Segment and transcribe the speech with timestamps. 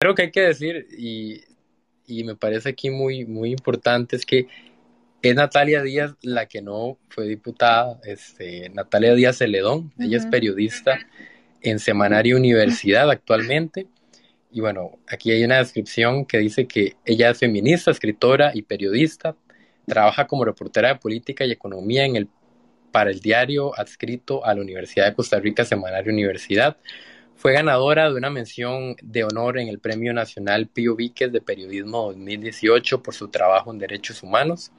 [0.00, 1.42] Creo que hay que decir, y,
[2.06, 4.46] y me parece aquí muy, muy importante, es que
[5.22, 11.00] es Natalia Díaz la que no fue diputada, este, Natalia Díaz Celedón, ella es periodista
[11.62, 13.88] en Semanario Universidad actualmente.
[14.52, 19.34] Y bueno, aquí hay una descripción que dice que ella es feminista, escritora y periodista,
[19.84, 22.28] trabaja como reportera de política y economía en el,
[22.92, 26.76] para el diario adscrito a la Universidad de Costa Rica, Semanario Universidad.
[27.38, 32.06] Fue ganadora de una mención de honor en el Premio Nacional Pío Víquez de Periodismo
[32.08, 34.72] 2018 por su trabajo en derechos humanos.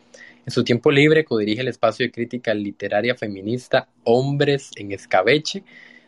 [0.46, 5.64] En su tiempo libre codirige el espacio de crítica literaria feminista Hombres en Escabeche,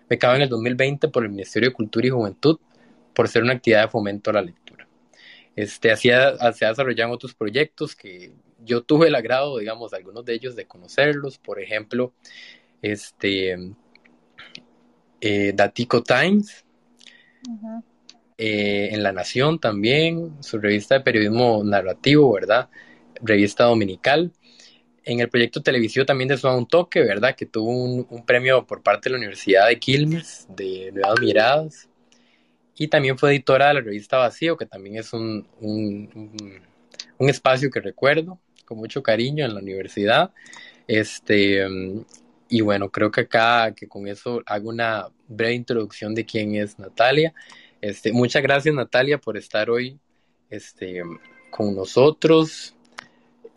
[0.09, 2.59] becado en el 2020 por el Ministerio de Cultura y Juventud
[3.13, 4.85] por ser una actividad de fomento a la lectura.
[5.55, 10.57] Este, así se desarrollado otros proyectos que yo tuve el agrado, digamos, algunos de ellos
[10.57, 12.11] de conocerlos, por ejemplo,
[12.81, 13.57] este,
[15.21, 16.65] eh, Datico Times,
[18.37, 22.69] eh, en La Nación también, su revista de periodismo narrativo, ¿verdad?
[23.21, 24.31] Revista dominical.
[25.03, 27.35] En el proyecto televisivo también de Suave un Toque, ¿verdad?
[27.35, 31.89] Que tuvo un, premio por parte de la Universidad de Quilmes, de Nuevas Miradas.
[32.75, 37.79] Y también fue editora de la revista Vacío, que también es un, un, espacio que
[37.79, 40.31] recuerdo con mucho cariño en la universidad.
[40.87, 41.63] Este,
[42.49, 46.77] y bueno, creo que acá, que con eso hago una breve introducción de quién es
[46.79, 47.33] Natalia.
[47.81, 49.99] Este, muchas gracias Natalia por estar hoy
[50.49, 51.01] este,
[51.49, 52.75] con nosotros.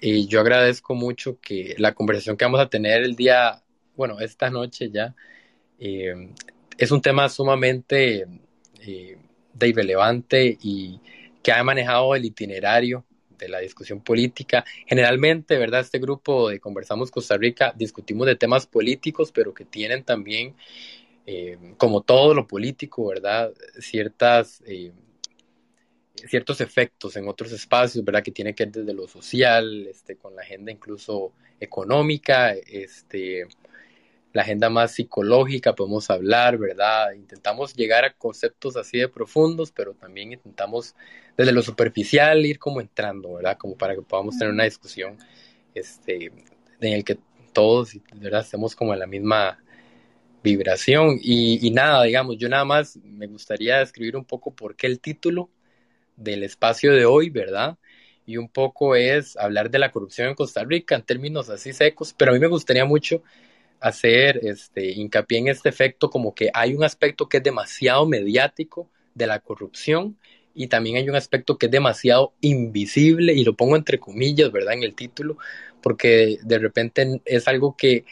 [0.00, 3.62] Y yo agradezco mucho que la conversación que vamos a tener el día,
[3.96, 5.14] bueno, esta noche ya,
[5.78, 6.30] eh,
[6.76, 8.26] es un tema sumamente
[8.80, 9.18] eh,
[9.52, 11.00] de irrelevante y
[11.42, 13.04] que ha manejado el itinerario
[13.38, 14.64] de la discusión política.
[14.86, 15.80] Generalmente, ¿verdad?
[15.80, 20.54] Este grupo de Conversamos Costa Rica discutimos de temas políticos, pero que tienen también,
[21.26, 23.52] eh, como todo lo político, ¿verdad?
[23.78, 24.92] Ciertas, eh,
[26.14, 28.22] ciertos efectos en otros espacios, ¿verdad?
[28.22, 33.46] Que tiene que ver desde lo social, este, con la agenda incluso económica, este,
[34.34, 37.12] la agenda más psicológica, podemos hablar, ¿verdad?
[37.12, 40.94] Intentamos llegar a conceptos así de profundos, pero también intentamos
[41.36, 43.56] desde lo superficial ir como entrando, ¿verdad?
[43.56, 45.16] Como para que podamos tener una discusión
[45.74, 46.32] este,
[46.80, 47.18] en el que
[47.52, 48.42] todos, ¿verdad?
[48.42, 49.63] Estemos como en la misma
[50.44, 51.18] vibración.
[51.20, 55.50] Y, nada, digamos, yo nada más me gustaría describir un poco por qué el título
[56.16, 57.76] del espacio de hoy, ¿verdad?
[58.26, 62.14] Y un poco es hablar de la corrupción en Costa Rica en términos así secos,
[62.16, 63.22] pero a mí me gustaría mucho
[63.80, 68.88] hacer este, hincapié en este efecto como que hay un aspecto que es demasiado mediático
[69.14, 70.16] de la corrupción
[70.54, 74.74] y también hay un aspecto que es demasiado invisible y lo pongo entre comillas, ¿verdad?
[74.74, 75.36] En el título,
[75.82, 78.04] porque de repente es algo que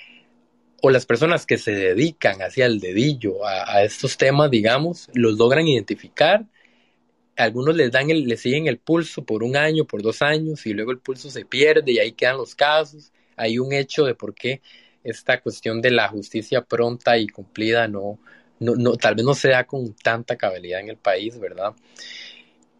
[0.83, 5.67] o las personas que se dedican hacia el dedillo a, estos temas, digamos, los logran
[5.67, 6.45] identificar
[7.37, 10.75] algunos les dan el, les siguen el pulso por un año, por dos años, y
[10.75, 13.13] luego el pulso se pierde y ahí quedan los casos.
[13.37, 14.61] Hay un hecho de por qué
[15.03, 18.19] esta cuestión de la justicia pronta y cumplida no,
[18.61, 21.75] no, no tal vez no se da con tanta cabalidad en el país, ¿verdad?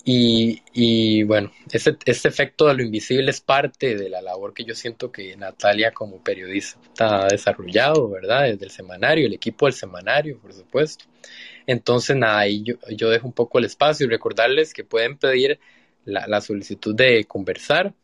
[0.05, 4.65] Y, y bueno, este, este efecto de lo invisible es parte de la labor que
[4.65, 8.45] yo siento que Natalia como periodista ha desarrollado, ¿verdad?
[8.45, 11.05] Desde el semanario, el equipo del semanario, por supuesto.
[11.67, 15.61] Entonces, nada, ahí yo, yo dejo un poco el espacio y recordarles que pueden pedir
[16.05, 17.95] la, la solicitud de conversar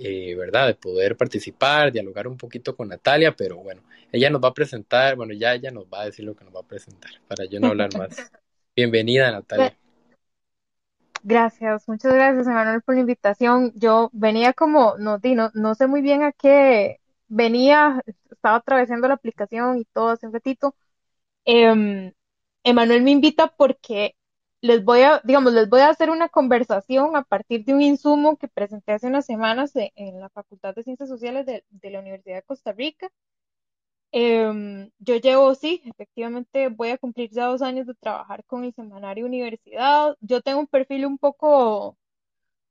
[0.00, 0.68] eh, ¿verdad?
[0.68, 3.82] De poder participar, dialogar un poquito con Natalia, pero bueno,
[4.12, 6.54] ella nos va a presentar, bueno, ya ella nos va a decir lo que nos
[6.54, 8.30] va a presentar, para yo no hablar más.
[8.76, 9.76] Bienvenida, Natalia.
[11.22, 13.72] Gracias, muchas gracias, Emanuel, por la invitación.
[13.74, 19.14] Yo venía como, no, no, no sé muy bien a qué venía, estaba atravesando la
[19.14, 20.74] aplicación y todo hace un ratito.
[21.44, 22.12] Eh,
[22.64, 24.14] Emanuel me invita porque
[24.60, 28.36] les voy a, digamos, les voy a hacer una conversación a partir de un insumo
[28.36, 32.42] que presenté hace unas semanas en la Facultad de Ciencias Sociales de, la Universidad de
[32.42, 33.08] Costa Rica.
[34.10, 38.72] Em, yo llevo, sí, efectivamente voy a cumplir ya dos años de trabajar con el
[38.74, 40.16] semanario universidad.
[40.20, 41.98] Yo tengo un perfil un poco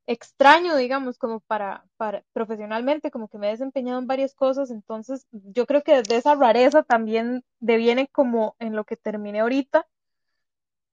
[0.07, 5.27] extraño, digamos, como para, para profesionalmente, como que me he desempeñado en varias cosas, entonces
[5.31, 9.87] yo creo que desde esa rareza también deviene como en lo que terminé ahorita,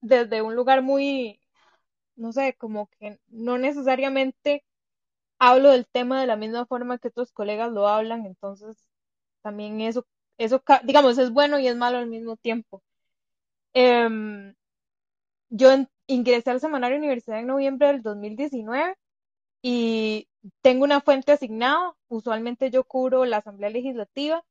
[0.01, 1.39] desde un lugar muy,
[2.15, 4.65] no sé, como que no necesariamente
[5.39, 8.77] hablo del tema de la misma forma que otros colegas lo hablan, entonces
[9.41, 10.05] también eso,
[10.37, 12.83] eso digamos, es bueno y es malo al mismo tiempo.
[13.73, 14.55] Em,
[15.49, 15.69] yo
[16.07, 18.95] ingresé al semanario Universidad en noviembre del 2019
[19.61, 20.27] y
[20.61, 24.43] tengo una fuente asignada, usualmente yo cubro la Asamblea Legislativa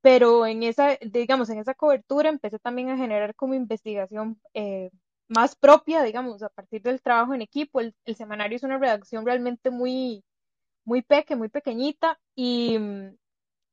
[0.00, 4.90] pero en esa, digamos, en esa cobertura empecé también a generar como investigación eh,
[5.28, 7.80] más propia, digamos, a partir del trabajo en equipo.
[7.80, 10.24] El, semanario es una redacción realmente muy,
[10.84, 12.78] muy peque, muy pequeñita y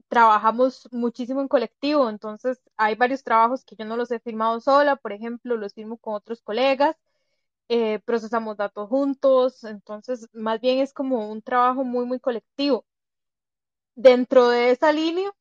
[0.07, 4.95] trabajamos muchísimo en colectivo, entonces hay varios trabajos que yo no los he firmado sola,
[4.95, 6.95] por ejemplo, los firmo con otros colegas,
[7.69, 12.85] eh, procesamos datos juntos, entonces más bien es como un trabajo muy, muy colectivo.
[13.95, 15.31] Dentro de esa línea,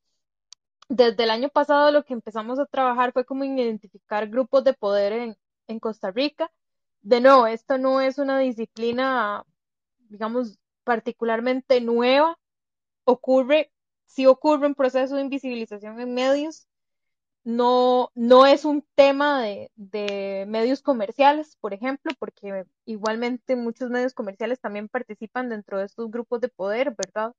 [0.89, 4.73] desde el año pasado lo que empezamos a trabajar fue como en identificar grupos de
[4.73, 6.51] poder en, en Costa Rica.
[7.01, 9.45] De nuevo, esto no es una disciplina,
[10.09, 12.39] digamos, particularmente nueva,
[13.05, 13.71] ocurre,
[14.05, 16.67] sí ocurre un proceso de invisibilización en medios,
[17.45, 24.13] no, no es un tema de, de, medios comerciales, por ejemplo, porque igualmente muchos medios
[24.15, 27.35] comerciales también participan dentro de estos grupos de poder, ¿verdad?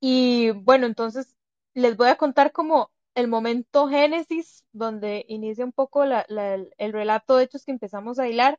[0.00, 1.34] Y bueno, entonces
[1.74, 7.36] les voy a contar como el momento génesis, donde inicia un poco la, el relato
[7.36, 8.58] de hechos que empezamos a hilar,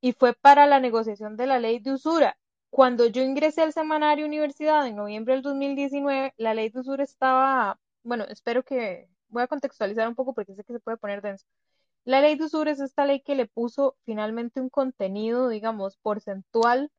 [0.00, 2.38] y fue para la negociación de la ley de usura.
[2.74, 7.78] Cuando yo ingresé al semanario Universidad en noviembre del 2019, la ley de usura estaba,
[8.02, 11.46] bueno, espero que, voy a contextualizar un poco porque sé que se puede poner denso.
[12.04, 16.90] La ley de usura es esta ley que le puso finalmente un contenido, digamos, porcentual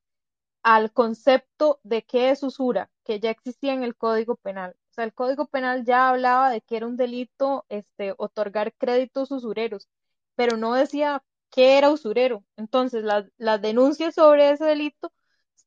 [0.63, 4.77] al concepto de qué es usura, que ya existía en el Código Penal.
[4.91, 9.29] O sea, el Código Penal ya hablaba de que era un delito este, otorgar créditos
[9.29, 9.89] usureros,
[10.35, 12.45] pero no decía qué era usurero.
[12.55, 15.11] Entonces, las, denuncias sobre ese delito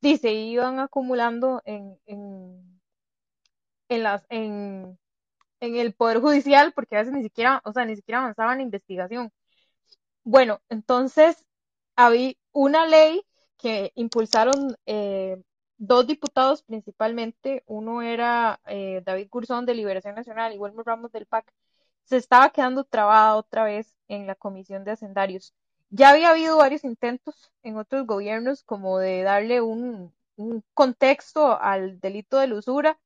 [0.01, 2.81] sí, se iban acumulando en, en,
[3.89, 4.97] en, las, en,
[5.59, 8.59] en el Poder Judicial, porque a veces ni siquiera, o sea, ni siquiera avanzaba en
[8.59, 9.31] la investigación.
[10.23, 11.45] Bueno, entonces
[11.95, 13.23] había una ley
[13.57, 15.41] que impulsaron eh,
[15.77, 21.25] dos diputados principalmente, uno era eh, David Curzón de Liberación Nacional y Wilmer Ramos del
[21.25, 21.51] PAC,
[22.03, 25.53] se estaba quedando trabada otra vez en la Comisión de Hacendarios.
[25.89, 30.13] Ya había habido varios intentos en otros gobiernos como de darle un,
[30.73, 32.99] contexto al delito de usura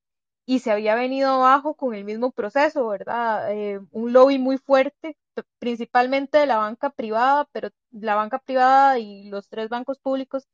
[0.45, 3.51] y se había venido abajo con el mismo proceso, ¿verdad?
[3.51, 5.18] Eh, un lobby muy fuerte,
[5.59, 10.47] principalmente de la banca privada, pero la banca privada y los tres bancos públicos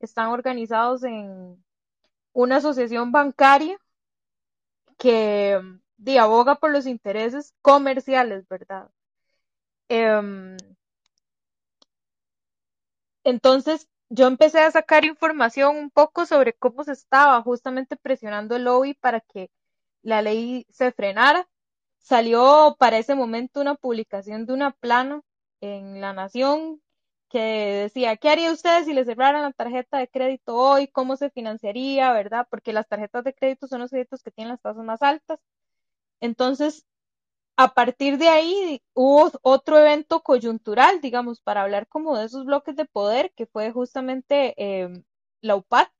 [0.00, 1.62] están organizados en
[2.32, 3.78] una asociación bancaria
[4.98, 5.60] que
[5.96, 8.90] de, aboga por los intereses comerciales, ¿verdad?
[9.88, 10.56] Em,
[13.24, 18.64] entonces, yo empecé a sacar información un poco sobre cómo se estaba justamente presionando el
[18.64, 19.50] lobby para que
[20.02, 21.48] la ley se frenara.
[21.98, 25.22] Salió para ese momento una publicación de una plana
[25.60, 26.82] en La Nación
[27.30, 27.38] que
[27.84, 30.88] decía, ¿qué haría usted si le cerraran la tarjeta de crédito hoy?
[30.88, 32.12] ¿Cómo se financiaría?
[32.12, 32.46] ¿Verdad?
[32.50, 35.40] Porque las tarjetas de crédito son los créditos que tienen las tasas más altas.
[36.20, 36.86] Entonces,
[37.56, 42.76] a partir de ahí hubo otro evento coyuntural, digamos, para hablar como de esos bloques
[42.76, 45.04] de poder, que fue justamente em,
[45.40, 45.90] la UPAT,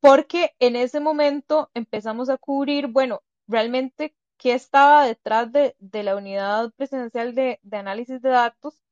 [0.00, 6.72] porque en ese momento empezamos a cubrir, bueno, realmente qué estaba detrás de, la unidad
[6.76, 8.82] presidencial de, análisis de datos,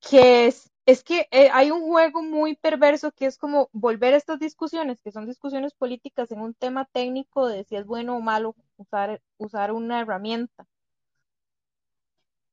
[0.00, 4.16] que es, es que eh, hay un juego muy perverso que es como volver a
[4.16, 8.20] estas discusiones, que son discusiones políticas en un tema técnico de si es bueno o
[8.20, 10.66] malo usar, usar una herramienta.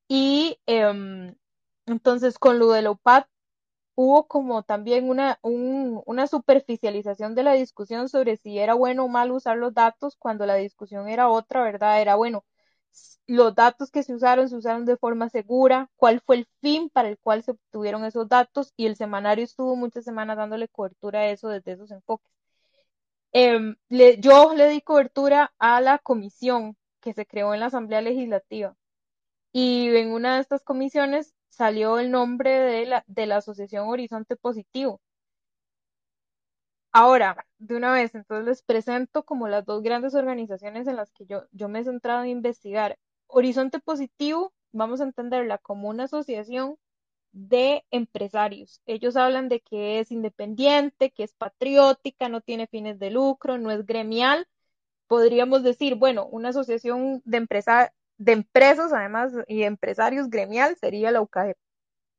[0.08, 1.36] Y em,
[1.86, 2.82] entonces con lo de
[3.96, 9.36] hubo como también una, una superficialización de la discusión sobre si era bueno o malo
[9.36, 12.02] usar los datos cuando la discusión era otra, ¿verdad?
[12.02, 12.46] Era bueno,
[13.28, 17.10] los datos que se usaron se usaron de forma segura, cuál fue el fin para
[17.10, 21.28] el cual se obtuvieron esos datos y el semanario estuvo muchas semanas dándole cobertura a
[21.30, 22.32] eso desde esos enfoques.
[23.32, 23.76] Em,
[24.20, 28.76] yo le di cobertura a la comisión que se creó en la Asamblea Legislativa
[29.52, 34.36] y en una de estas comisiones salió el nombre de la, de la Asociación Horizonte
[34.36, 35.02] Positivo.
[36.92, 41.26] Ahora, de una vez, entonces les presento como las dos grandes organizaciones en las que
[41.26, 42.98] yo, yo me he centrado en investigar.
[43.28, 46.78] Horizonte Positivo, vamos a entenderla como una asociación
[47.32, 48.82] de empresarios.
[48.86, 53.72] Ellos hablan de que es independiente, que es patriótica, no tiene fines de lucro, no
[53.72, 54.48] es gremial.
[55.08, 61.22] Podríamos decir, bueno, una asociación de, empresa, de empresas, además, y empresarios gremial sería la
[61.22, 61.56] UCAE.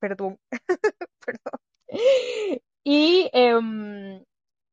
[0.01, 0.39] Perdón.
[1.27, 1.61] Perdón.
[2.85, 4.25] Y, em,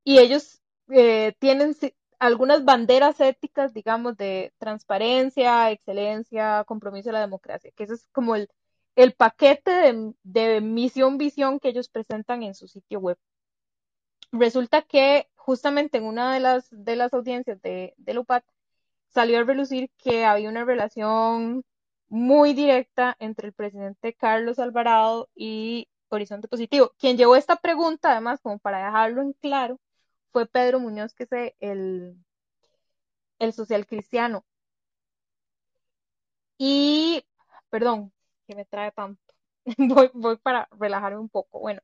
[0.08, 1.76] y ellos eh, tienen
[2.18, 8.38] algunas banderas éticas, digamos, de transparencia, excelencia, compromiso de la democracia, que ese es como
[8.38, 8.48] el,
[8.96, 13.18] el paquete de, misión, visión que ellos presentan en su sitio web.
[14.32, 18.46] Resulta que justamente en una de las, de las audiencias de, de Lupat
[19.10, 21.66] salió a relucir que había una relación
[22.08, 26.94] muy directa entre el presidente Carlos Alvarado y Horizonte Positivo.
[26.98, 29.82] Quien llevó esta pregunta, además, como para dejarlo en claro,
[30.38, 32.16] fue Pedro Muñoz, que es el,
[33.40, 34.46] el social cristiano.
[36.60, 37.26] Y,
[37.72, 38.14] perdón,
[38.46, 39.34] que me trae tanto.
[39.80, 41.60] voy, voy para relajarme un poco.
[41.60, 41.82] Bueno,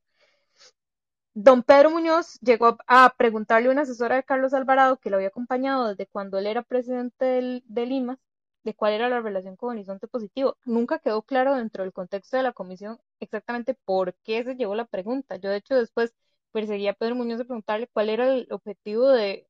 [1.34, 5.28] don Pedro Muñoz llegó a preguntarle a una asesora de Carlos Alvarado, que lo había
[5.28, 8.20] acompañado desde cuando él era presidente de Lima,
[8.62, 10.58] de cuál era la relación con Horizonte Positivo.
[10.64, 14.84] Nunca quedó claro dentro del contexto de la comisión exactamente por qué se llevó la
[14.84, 15.34] pregunta.
[15.38, 16.14] Yo, de hecho, después
[16.54, 19.48] perseguí a Pedro Muñoz de preguntarle cuál era el objetivo de,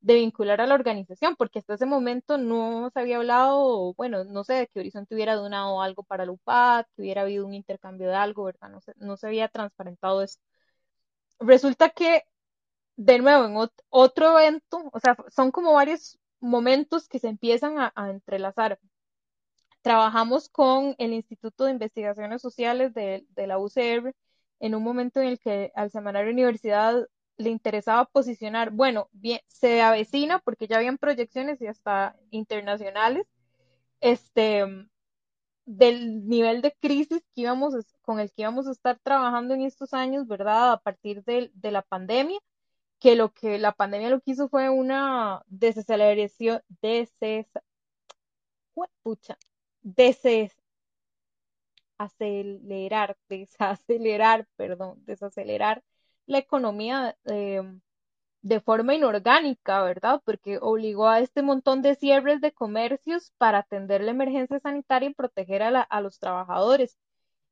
[0.00, 4.44] de vincular a la organización, porque hasta ese momento no se había hablado, bueno, no
[4.44, 8.08] sé, de que Horizonte hubiera donado algo para la UPAD, que hubiera habido un intercambio
[8.08, 8.70] de algo, ¿verdad?
[8.70, 10.38] No se, no se había transparentado eso.
[11.40, 12.24] Resulta que,
[12.96, 17.92] de nuevo, en otro evento, o sea, son como varios momentos que se empiezan a,
[17.96, 18.80] a entrelazar.
[19.82, 24.14] Trabajamos con el Instituto de Investigaciones Sociales de, de la UCR
[24.60, 29.80] en un momento en el que al Semanario Universidad le interesaba posicionar, bueno, bien, se
[29.80, 33.26] avecina porque ya habían proyecciones y hasta internacionales,
[34.00, 34.64] este,
[35.66, 39.94] del nivel de crisis que íbamos, con el que íbamos a estar trabajando en estos
[39.94, 40.72] años, ¿verdad?
[40.72, 42.38] A partir de, de la pandemia,
[42.98, 47.46] que lo que la pandemia lo que hizo fue una desaceleración, deses,
[49.02, 49.38] pucha,
[49.82, 50.56] deses,
[51.98, 55.82] acelerar, desacelerar, perdón, desacelerar
[56.26, 57.62] la economía eh,
[58.42, 60.22] de forma inorgánica, ¿verdad?
[60.24, 65.14] Porque obligó a este montón de cierres de comercios para atender la emergencia sanitaria y
[65.14, 66.98] proteger a, los trabajadores.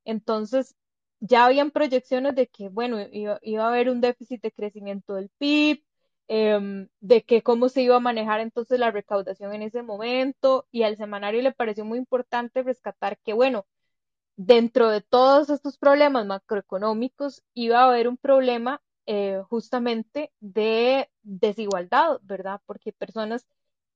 [0.04, 0.76] Entonces,
[1.20, 5.84] ya habían proyecciones de que, bueno, iba, a haber un déficit de crecimiento del PIB,
[6.28, 10.82] eh, de que cómo se iba a manejar entonces la recaudación en ese momento, y
[10.84, 13.66] al semanario le pareció muy importante rescatar que, bueno,
[14.36, 22.20] dentro de todos estos problemas macroeconómicos iba a haber un problema eh, justamente de desigualdad,
[22.22, 22.60] ¿verdad?
[22.66, 23.46] Porque personas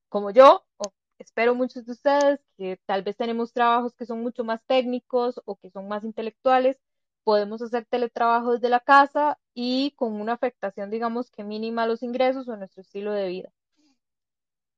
[0.08, 4.44] como yo, o espero muchos de ustedes, que tal vez tenemos trabajos que son mucho
[4.44, 6.78] más técnicos o que son más intelectuales,
[7.24, 12.02] podemos hacer teletrabajo desde la casa y con una afectación, digamos, que mínima a los
[12.02, 13.52] ingresos o a nuestro estilo de vida.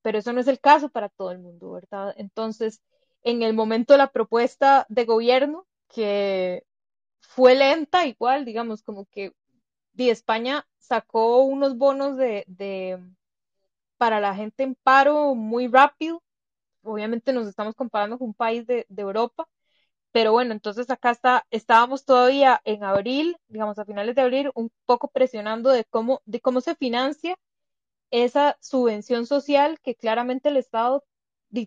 [0.02, 2.14] Pero eso no es el caso para todo el mundo, ¿verdad?
[2.16, 2.82] Entonces,
[3.22, 6.64] en el momento de la propuesta de gobierno, que
[7.20, 9.32] fue lenta igual, digamos, como que
[9.92, 12.98] de España sacó unos bonos de, de,
[13.96, 16.22] para la gente en paro muy rápido.
[16.82, 19.48] Obviamente nos estamos comparando con un país de, de Europa,
[20.12, 24.70] pero bueno, entonces acá está, estábamos todavía en abril, digamos a finales de abril, un
[24.86, 27.36] poco presionando de cómo, de cómo se financia
[28.10, 31.04] esa subvención social que claramente el Estado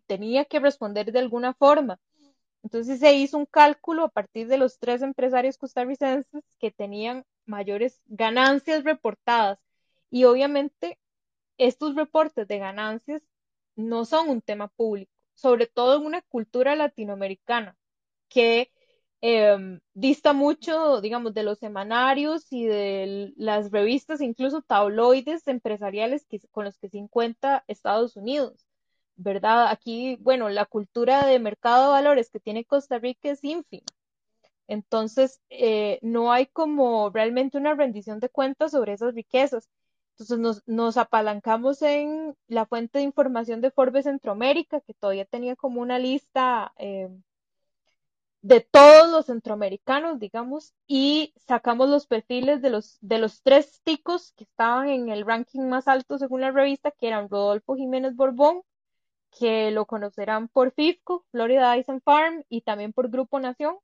[0.06, 2.00] tenía que responder de alguna forma.
[2.64, 8.02] Entonces se hizo un cálculo a partir de los tres empresarios costarricenses que tenían mayores
[8.08, 9.60] ganancias reportadas
[10.10, 11.00] y obviamente
[11.58, 13.22] estos reportes de ganancias
[13.76, 17.78] no son un tema público, sobre todo en una cultura latinoamericana
[18.30, 18.72] que
[19.22, 26.66] eh, dista mucho, digamos, de los semanarios y de las revistas, incluso tabloides empresariales con
[26.66, 28.65] los que se encuentra Estados Unidos.
[29.18, 29.68] ¿Verdad?
[29.70, 33.86] Aquí, bueno, la cultura de mercado de valores que tiene Costa Rica es ínfima.
[34.68, 39.70] Entonces, eh, no hay como realmente una rendición de cuentas sobre esas riquezas.
[40.14, 45.56] Entonces, nos, nos, apalancamos en la fuente de información de Forbes Centroamérica, que todavía tenía
[45.56, 47.10] como una lista eh,
[48.46, 54.34] de todos los centroamericanos, digamos, y sacamos los perfiles de los, de los tres ticos
[54.34, 58.62] que estaban en el ranking más alto según la revista, que eran Rodolfo Jiménez Borbón,
[59.38, 63.78] que lo conocerán por FIFCO, Florida Ice Farm, y también por Grupo Nación.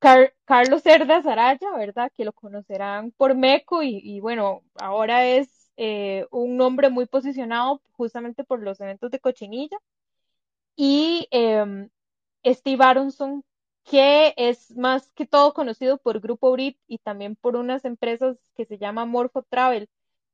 [0.00, 2.12] Car Carlos Cerda Saraya, ¿verdad?
[2.16, 8.44] Que lo conocerán por MECO y, bueno, ahora es eh, un nombre muy posicionado justamente
[8.44, 9.78] por los eventos de Cochinilla.
[10.76, 11.88] Y eh,
[12.44, 13.44] Steve Aronson,
[13.84, 18.64] que es más que todo conocido por Grupo Brit y también por unas empresas que
[18.66, 19.88] se llama Morpho Travel,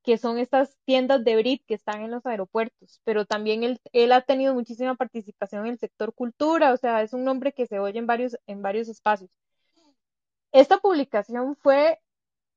[0.04, 4.12] que son estas tiendas de Brit que están en los aeropuertos, pero también él, él,
[4.12, 7.78] ha tenido muchísima participación en el sector cultura, o sea, es un nombre que se
[7.80, 9.30] oye en varios, en varios espacios.
[10.52, 12.00] Esta publicación fue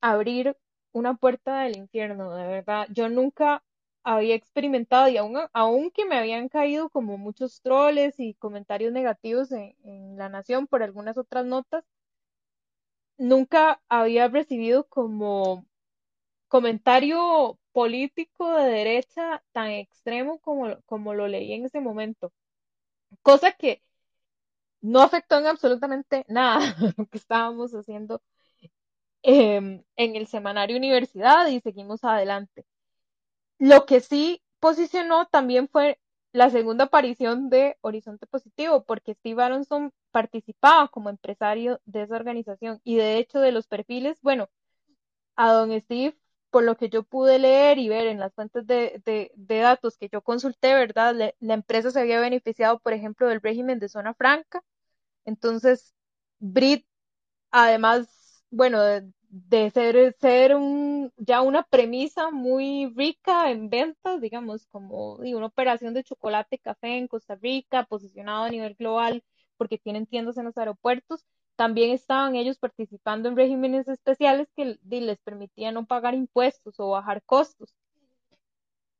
[0.01, 0.57] abrir
[0.93, 2.87] una puerta del infierno, de verdad.
[2.91, 3.63] Yo nunca
[4.03, 9.75] había experimentado, y aún, aunque me habían caído como muchos troles y comentarios negativos en,
[9.83, 11.85] en La Nación por algunas otras notas,
[13.17, 15.66] nunca había recibido como
[16.47, 22.33] comentario político de derecha tan extremo como, como lo leí en ese momento.
[23.21, 23.81] Cosa que
[24.81, 26.59] no afectó en absolutamente nada
[26.97, 28.21] lo que estábamos haciendo
[29.23, 32.65] em, en el semanario Universidad y seguimos adelante.
[33.59, 35.99] Lo que sí posicionó también fue
[36.31, 42.79] la segunda aparición de Horizonte Positivo, porque Steve Aronson participaba como empresario de esa organización
[42.83, 44.49] y de hecho de los perfiles, bueno,
[45.35, 46.17] a don Steve,
[46.49, 50.09] por lo que yo pude leer y ver en las fuentes de, de, datos que
[50.09, 51.33] yo consulté, ¿verdad?
[51.39, 54.63] La empresa se había beneficiado, por ejemplo, del régimen de zona franca.
[55.25, 55.93] Entonces,
[56.39, 56.85] Brit,
[57.51, 58.81] además, bueno,
[59.29, 60.55] de, ser, ser
[61.17, 66.59] ya una premisa muy rica en ventas, digamos, como digo, una operación de chocolate y
[66.59, 69.23] café en Costa Rica, posicionado a nivel global,
[69.57, 71.25] porque tienen tiendas en los aeropuertos,
[71.57, 77.23] también estaban ellos participando en regímenes especiales que les permitían no pagar impuestos o bajar
[77.23, 77.73] costos.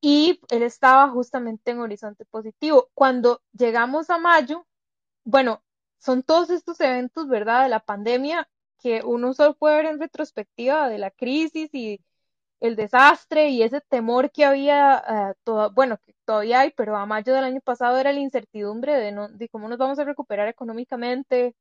[0.02, 2.90] Y él estaba justamente en Horizonte Positivo.
[2.94, 4.66] Cuando llegamos a mayo,
[5.24, 5.64] bueno,
[6.00, 8.50] son todos estos eventos, ¿verdad?, de la pandemia
[8.80, 12.02] que uno solo puede ver en retrospectiva de la crisis y
[12.60, 17.06] el desastre y ese temor que había, uh, todo, bueno, que todavía hay, pero a
[17.06, 20.48] mayo del año pasado era la incertidumbre de, no, de cómo nos vamos a recuperar
[20.48, 21.56] económicamente.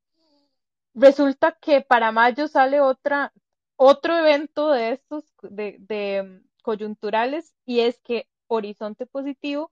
[0.96, 3.30] Resulta que para mayo sale otra,
[3.76, 9.70] otro evento de estos, de, um, coyunturales, y es que Horizonte Positivo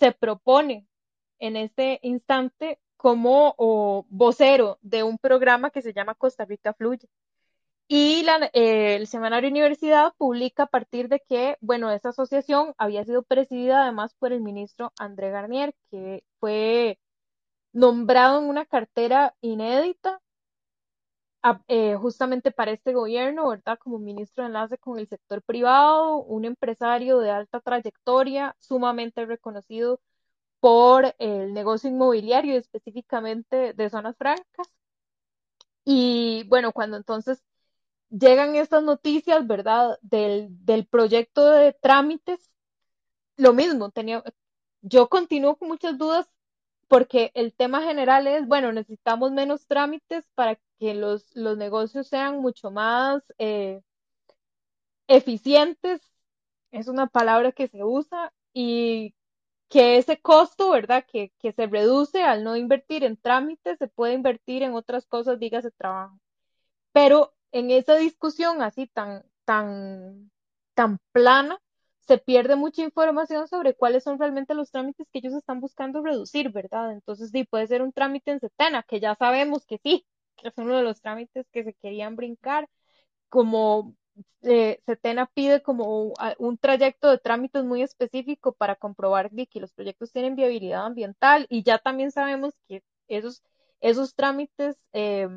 [0.00, 0.88] se propone
[1.38, 3.54] en este instante como
[4.08, 7.08] vocero de un programa que se llama Costa Rica Fluye.
[7.86, 13.04] Y la, eh, el Semanario Universidad publica a partir de que, bueno, esta asociación había
[13.04, 16.98] sido presidida además por el ministro André Garnier, que fue
[17.72, 20.20] nombrado en una cartera inédita
[21.68, 23.78] eh, justamente para este gobierno, ¿verdad?
[23.78, 30.00] Como ministro de enlace con el sector privado, un empresario de alta trayectoria, sumamente reconocido
[30.60, 34.68] por el negocio inmobiliario, específicamente de zonas francas.
[35.84, 37.42] Y bueno, cuando entonces
[38.10, 39.98] llegan estas noticias, ¿verdad?
[40.02, 42.50] Del, del proyecto de trámites,
[43.36, 44.22] lo mismo, tenía,
[44.82, 46.28] yo continúo con muchas dudas
[46.94, 52.38] porque el tema general es, bueno, necesitamos menos trámites para que los, los negocios sean
[52.38, 53.82] mucho más eh,
[55.08, 56.00] eficientes,
[56.70, 59.16] es una palabra que se usa, y
[59.68, 61.04] que ese costo, ¿verdad?
[61.04, 65.40] Que, que se reduce al no invertir en trámites, se puede invertir en otras cosas,
[65.40, 66.20] dígase trabajo.
[66.92, 70.30] Pero en esa discusión así tan, tan,
[70.74, 71.60] tan plana,
[72.06, 76.50] se pierde mucha información sobre cuáles son realmente los trámites que ellos están buscando reducir,
[76.52, 76.92] ¿verdad?
[76.92, 80.54] Entonces, sí, puede ser un trámite en Setena, que ya sabemos que sí, que es
[80.58, 82.68] uno de los trámites que se querían brincar,
[83.28, 83.94] como
[84.42, 90.12] eh, Setena pide como un trayecto de trámites muy específico para comprobar que los proyectos
[90.12, 93.42] tienen viabilidad ambiental y ya también sabemos que esos,
[93.80, 95.28] esos trámites eh,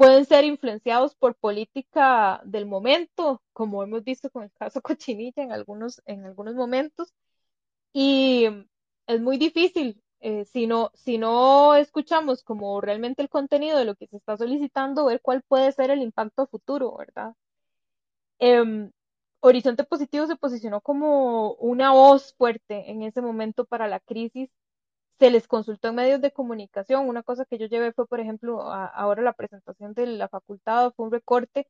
[0.00, 5.52] pueden ser influenciados por política del momento, como hemos visto con el caso Cochinilla en
[5.52, 7.12] algunos, en algunos momentos,
[7.92, 8.46] y
[9.06, 13.94] es muy difícil eh, si, no, si no escuchamos como realmente el contenido de lo
[13.94, 17.34] que se está solicitando, ver cuál puede ser el impacto futuro, ¿verdad?
[18.38, 18.90] Eh,
[19.40, 24.50] Horizonte Positivo se posicionó como una voz fuerte en ese momento para la crisis.
[25.20, 27.08] Se les consultó en medios de comunicación.
[27.08, 31.06] Una cosa que yo llevé fue, por ejemplo, ahora la presentación de la facultad, fue
[31.06, 31.68] un recorte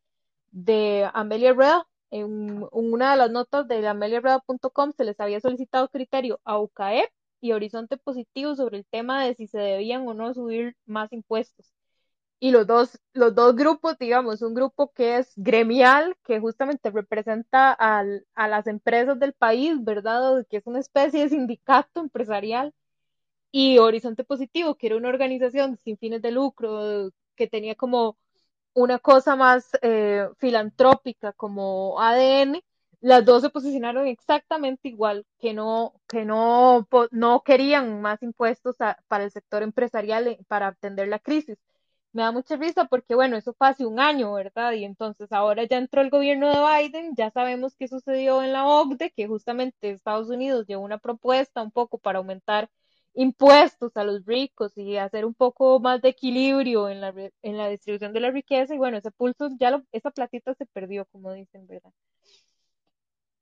[0.52, 1.86] de Amelia Rueda.
[2.12, 7.10] En, una de las notas de ameliarueda.com se les había solicitado criterio a UCAEP
[7.40, 11.72] y Horizonte Positivo sobre el tema de si se debían o no subir más impuestos.
[12.38, 17.72] Y los dos, los dos grupos, digamos, un grupo que es gremial, que justamente representa
[17.72, 20.46] al, a las empresas del país, ¿verdad?
[20.48, 22.72] Que es una especie de sindicato empresarial,
[23.52, 28.16] y Horizonte Positivo, que era una organización sin fines de lucro, que tenía como
[28.74, 32.62] una cosa más eh, filantrópica como ADN,
[33.00, 38.76] las dos se posicionaron exactamente igual, que no, que no, no querían más impuestos
[39.08, 41.58] para el sector empresarial eh, para atender la crisis.
[42.12, 44.72] Me da mucha risa porque, bueno, eso fue hace un año, ¿verdad?
[44.72, 46.58] Y entonces ahora ya entró el gobierno de
[46.88, 51.62] Biden, ya sabemos qué sucedió en la OCDE, que justamente Estados Unidos llevó una propuesta
[51.62, 52.68] un poco para aumentar
[53.14, 57.68] impuestos a los ricos y hacer un poco más de equilibrio en la, en la
[57.68, 58.74] distribución de la riqueza.
[58.74, 61.92] Y bueno, ese pulso, ya lo, esa platita se perdió, como dicen, ¿verdad?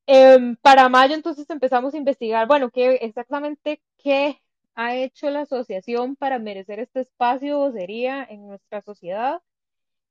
[0.06, 4.40] Eh, para mayo entonces empezamos a investigar, bueno, qué exactamente qué
[4.74, 9.42] ha hecho la asociación para merecer este espacio vocería en nuestra sociedad.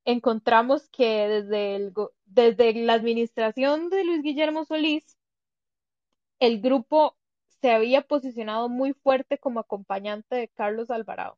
[0.05, 1.93] Encontramos que desde, el,
[2.25, 5.17] desde la administración de Luis Guillermo Solís,
[6.39, 7.15] el grupo
[7.61, 11.37] se había posicionado muy fuerte como acompañante de Carlos Alvarado.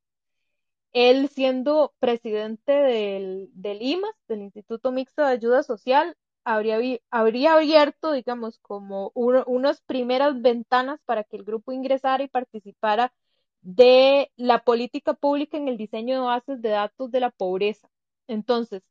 [0.94, 6.80] él siendo presidente del, del IMAS, del Instituto Mixto de Ayuda Social, habría,
[7.12, 13.14] habría abierto, digamos, como unas primeras ventanas para que el grupo ingresara y participara
[13.62, 17.90] de la política pública en el diseño de bases de datos de la pobreza.
[18.28, 18.84] Entonces,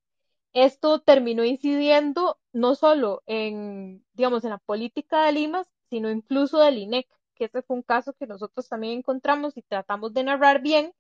[0.52, 6.78] esto terminó incidiendo no solo en, digamos, en la política de Limas, sino incluso del
[6.78, 7.08] INEC,
[7.38, 10.92] que ese fue un caso que nosotros también encontramos y tratamos de narrar bien,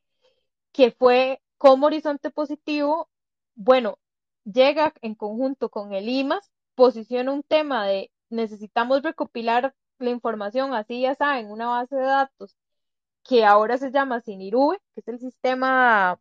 [0.72, 3.10] que fue como Horizonte Positivo,
[3.54, 3.98] bueno,
[4.44, 11.02] llega en conjunto con el IMAS, posiciona un tema de necesitamos recopilar la información así
[11.02, 12.56] ya saben, en una base de datos
[13.24, 16.20] que ahora se llama SINIRUE, que es el sistema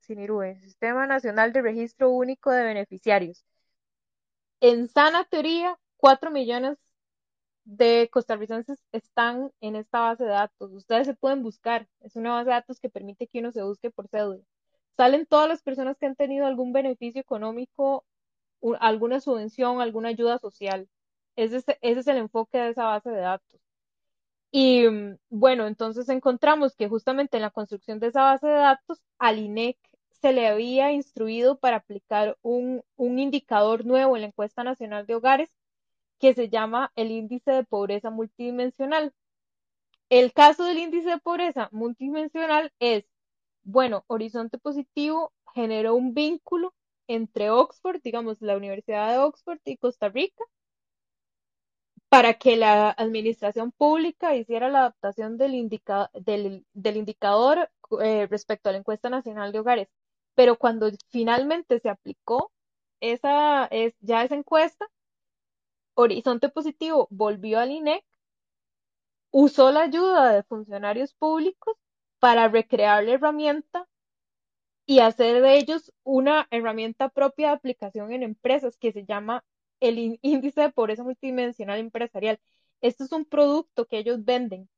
[0.00, 3.44] SINIRUE, Sistema Nacional de Registro Único de Beneficiarios.
[4.60, 6.78] En sana teoría, 4 millones
[7.64, 10.72] de costarricenses están en esta base de datos.
[10.72, 11.88] Ustedes se pueden buscar.
[12.00, 14.42] Es una base de datos que permite que uno se busque por cédula.
[14.96, 18.04] Salen todas las personas que han tenido algún beneficio económico,
[18.80, 20.88] alguna subvención, alguna ayuda social.
[21.36, 23.60] ese es el enfoque de esa base de datos.
[24.52, 29.00] Y mm, bueno, entonces encontramos que justamente en la construcción de esa base de datos,
[29.18, 29.78] al INEC
[30.10, 35.14] se le había instruido para aplicar un, un indicador nuevo en la encuesta nacional de
[35.14, 35.50] hogares
[36.20, 39.12] que se llama el índice de pobreza multidimensional.
[40.10, 43.04] El caso del índice de pobreza multidimensional es,
[43.62, 46.74] bueno, Horizonte Positivo generó un vínculo
[47.08, 50.44] entre Oxford, digamos, la Universidad de Oxford y Costa Rica,
[52.08, 56.10] para que la administración pública hiciera la adaptación del, indicador
[58.02, 59.88] eh, respecto a la encuesta nacional de hogares.
[60.34, 62.52] Pero cuando finalmente se aplicó
[63.00, 64.86] esa, es, ya esa encuesta,
[65.94, 68.04] Horizonte Positivo volvió al INEC,
[69.30, 71.76] usó la ayuda de funcionarios públicos
[72.18, 73.88] para recrear la herramienta
[74.86, 79.44] y hacer de ellos una herramienta propia de aplicación en empresas que se llama
[79.80, 82.40] el índice de pobreza multidimensional empresarial.
[82.80, 84.68] Esto es un producto que ellos venden.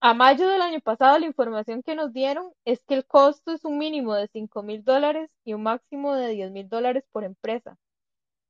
[0.00, 3.64] A mayo del año pasado, la información que nos dieron es que el costo es
[3.64, 7.76] un mínimo de 5 mil dólares y un máximo de 10 mil dólares por empresa.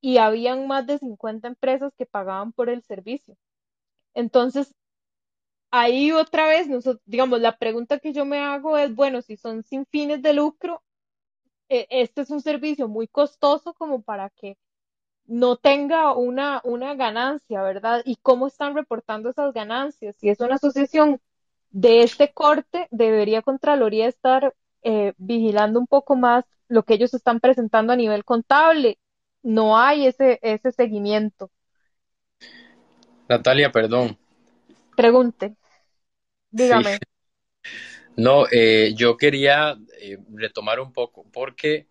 [0.01, 3.37] Y habían más de 50 empresas que pagaban por el servicio.
[4.15, 4.75] Entonces,
[5.71, 9.63] ahí otra vez, nosotros, digamos, la pregunta que yo me hago es, bueno, si son
[9.65, 10.83] sin fines de lucro,
[11.69, 14.59] e, este es un servicio muy costoso como para que
[15.27, 18.03] no tenga una, una ganancia, ¿verdad?
[18.05, 20.17] Y cómo están reportando esas ganancias.
[20.19, 21.21] Si es una asociación
[21.71, 27.41] de este corte, debería Contraloría estar eh, vigilando un poco más lo que ellos están
[27.41, 28.99] presentando a nivel contable.
[29.43, 31.51] No hay ese, ese seguimiento.
[33.29, 34.19] Natalia, perdón.
[34.97, 35.57] Pregunte.
[36.51, 36.99] Dígame.
[38.17, 41.87] No, eh, yo quería eh, retomar un poco, porque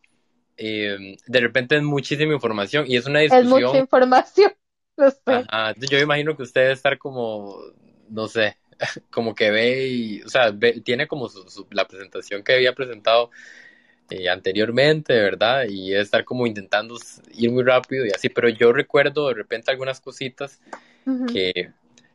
[0.57, 3.57] eh, de repente es muchísima información y es una discusión.
[3.57, 4.51] Es mucha información,
[5.89, 7.57] yo imagino que usted debe estar como,
[8.09, 8.57] no sé,
[9.09, 11.29] como que ve y, o sea, tiene como
[11.71, 13.31] la presentación que había presentado
[14.09, 15.65] eh, anteriormente, ¿verdad?
[15.69, 16.95] Y estar como intentando
[17.33, 20.59] ir muy rápido y así, pero yo recuerdo de repente algunas cositas
[21.31, 21.71] que,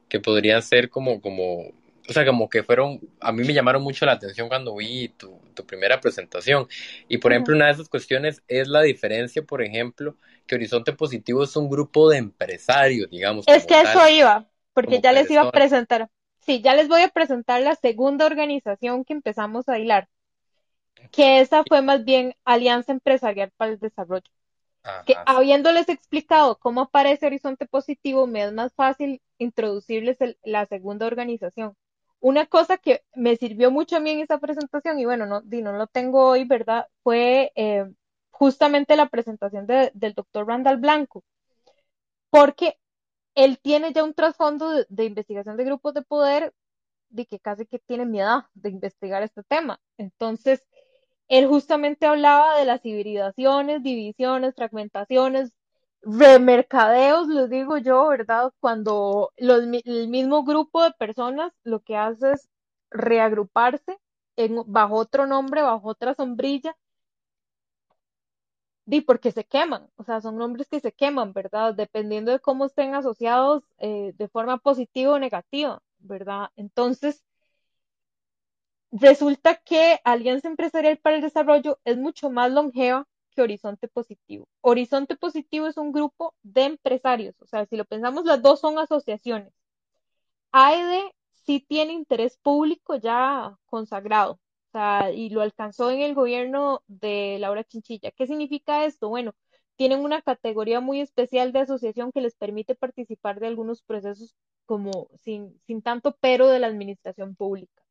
[0.09, 1.73] que podrían ser como, como
[2.09, 5.39] o sea, como que fueron, a mí me llamaron mucho la atención cuando vi tu,
[5.55, 6.67] tu primera presentación.
[7.09, 11.45] Y por ejemplo, una de esas cuestiones es la diferencia, por ejemplo, que Horizonte Positivo
[11.45, 13.47] es un grupo de empresarios, digamos.
[13.49, 16.11] Es que eso iba, porque ya les iba a presentar.
[16.45, 20.09] Sí, ya les voy a presentar la segunda organización que empezamos a hilar,
[21.11, 24.31] que esa fue más bien Alianza Empresarial para el Desarrollo.
[25.07, 31.75] Que habiéndoles explicado cómo aparece Horizonte Positivo, me es más fácil introducirles la segunda organización
[32.25, 35.73] una cosa que me sirvió mucho a mí en esa presentación, y bueno, no, no
[35.75, 36.87] lo tengo hoy, ¿verdad?
[37.03, 37.85] Fue eh,
[38.31, 41.23] justamente la presentación del doctor Randall Blanco,
[42.31, 42.79] porque
[43.35, 46.55] él tiene ya un trasfondo de, investigación de grupos de poder
[47.11, 49.79] de que casi que tiene miedo de investigar este tema.
[49.99, 50.67] Entonces,
[51.29, 55.53] él justamente hablaba de las hibridaciones, divisiones, fragmentaciones,
[56.03, 58.53] remercadeos, les digo yo, ¿verdad?
[58.61, 62.49] Cuando el mismo grupo de personas lo que hace es
[62.91, 63.99] reagruparse
[64.67, 66.77] bajo otro nombre, bajo otra sombrilla,
[68.87, 71.75] y porque se queman, o sea, son nombres que se queman, ¿verdad?
[71.75, 76.49] Dependiendo de cómo estén asociados eh, de forma positiva o negativa, ¿verdad?
[76.57, 77.25] Entonces,
[78.95, 84.49] resulta que Alianza Empresarial para el Desarrollo es mucho más longeva que Horizonte Positivo.
[84.61, 88.79] Horizonte Positivo es un grupo de empresarios, o sea, si lo pensamos, las dos son
[88.79, 89.53] asociaciones.
[90.53, 96.83] AED sí tiene interés público ya consagrado, o sea, y lo alcanzó en el gobierno
[96.87, 98.13] de Laura Chinchilla.
[98.13, 99.09] ¿Qué significa esto?
[99.09, 99.35] Bueno,
[99.77, 105.09] tienen una categoría muy especial de asociación que les permite participar de algunos procesos como
[105.21, 107.84] sin, sin tanto pero de la administración pública.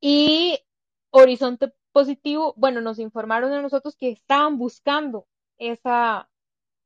[0.00, 0.58] Y
[1.10, 5.26] Horizonte Positivo, bueno, nos informaron a nosotros que estaban buscando
[5.58, 6.28] esa,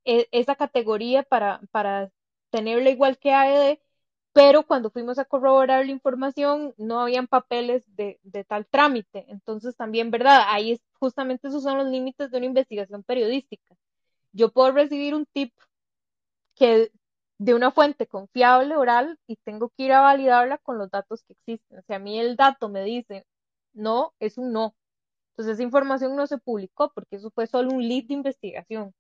[0.05, 2.11] e, esa categoría para, para
[2.51, 3.79] tenerla igual que AED,
[4.33, 9.27] pero cuando fuimos a corroborar la información no habían papeles de, de tal trámite.
[9.29, 10.45] Entonces también, ¿verdad?
[10.49, 13.77] Ahí es, justamente esos son los límites de una investigación periodística.
[14.33, 15.53] Yo puedo recibir un tip
[16.55, 16.91] que
[17.45, 21.33] de una fuente confiable oral y tengo que ir a validarla con los datos que
[21.33, 21.83] existen.
[21.85, 23.27] Sea, a mí el dato me dice
[23.73, 24.77] no, es un no.
[25.33, 28.95] Entonces esa información no se publicó porque eso fue solo un lead de investigación.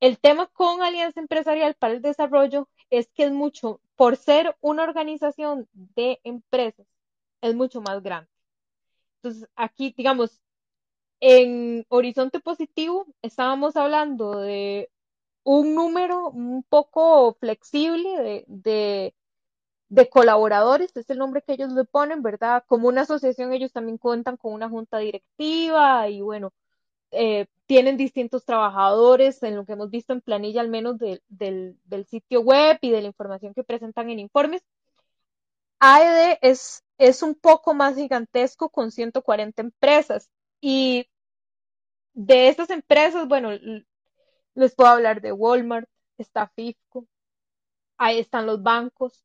[0.00, 4.84] El tema con Alianza Empresarial para el Desarrollo es que es mucho, por ser una
[4.84, 6.86] organización de empresas,
[7.40, 8.30] es mucho más grande.
[9.22, 10.40] Entonces, aquí, digamos,
[11.20, 14.90] en Horizonte Positivo estábamos hablando de
[15.44, 19.14] un número un poco flexible de,
[19.88, 22.64] de, colaboradores, es el nombre que ellos le ponen, ¿verdad?
[22.66, 26.52] Como una asociación, ellos también cuentan con una junta directiva y bueno,
[27.12, 32.06] eh, tienen distintos trabajadores, en lo que hemos visto en planilla al menos del, del,
[32.06, 34.62] sitio web y de la información que presentan en informes.
[35.78, 40.30] AED es, es un poco más gigantesco con 140 empresas
[40.60, 41.08] y
[42.14, 43.50] de estas empresas, bueno,
[44.54, 45.88] les puedo hablar de Walmart,
[46.18, 47.06] está FIFCO,
[47.98, 49.24] ahí están los bancos.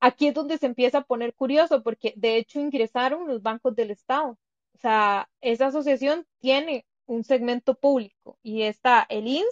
[0.00, 3.90] Aquí es donde se empieza a poner curioso porque de hecho ingresaron los bancos del
[3.90, 4.38] Estado.
[4.74, 9.46] O sea, esa asociación tiene un segmento público y está el INS,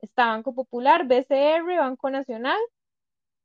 [0.00, 2.58] está Banco Popular, BCR, Banco Nacional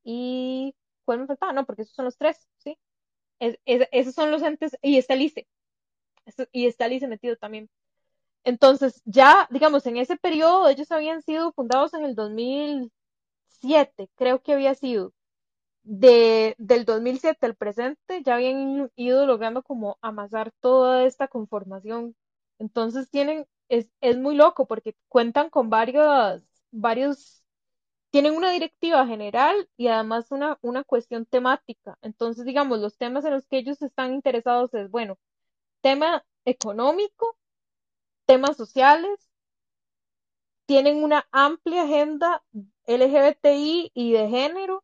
[0.04, 1.54] y ¿cuál me faltaba?
[1.54, 2.78] No, porque esos son los tres, ¿sí?
[3.40, 5.48] esos son los entes y está el ICE.
[6.52, 7.70] Y está el ICE metido también.
[8.46, 14.54] Entonces, ya, digamos, en ese periodo ellos habían sido fundados en el 2007, creo que
[14.54, 15.14] había sido.
[15.84, 22.16] De, del 2007 al presente ya habían ido logrando como amasar toda esta conformación.
[22.60, 27.44] Entonces tienen, es, es muy loco porque cuentan con varios, varios,
[28.12, 31.98] tienen una directiva general y además una, una cuestión temática.
[32.02, 35.18] Entonces, digamos, los temas en los que ellos están interesados es, bueno,
[35.82, 37.38] tema económico,
[38.26, 39.30] temas sociales,
[40.66, 42.44] tienen una amplia agenda
[42.88, 44.84] LGBTI y de género,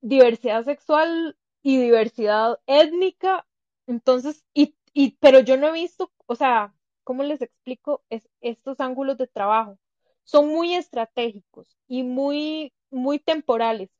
[0.00, 3.46] diversidad sexual y diversidad étnica.
[3.86, 8.80] Entonces, y, y pero yo no he visto, o sea, ¿cómo les explico es, estos
[8.80, 9.78] ángulos de trabajo?
[10.24, 13.90] Son muy estratégicos y muy, muy temporales.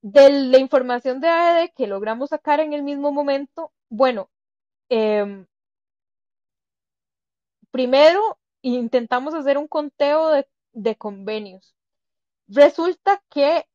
[0.00, 4.30] De la información de AED que logramos sacar en el mismo momento, bueno,
[4.88, 5.46] Em,
[7.70, 10.30] primero, intentamos hacer un conteo
[10.72, 11.74] de, convenios.
[12.48, 13.66] Resulta que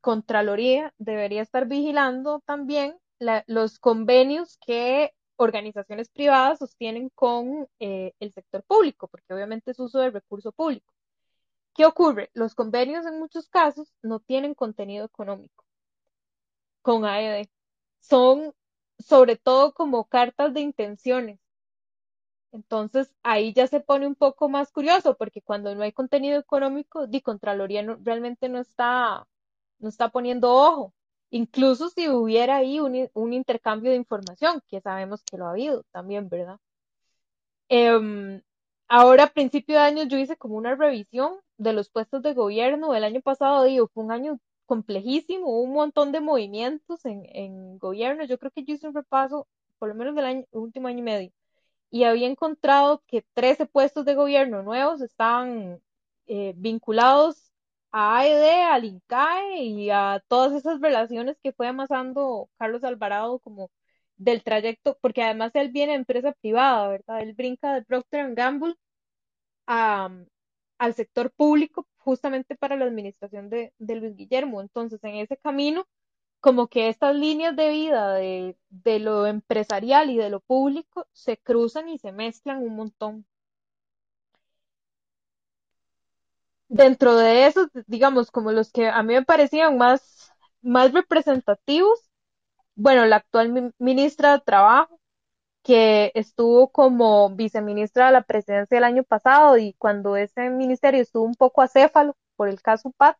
[0.00, 2.98] Contraloría debería estar vigilando también
[3.46, 9.98] los convenios que organizaciones privadas sostienen con eh, el sector público, porque obviamente es uso
[10.00, 10.92] del recurso público.
[11.74, 12.30] ¿Qué ocurre?
[12.34, 15.64] Los convenios en muchos casos no tienen contenido económico
[16.82, 17.48] con AED.
[18.00, 18.54] Son
[19.06, 21.38] sobre todo como cartas de intenciones.
[22.52, 27.06] Entonces ahí ya se pone un poco más curioso porque cuando no hay contenido económico,
[27.06, 29.26] Di Contraloría realmente no está,
[29.78, 30.94] no está poniendo ojo.
[31.30, 35.84] Incluso si hubiera ahí un, un intercambio de información, que sabemos que lo ha habido
[35.92, 36.58] también, ¿verdad?
[37.68, 38.42] Em,
[38.88, 42.94] ahora, a principio de año, yo hice como una revisión de los puestos de gobierno.
[42.94, 44.38] El año pasado, digo, fue un año
[44.70, 48.24] complejísimo, un montón de movimientos en, en gobierno.
[48.24, 49.48] Yo creo que yo hice un repaso,
[49.80, 51.32] por lo menos del año, último año y medio,
[51.90, 55.80] y había encontrado que 13 puestos de gobierno nuevos estaban
[56.28, 57.52] eh, vinculados
[57.92, 63.70] a AED, al INCAE y a todas esas relaciones que fue amasando Carlos Alvarado como
[64.18, 67.22] del trayecto, porque además él viene de empresa privada, ¿verdad?
[67.22, 68.74] Él brinca de Procter Gamble
[69.66, 70.10] a,
[70.78, 74.60] al sector público justamente para la administración de, Luis Guillermo.
[74.60, 75.86] Entonces, en ese camino,
[76.40, 78.56] como que estas líneas de vida de,
[79.00, 83.26] lo empresarial y de lo público se cruzan y se mezclan un montón.
[86.68, 90.32] Dentro de esos, digamos, como los que a mí me parecían más,
[90.62, 92.10] más representativos,
[92.76, 94.99] bueno, la actual ministra de Trabajo,
[95.70, 101.24] que estuvo como viceministra de la presidencia el año pasado y cuando ese ministerio estuvo
[101.24, 103.16] un poco acéfalo por el caso PAT,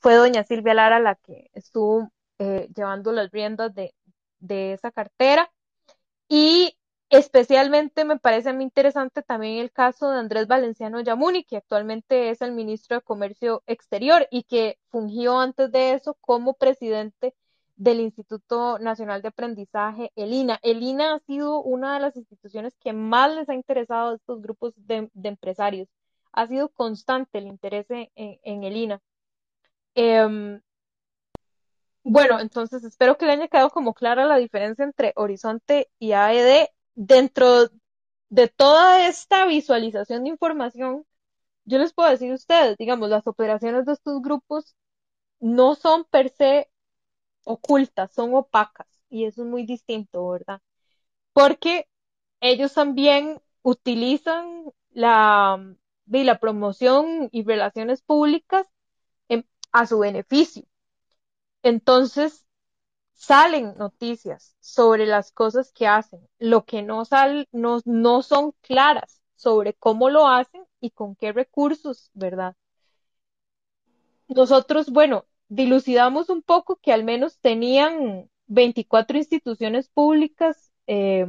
[0.00, 3.94] fue doña Silvia Lara la que estuvo eh, llevando las riendas de,
[4.38, 5.52] de esa cartera.
[6.28, 6.78] Y
[7.10, 12.42] especialmente me parece muy interesante también el caso de Andrés Valenciano Yamuni, que actualmente es
[12.42, 17.34] el ministro de Comercio Exterior y que fungió antes de eso como presidente
[17.76, 20.58] del Instituto Nacional de Aprendizaje, el INA.
[20.62, 24.40] El INA ha sido una de las instituciones que más les ha interesado a estos
[24.42, 25.88] grupos de, empresarios.
[26.32, 29.00] Ha sido constante el interés en, el INA.
[29.94, 30.60] Em,
[32.04, 36.68] bueno, entonces espero que le haya quedado como clara la diferencia entre Horizonte y AED.
[36.94, 37.68] Dentro
[38.30, 41.04] de toda esta visualización de información,
[41.64, 44.76] yo les puedo decir a ustedes, digamos, las operaciones de estos grupos
[45.40, 46.70] no son per se
[47.46, 50.60] ocultas, son opacas y eso es muy distinto, ¿verdad?
[51.34, 51.88] Porque
[52.40, 55.58] ellos también utilizan la,
[56.06, 58.66] la promoción y relaciones públicas
[59.72, 60.64] a su beneficio.
[61.62, 62.46] Entonces,
[63.14, 69.22] salen noticias sobre las cosas que hacen, lo que no, sal, no, no son claras
[69.36, 72.56] sobre cómo lo hacen y con qué recursos, ¿verdad?
[74.28, 81.26] Nosotros, bueno, dilucidamos un poco que al menos tenían 24 instituciones públicas eh,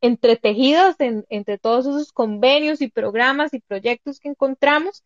[0.00, 5.04] entretejidas entre todos esos convenios y programas y proyectos que encontramos.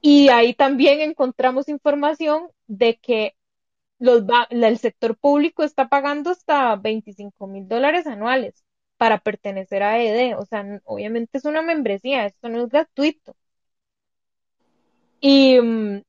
[0.00, 3.34] Y ahí también encontramos información de que
[4.00, 8.64] el sector público está pagando hasta 25 mil dólares anuales
[8.96, 10.36] para pertenecer a ED.
[10.36, 13.36] O sea, obviamente es una membresía, esto no es gratuito.
[15.20, 16.02] Y mm,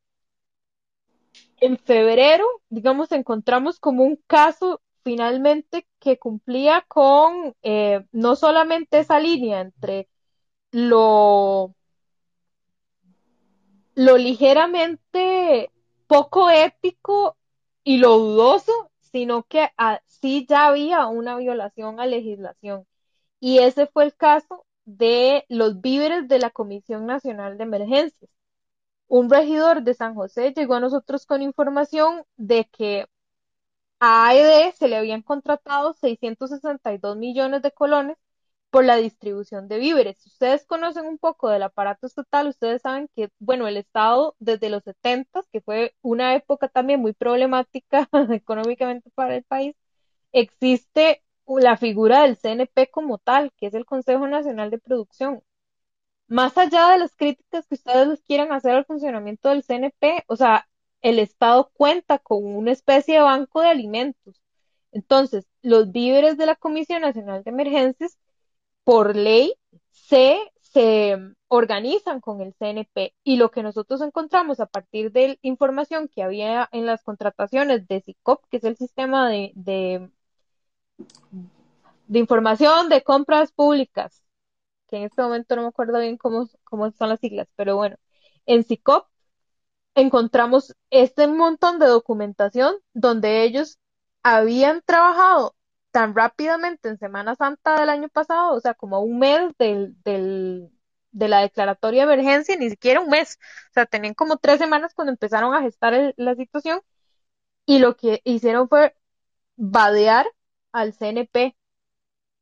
[1.61, 9.19] en febrero, digamos, encontramos como un caso finalmente que cumplía con eh, no solamente esa
[9.19, 10.07] línea entre
[10.71, 11.75] lo,
[13.95, 15.71] lo ligeramente
[16.07, 17.37] poco ético
[17.83, 19.69] y lo dudoso, sino que
[20.07, 22.85] sí ya había una violación a legislación.
[23.39, 28.29] Y ese fue el caso de los víveres de la Comisión Nacional de Emergencias
[29.09, 33.07] un regidor de San José llegó a nosotros con información de que
[33.99, 38.17] a AED se le habían contratado 662 millones de colones
[38.69, 40.19] por la distribución de víveres.
[40.19, 44.69] Si ustedes conocen un poco del aparato estatal, ustedes saben que, bueno, el Estado desde
[44.69, 49.75] los 70, que fue una época también muy problemática económicamente para el país,
[50.31, 55.41] existe la figura del CNP como tal, que es el Consejo Nacional de Producción
[56.29, 60.35] más allá de las críticas que ustedes les quieran hacer al funcionamiento del CNP, o
[60.37, 60.67] sea,
[61.01, 64.41] el Estado cuenta con una especie de banco de alimentos.
[64.91, 68.17] Entonces, los víveres de la Comisión Nacional de Emergencias,
[68.83, 69.55] por ley,
[69.91, 76.07] se, se organizan con el CNP y lo que nosotros encontramos a partir de información
[76.09, 80.09] que había en las contrataciones de SICOP, que es el sistema de, de,
[82.07, 84.23] de información de compras públicas
[84.89, 87.97] que en este momento no me acuerdo bien cómo, cómo son las siglas, pero bueno,
[88.45, 89.07] en CICOP
[89.95, 93.79] encontramos este montón de documentación donde ellos
[94.23, 95.55] habían trabajado
[95.91, 100.71] tan rápidamente en Semana Santa del año pasado, o sea, como un mes del, del,
[101.11, 103.39] de la declaratoria de emergencia, ni siquiera un mes,
[103.71, 106.81] o sea, tenían como tres semanas cuando empezaron a gestar la situación
[107.65, 108.95] y lo que hicieron fue
[109.57, 110.27] vadear
[110.71, 111.57] al CNP.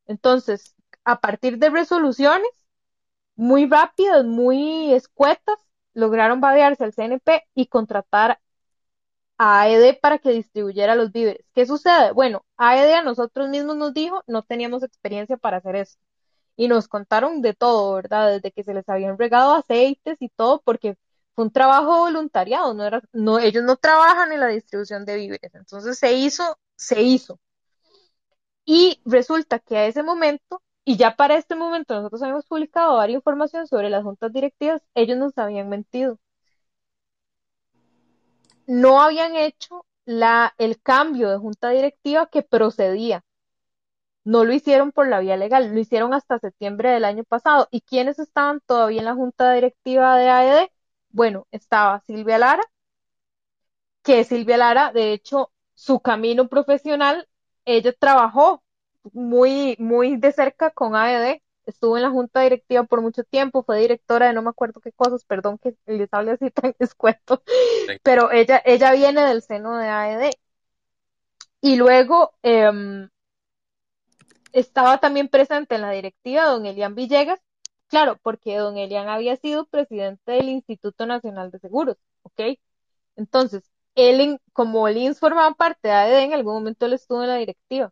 [0.08, 0.76] Entonces,
[1.08, 2.50] a partir de resoluciones
[3.38, 5.58] muy rápidas, muy escuetas,
[5.94, 8.42] lograron vadearse al CNP y contratar
[9.38, 11.46] a AED para que distribuyera los víveres.
[11.54, 12.12] ¿Qué sucede?
[12.12, 15.98] Bueno, AED a nosotros mismos nos dijo, no teníamos experiencia para hacer eso.
[16.58, 18.34] Y nos contaron de todo, ¿verdad?
[18.34, 20.98] Desde que se les habían regado aceites y todo, porque
[21.36, 25.56] fue un trabajo voluntariado, no era, no, ellos no trabajan en la distribución de víveres.
[25.56, 27.40] Entonces se hizo, se hizo.
[28.66, 33.18] Y resulta que a ese momento y ya para este momento nosotros habíamos publicado varias
[33.18, 36.18] información sobre las juntas directivas, ellos nos habían mentido.
[38.68, 43.26] No habían hecho la, el cambio de junta directiva que procedía.
[44.24, 47.68] No lo hicieron por la vía legal, lo hicieron hasta septiembre del año pasado.
[47.70, 50.70] ¿Y quiénes estaban todavía en la junta directiva de AED?
[51.10, 52.64] Bueno, estaba Silvia Lara,
[54.04, 57.28] que Silvia Lara, de hecho, su camino profesional,
[57.66, 58.64] ella trabajó
[59.14, 61.42] muy, muy de cerca con AED.
[61.66, 64.94] Estuvo en la junta directiva por mucho tiempo, fue directora de no me acuerdo qué
[64.94, 67.44] cosas, perdón que les hable así tan descuento,
[68.04, 70.32] pero ella, ella viene del seno de AED.
[71.62, 73.10] Y luego em,
[74.54, 77.40] estaba también presente en la directiva don Elian Villegas,
[77.88, 82.42] claro, porque don Elian había sido presidente del Instituto Nacional de Seguros, ¿ok?
[83.16, 83.64] Entonces,
[83.96, 87.36] él, como el INS formaba parte de AED, en algún momento él estuvo en la
[87.38, 87.92] directiva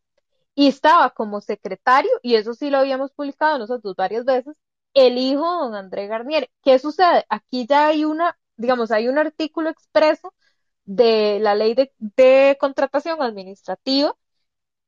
[0.55, 4.55] y estaba como secretario, y eso sí lo habíamos publicado nosotros varias veces,
[4.93, 6.49] el hijo de don André Garnier.
[6.63, 7.25] ¿Qué sucede?
[7.29, 10.33] Aquí ya hay una, digamos, hay un artículo expreso
[10.85, 14.15] de la ley de, contratación administrativa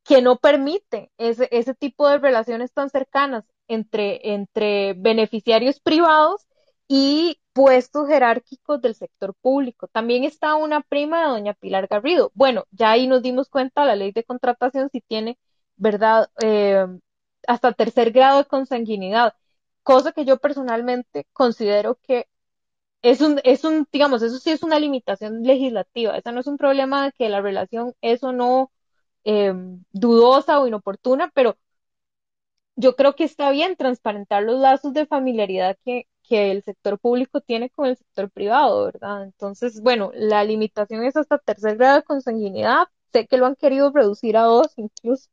[0.03, 6.47] que no permite ese, ese tipo de relaciones tan cercanas entre, entre beneficiarios privados
[6.88, 9.88] y puestos jerárquicos del sector público.
[9.88, 12.32] También está una prima de doña Pilar Garrido.
[12.36, 15.38] Bueno, ya ahí nos dimos cuenta, la ley de contratación si tiene,
[15.78, 16.30] ¿verdad?
[16.41, 16.86] Eh,
[17.47, 19.36] hasta tercer grado de consanguinidad,
[19.84, 22.28] cosa que yo personalmente considero que
[23.01, 26.17] es un, es un, digamos, eso sí es una limitación legislativa.
[26.17, 28.71] Esa no es un problema de que la relación es o no
[29.25, 29.53] eh,
[29.91, 31.57] dudosa o inoportuna, pero
[32.75, 37.41] yo creo que está bien transparentar los lazos de familiaridad que, que el sector público
[37.41, 39.23] tiene con el sector privado, ¿verdad?
[39.23, 42.88] Entonces, bueno, la limitación es hasta tercer grado de consanguinidad.
[43.13, 45.30] Sé que lo han querido reducir a dos incluso.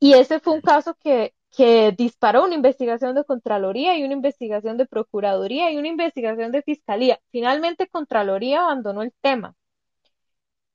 [0.00, 4.76] Y ese fue un caso que, que disparó una investigación de Contraloría y una investigación
[4.76, 7.20] de Procuraduría y una investigación de Fiscalía.
[7.30, 9.54] Finalmente, Contraloría abandonó el tema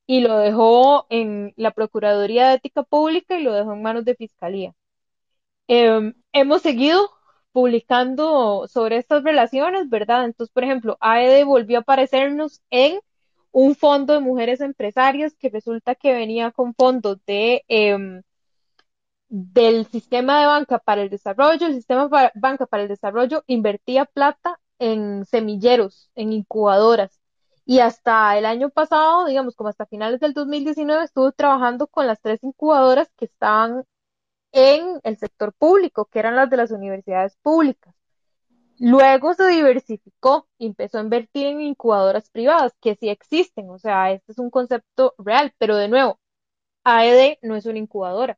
[0.05, 4.15] y lo dejó en la Procuraduría de Ética Pública y lo dejó en manos de
[4.15, 4.73] Fiscalía.
[5.67, 7.09] Eh, hemos seguido
[7.51, 10.25] publicando sobre estas relaciones, ¿verdad?
[10.25, 12.99] Entonces, por ejemplo, AED volvió a aparecernos en
[13.51, 18.21] un fondo de mujeres empresarias que resulta que venía con fondos de eh,
[19.29, 24.05] del sistema de banca para el desarrollo, el sistema de banca para el desarrollo invertía
[24.05, 27.19] plata en semilleros, en incubadoras.
[27.65, 32.21] Y hasta el año pasado, digamos, como hasta finales del 2019, estuvo trabajando con las
[32.21, 33.83] tres incubadoras que estaban
[34.53, 37.93] en el sector público, que eran las de las universidades públicas.
[38.79, 44.11] Luego se diversificó y empezó a invertir en incubadoras privadas, que sí existen, o sea,
[44.11, 46.19] este es un concepto real, pero de nuevo,
[46.85, 48.37] AED no es una incubadora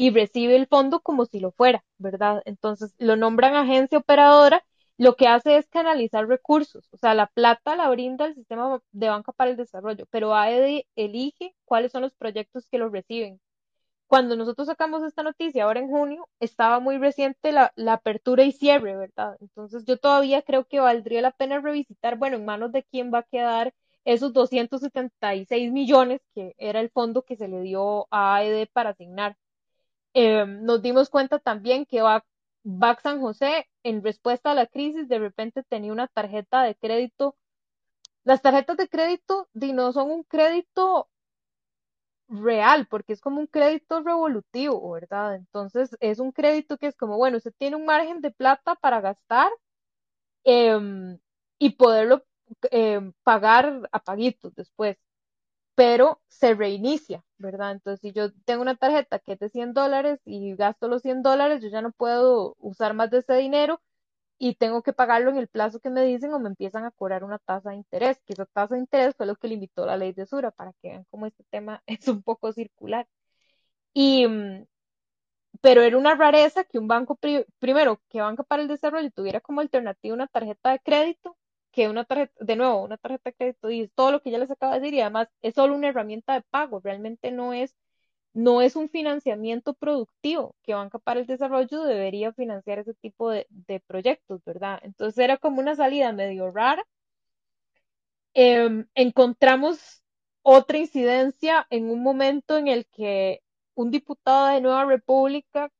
[0.00, 2.40] y recibe el fondo como si lo fuera, ¿verdad?
[2.46, 4.64] Entonces lo nombran agencia operadora,
[4.96, 9.08] lo que hace es canalizar recursos, o sea, la plata la brinda el sistema de
[9.10, 13.40] banca para el desarrollo, pero AED elige cuáles son los proyectos que lo reciben.
[14.06, 18.52] Cuando nosotros sacamos esta noticia ahora en junio, estaba muy reciente la, la apertura y
[18.52, 19.36] cierre, ¿verdad?
[19.40, 23.18] Entonces yo todavía creo que valdría la pena revisitar, bueno, en manos de quién va
[23.20, 23.72] a quedar
[24.04, 29.36] esos 276 millones que era el fondo que se le dio a AED para asignar.
[30.14, 32.02] Eh, nos dimos cuenta también que
[32.62, 37.36] BAC San José, en respuesta a la crisis, de repente tenía una tarjeta de crédito.
[38.24, 41.08] Las tarjetas de crédito no son un crédito
[42.28, 45.34] real, porque es como un crédito revolutivo, ¿verdad?
[45.36, 49.00] Entonces es un crédito que es como, bueno, usted tiene un margen de plata para
[49.00, 49.50] gastar
[50.44, 51.18] eh,
[51.58, 52.24] y poderlo
[52.70, 54.98] eh, pagar a paguitos después
[55.74, 57.72] pero se reinicia, ¿verdad?
[57.72, 61.22] Entonces, si yo tengo una tarjeta que es de 100 dólares y gasto los 100
[61.22, 63.80] dólares, yo ya no puedo usar más de ese dinero
[64.38, 67.24] y tengo que pagarlo en el plazo que me dicen o me empiezan a cobrar
[67.24, 70.12] una tasa de interés, que esa tasa de interés fue lo que limitó la ley
[70.12, 73.06] de Sura, para que vean cómo este tema es un poco circular.
[73.94, 74.66] Y, mm,
[75.60, 77.18] pero era una rareza que un banco,
[77.58, 81.36] primero, que Banca para el Desarrollo tuviera como alternativa una tarjeta de crédito
[81.72, 84.50] que una tarjeta, de nuevo, una tarjeta de crédito y todo lo que ya les
[84.50, 87.76] acabo de decir y además es solo una herramienta de pago, realmente no es,
[88.34, 93.46] no es un financiamiento productivo que Banca para el Desarrollo debería financiar ese tipo de,
[93.86, 94.80] proyectos, ¿verdad?
[94.82, 96.84] Entonces era como una salida medio rara.
[98.34, 100.02] Eh, encontramos
[100.42, 103.42] otra incidencia en un momento en el que
[103.74, 105.70] un diputado de Nueva República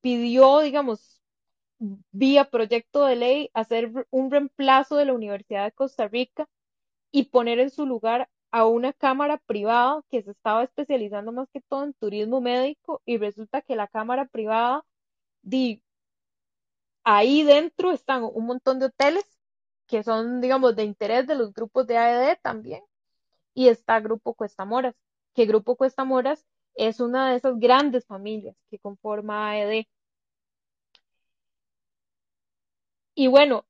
[0.00, 1.19] pidió, digamos,
[2.12, 6.48] vía proyecto de ley, hacer un reemplazo de la Universidad de Costa Rica
[7.12, 11.60] y poner en su lugar a una cámara privada que se estaba especializando más que
[11.62, 14.84] todo en turismo médico y resulta que la cámara privada,
[17.04, 19.24] ahí dentro están un montón de hoteles
[19.86, 22.82] que son, digamos, de interés de los grupos de AED también
[23.54, 24.94] y está Grupo Cuesta Moras,
[25.34, 29.86] que Grupo Cuesta Moras es una de esas grandes familias que conforma AED.
[33.14, 33.66] Y bueno,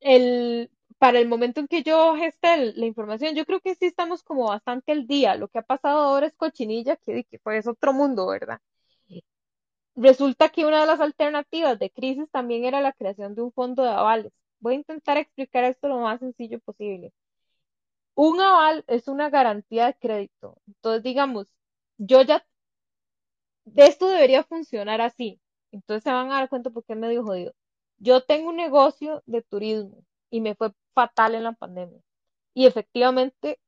[0.00, 4.22] el, para el momento en que yo gesté la información, yo creo que sí estamos
[4.24, 5.36] como bastante al día.
[5.36, 8.60] Lo que ha pasado ahora es cochinilla, que, que pues es otro mundo, ¿verdad?
[9.96, 13.82] Resulta que una de las alternativas de crisis también era la creación de un fondo
[13.82, 14.32] de avales.
[14.60, 17.12] Voy a intentar explicar esto lo más sencillo posible.
[18.16, 20.58] Un aval es una garantía de crédito.
[20.66, 21.54] Entonces, digamos,
[21.96, 22.44] yo ya,
[23.76, 25.40] esto debería funcionar así.
[25.72, 27.54] Entonces se van a dar cuenta por qué me dio jodido.
[27.98, 32.00] Yo tengo un negocio de turismo y me fue fatal en la pandemia.
[32.54, 33.60] y efectivamente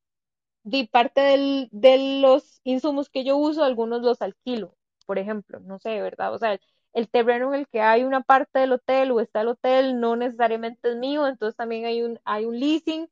[0.65, 4.77] di parte del, de los insumos que yo uso, algunos los alquilo,
[5.07, 6.35] por ejemplo, no sé, ¿verdad?
[6.35, 6.59] O sea,
[6.93, 10.17] el, terreno en el que hay una parte del hotel o está el hotel no
[10.17, 13.09] necesariamente es mío, entonces también hay un, hay un leasing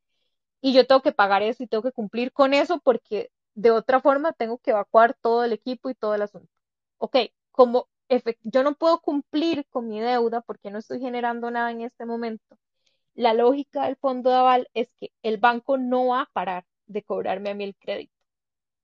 [0.61, 4.01] y yo tengo que pagar eso y tengo que cumplir con eso porque de otra
[4.01, 6.49] forma tengo que evacuar todo el equipo y todo el asunto.
[6.97, 7.17] Ok,
[7.51, 7.87] como
[8.43, 12.57] yo no puedo cumplir con mi deuda porque no estoy generando nada en este momento.
[13.15, 17.03] La lógica del fondo de aval es que el banco no va a parar de
[17.03, 18.19] cobrarme a mí el crédito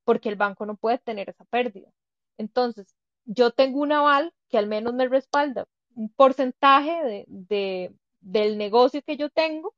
[0.06, 1.90] porque el banco no puede tener esa pérdida.
[2.38, 2.96] Entonces,
[3.26, 9.18] yo tengo un aval que al menos me respalda un porcentaje de, del negocio que
[9.18, 9.74] yo tengo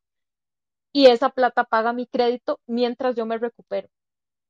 [0.91, 3.89] y esa plata paga mi crédito mientras yo me recupero.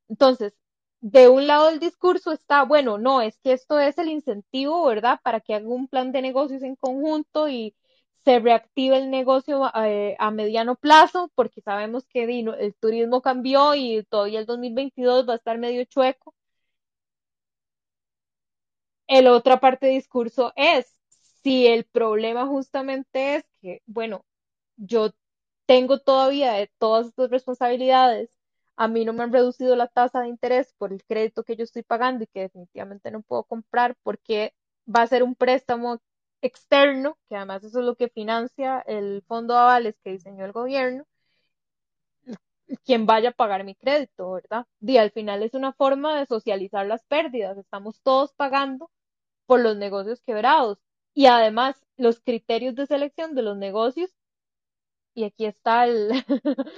[0.09, 0.53] Entonces,
[1.01, 5.19] de un lado del discurso está, bueno, no, es que esto es el incentivo, ¿verdad?
[5.23, 7.75] Para que haga un plan de negocios en conjunto y
[8.25, 14.03] se reactive el negocio eh, a mediano plazo, porque sabemos que el turismo cambió y
[14.09, 16.33] todavía el 2022 va a estar medio chueco.
[19.07, 20.93] El otra parte del discurso es,
[21.43, 24.25] si el problema justamente es que, bueno,
[24.77, 25.11] yo
[25.67, 28.29] tengo todavía todas estas responsabilidades
[28.77, 31.63] a mí no me han reducido la tasa de interés por el crédito que yo
[31.63, 34.53] estoy pagando y que definitivamente no puedo comprar porque
[34.87, 35.99] va a ser un préstamo
[36.41, 40.51] externo, que además eso es lo que financia el fondo de avales que diseñó el
[40.53, 41.05] gobierno,
[42.85, 44.65] quien vaya a pagar mi crédito, ¿verdad?
[44.81, 48.91] Y al final es una forma de socializar las pérdidas, estamos todos pagando
[49.47, 50.79] por los negocios quebrados
[51.13, 54.11] y además los criterios de selección de los negocios
[55.17, 55.87] y aquí está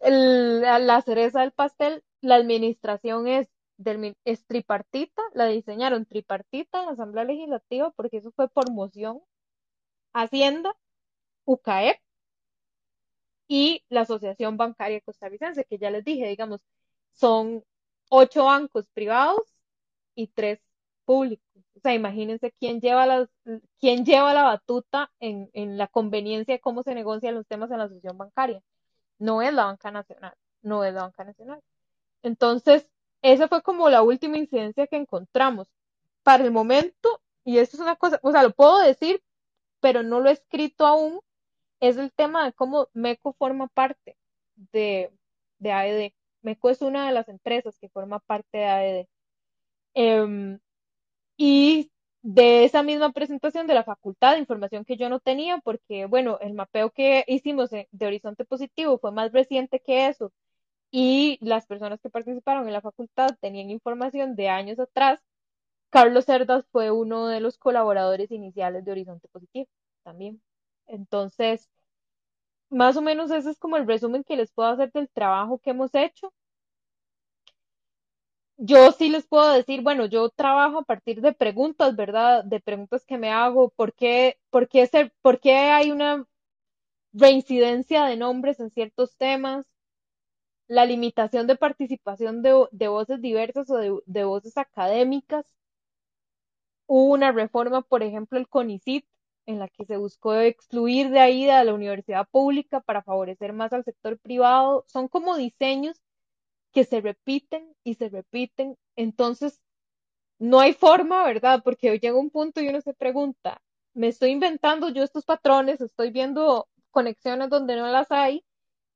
[0.00, 6.92] la cereza del pastel, la administración es, del, es tripartita, la diseñaron tripartita en la
[6.92, 9.20] Asamblea Legislativa porque eso fue por moción,
[10.12, 10.74] Hacienda,
[11.44, 12.00] UCAEP
[13.46, 16.60] y la Asociación Bancaria Costarricense, que ya les dije, digamos,
[17.12, 17.62] son
[18.10, 19.40] ocho bancos privados
[20.16, 20.60] y tres
[21.08, 21.46] públicos.
[21.74, 23.30] O sea, imagínense quién lleva, las,
[23.80, 27.78] quién lleva la batuta en, en la conveniencia de cómo se negocian los temas en
[27.78, 28.62] la asociación bancaria.
[29.18, 31.62] No es la banca nacional, no es la banca nacional.
[32.22, 32.88] Entonces,
[33.22, 35.68] esa fue como la última incidencia que encontramos.
[36.22, 39.22] Para el momento, y eso es una cosa, o sea, lo puedo decir,
[39.80, 41.20] pero no lo he escrito aún,
[41.80, 44.18] es el tema de cómo MECO forma parte
[44.72, 45.10] de,
[45.58, 46.12] de AED.
[46.42, 49.08] MECO es una de las empresas que forma parte de AED.
[49.94, 50.58] Em,
[51.38, 56.38] y de esa misma presentación de la facultad información que yo no tenía, porque, bueno,
[56.42, 60.32] el mapeo que hicimos de Horizonte Positivo fue más reciente que eso,
[60.90, 65.20] y las personas que participaron en la facultad tenían información de años atrás.
[65.90, 69.68] Carlos Cerdas fue uno de los colaboradores iniciales de Horizonte Positivo
[70.04, 70.42] también.
[70.86, 71.68] Entonces,
[72.70, 75.70] más o menos ese es como el resumen que les puedo hacer del trabajo que
[75.70, 76.32] hemos hecho
[78.58, 82.44] yo sí les puedo decir, bueno, yo trabajo a partir de preguntas, ¿verdad?
[82.44, 86.26] De preguntas que me hago, ¿por qué, por qué, ser, por qué hay una
[87.12, 89.66] reincidencia de nombres en ciertos temas?
[90.68, 95.46] La limitación de participación de, voces diversas o de, de, voces académicas.
[96.86, 99.06] Hubo una reforma, por ejemplo, el CONICIT,
[99.46, 103.72] en la que se buscó excluir de ahí a la universidad pública para favorecer más
[103.72, 104.84] al sector privado.
[104.88, 106.00] Son como diseños
[106.72, 108.76] que se repiten y se repiten.
[108.96, 109.60] Entonces,
[110.38, 111.62] no hay forma, ¿verdad?
[111.64, 113.60] Porque llega un punto y uno se pregunta,
[113.94, 115.80] ¿me estoy inventando yo estos patrones?
[115.80, 118.44] ¿Estoy viendo conexiones donde no las hay?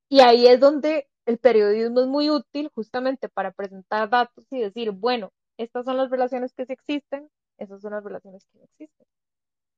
[0.09, 4.91] Y ahí es donde el periodismo es muy útil justamente para presentar datos y decir,
[4.93, 9.07] bueno, estas son las relaciones que sí existen, esas son las relaciones que no existen.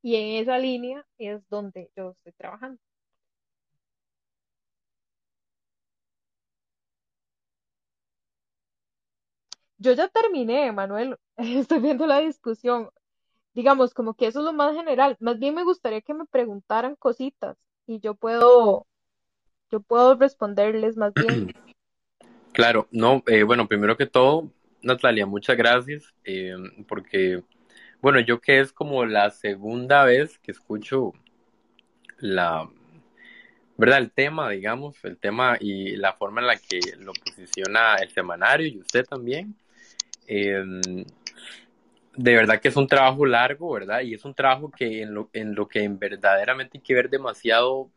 [0.03, 2.81] Y en esa línea es donde yo estoy trabajando.
[9.79, 11.17] Yo ya terminé, Manuel.
[11.37, 12.91] Estoy viendo la discusión.
[13.55, 15.17] Digamos, como que eso es lo más general.
[15.21, 17.57] Más bien me gustaría que me preguntaran cositas
[17.87, 18.87] y yo puedo,
[19.71, 21.53] yo puedo responderles más bien.
[22.53, 24.49] Claro, no, eh, bueno, primero que todo,
[24.81, 26.55] Natalia, muchas gracias, eh,
[26.87, 27.43] porque,
[28.01, 31.15] bueno, yo que es como la segunda vez que escucho
[32.19, 32.71] la,
[33.77, 33.99] ¿verdad?
[33.99, 38.69] El tema, digamos, el tema y la forma en la que lo posiciona el semanario
[38.69, 39.57] y usted también.
[40.27, 40.81] Em,
[42.17, 44.03] de verdad que es un trabajo largo, ¿verdad?
[44.03, 47.91] Y es un trabajo que en lo, en lo que verdaderamente hay que ver demasiado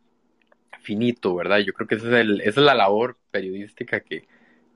[0.82, 1.59] finito, ¿verdad?
[1.59, 4.28] Yo creo que esa es, la labor periodística que,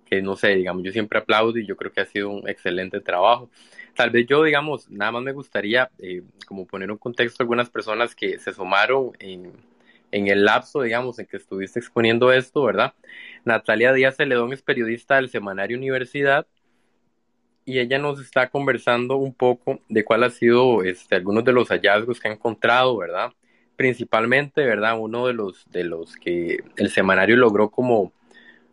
[0.06, 3.00] que, no sé, digamos, yo siempre aplaudo y yo creo que ha sido un excelente
[3.02, 3.50] trabajo.
[3.96, 8.16] Tal vez yo, digamos, nada más me gustaría eh, como poner un contexto algunas personas
[8.16, 9.54] que se sumaron en,
[10.12, 12.94] en el lapso, digamos, en que estuviste exponiendo esto, ¿verdad?
[13.46, 16.46] Natalia Díaz Celedón es periodista del semanario Universidad
[17.72, 21.70] y ella nos está conversando un poco de cuál ha sido este, algunos de los
[21.70, 23.32] hallazgos que ha encontrado, ¿verdad?
[23.78, 25.00] Principalmente, ¿verdad?
[25.00, 28.12] Uno de los, de los que el semanario logró como,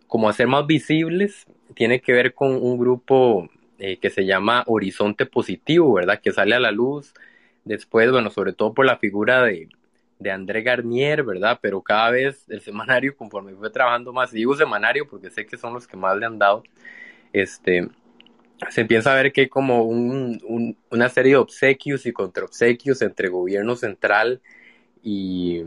[0.09, 5.27] como hacer más visibles tiene que ver con un grupo eh, que se llama Horizonte
[5.27, 6.21] Positivo, ¿verdad?
[6.21, 7.15] Que sale a la luz
[7.65, 9.69] después, bueno, sobre todo por la figura de,
[10.19, 11.61] de André Garnier, ¿verdad?
[11.63, 15.73] Pero cada vez el semanario, conforme fue trabajando más, digo semanario porque sé que son
[15.73, 16.65] los que más le han dado,
[17.33, 17.89] este,
[18.71, 23.29] se empieza a ver que hay como un, una serie de obsequios y contraobsequios entre
[23.29, 24.41] gobierno central
[25.03, 25.63] y,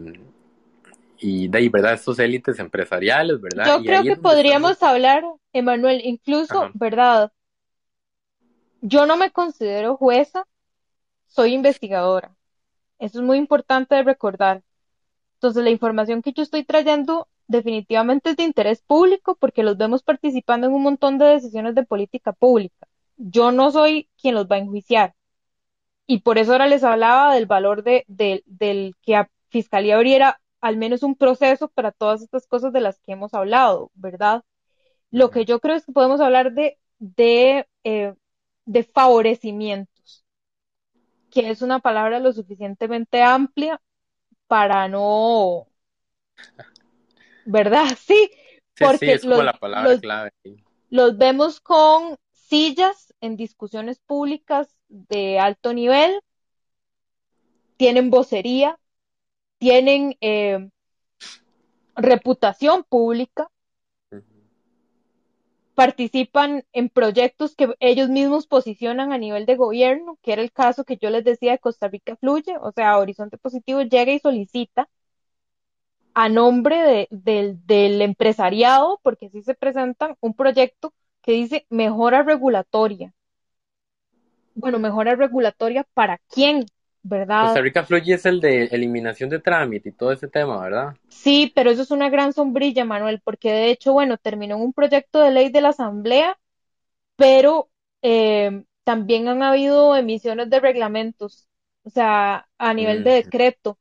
[1.20, 1.94] y de ahí, ¿verdad?
[1.94, 3.78] Estos élites empresariales, ¿verdad?
[3.78, 5.24] Yo creo que podríamos hablar,
[5.54, 7.32] Emanuel, incluso, ¿verdad?
[8.82, 10.46] Yo no me considero jueza,
[11.28, 12.36] soy investigadora.
[13.00, 14.64] Eso es muy importante de recordar.
[15.36, 20.04] Entonces, la información que yo estoy trayendo definitivamente es de interés público porque los vemos
[20.04, 22.88] participando en un montón de decisiones de política pública.
[23.18, 25.16] Yo no soy quien los va a enjuiciar.
[26.08, 30.78] Y por eso ahora les hablaba del valor de, del que a Fiscalía abriera al
[30.78, 34.43] menos un proceso para todas estas cosas de las que hemos hablado, ¿verdad?
[35.12, 38.14] Lo que yo creo es que podemos hablar de, de, eh,
[38.66, 40.26] de favorecimientos,
[41.30, 43.82] que es una palabra lo suficientemente amplia
[44.47, 45.68] para no
[47.46, 47.86] ¿verdad?
[47.98, 48.32] Sí,
[48.80, 50.32] porque los, la palabra clave.
[50.89, 56.20] Los vemos con sillas en discusiones públicas de alto nivel,
[57.78, 58.80] tienen vocería,
[59.58, 60.70] tienen eh,
[61.96, 63.50] reputación pública,
[65.76, 70.84] participan en proyectos que ellos mismos posicionan a nivel de gobierno, que era el caso
[70.84, 74.89] que yo les decía de Costa Rica Fluye, o sea, Horizonte Positivo llega y solicita
[76.14, 83.14] a nombre del empresariado, porque así se presentan, un proyecto que dice mejora regulatoria.
[84.55, 86.66] Bueno, mejora regulatoria para quién,
[87.03, 87.45] ¿verdad?
[87.45, 90.95] Costa Rica Fluye es el de eliminación de trámite y todo ese tema, ¿verdad?
[91.09, 94.74] Sí, pero eso es una gran sombrilla, Manuel, porque de hecho, bueno, terminó en un
[94.74, 96.38] proyecto de ley de la Asamblea,
[97.16, 97.70] pero
[98.01, 101.47] eh, también han habido emisiones de reglamentos,
[101.84, 103.78] o sea, a nivel de decreto.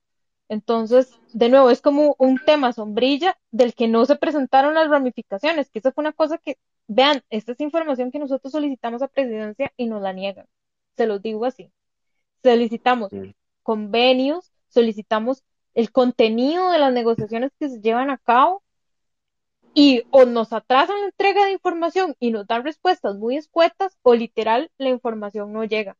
[0.50, 5.70] Entonces, de nuevo, es como un tema sombrilla del que no se presentaron las ramificaciones,
[5.70, 9.72] que esa fue una cosa que, vean, esta es información que nosotros solicitamos a presidencia
[9.76, 10.46] y nos la niegan.
[10.96, 11.70] Se los digo así.
[12.42, 13.12] Solicitamos
[13.62, 15.44] convenios, solicitamos
[15.74, 18.64] el contenido de las negociaciones que se llevan a cabo
[19.72, 24.16] y o nos atrasan la entrega de información y nos dan respuestas muy escuetas o
[24.16, 25.96] literal la información no llega.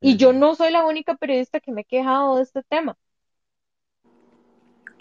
[0.00, 2.96] Y yo no soy la única periodista que me he quejado de este tema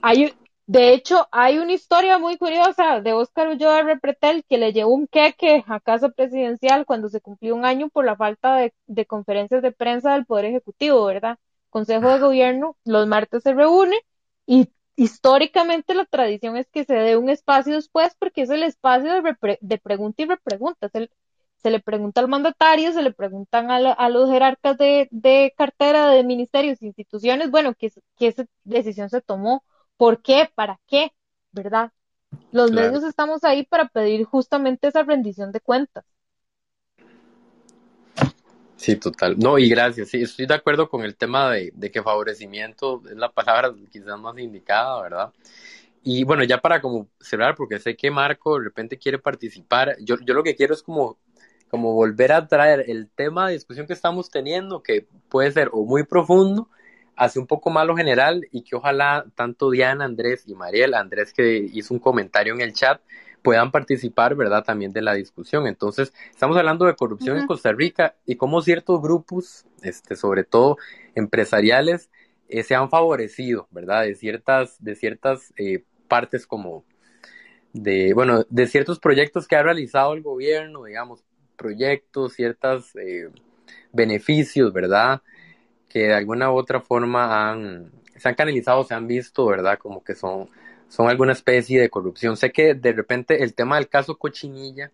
[0.06, 0.36] hay,
[0.68, 5.08] de hecho, hay una historia muy curiosa de Óscar Ulloa Repretel que le llevó un
[5.08, 9.72] queque a casa presidencial cuando se cumplió un año por la falta de, conferencias de
[9.72, 11.40] prensa del Poder Ejecutivo, ¿verdad?
[11.72, 13.96] Consejo de Gobierno los martes se reúne
[14.46, 19.12] y históricamente la tradición es que se dé un espacio después porque es el espacio
[19.60, 20.88] de, pregunta y repregunta.
[20.90, 21.10] Se,
[21.58, 26.84] se, le pregunta al mandatario, se le preguntan a, los jerarcas de, cartera de ministerios
[26.84, 29.64] instituciones, bueno, que, que esa decisión se tomó
[29.98, 30.50] ¿Por qué?
[30.54, 31.12] ¿Para qué?
[31.52, 31.92] ¿Verdad?
[32.52, 36.06] Los medios estamos ahí para pedir justamente esa rendición de cuentas.
[38.76, 39.38] Sí, total.
[39.40, 40.10] No, y gracias.
[40.10, 44.38] Sí, estoy de acuerdo con el tema de, que favorecimiento es la palabra quizás más
[44.38, 45.34] indicada, ¿verdad?
[46.04, 50.18] Y bueno, ya para como cerrar, porque sé que Marco de repente quiere participar, yo,
[50.24, 51.18] yo lo que quiero es como,
[51.70, 55.84] como volver a traer el tema de discusión que estamos teniendo, que puede ser o
[55.84, 56.70] muy profundo,
[57.16, 61.34] hace un poco más lo general y que ojalá tanto Diana, Andrés y Mariel, Andrés
[61.34, 63.02] que hizo un comentario en el chat,
[63.42, 64.64] puedan participar, ¿verdad?
[64.64, 65.68] También de la discusión.
[65.68, 70.78] Entonces, estamos hablando de corrupción en Costa Rica y cómo ciertos grupos, este, sobre todo
[71.14, 72.10] empresariales,
[72.50, 74.04] eh, se han favorecido, ¿verdad?
[74.04, 76.86] De ciertas, de ciertas eh, partes como
[77.72, 81.24] de, bueno, de ciertos proyectos que ha realizado el gobierno, digamos,
[81.56, 83.30] proyectos, ciertos eh,
[83.92, 85.22] beneficios, ¿verdad?
[85.96, 89.80] Que de alguna u otra forma han, se han canalizado, se han visto, ¿verdad?
[89.80, 90.50] Como que son,
[90.90, 92.36] son alguna especie de corrupción.
[92.36, 94.92] Sé que de repente el tema del caso Cochinilla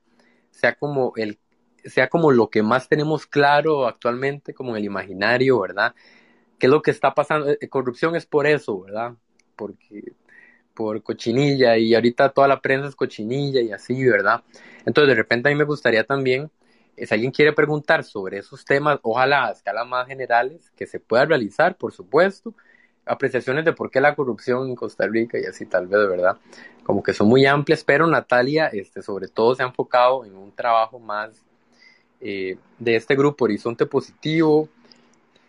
[0.51, 1.39] sea como el
[1.85, 5.95] sea como lo que más tenemos claro actualmente, como en el imaginario, ¿verdad?
[6.59, 7.49] ¿Qué es lo que está pasando?
[7.49, 9.15] Eh, corrupción es por eso, ¿verdad?
[9.55, 10.13] Porque
[10.75, 14.43] por cochinilla y ahorita toda la prensa es cochinilla y así, ¿verdad?
[14.85, 16.51] Entonces de repente a mí me gustaría también
[16.97, 21.25] si alguien quiere preguntar sobre esos temas, ojalá a escalas más generales, que se pueda
[21.25, 22.53] realizar, por supuesto.
[23.03, 26.37] apreciaciones de por qué la corrupción en Costa Rica y así tal vez, ¿verdad?
[26.83, 30.51] Como que son muy amplias, pero Natalia, este, sobre todo se ha enfocado en un
[30.51, 31.43] trabajo más
[32.21, 34.69] eh, de este grupo Horizonte Positivo,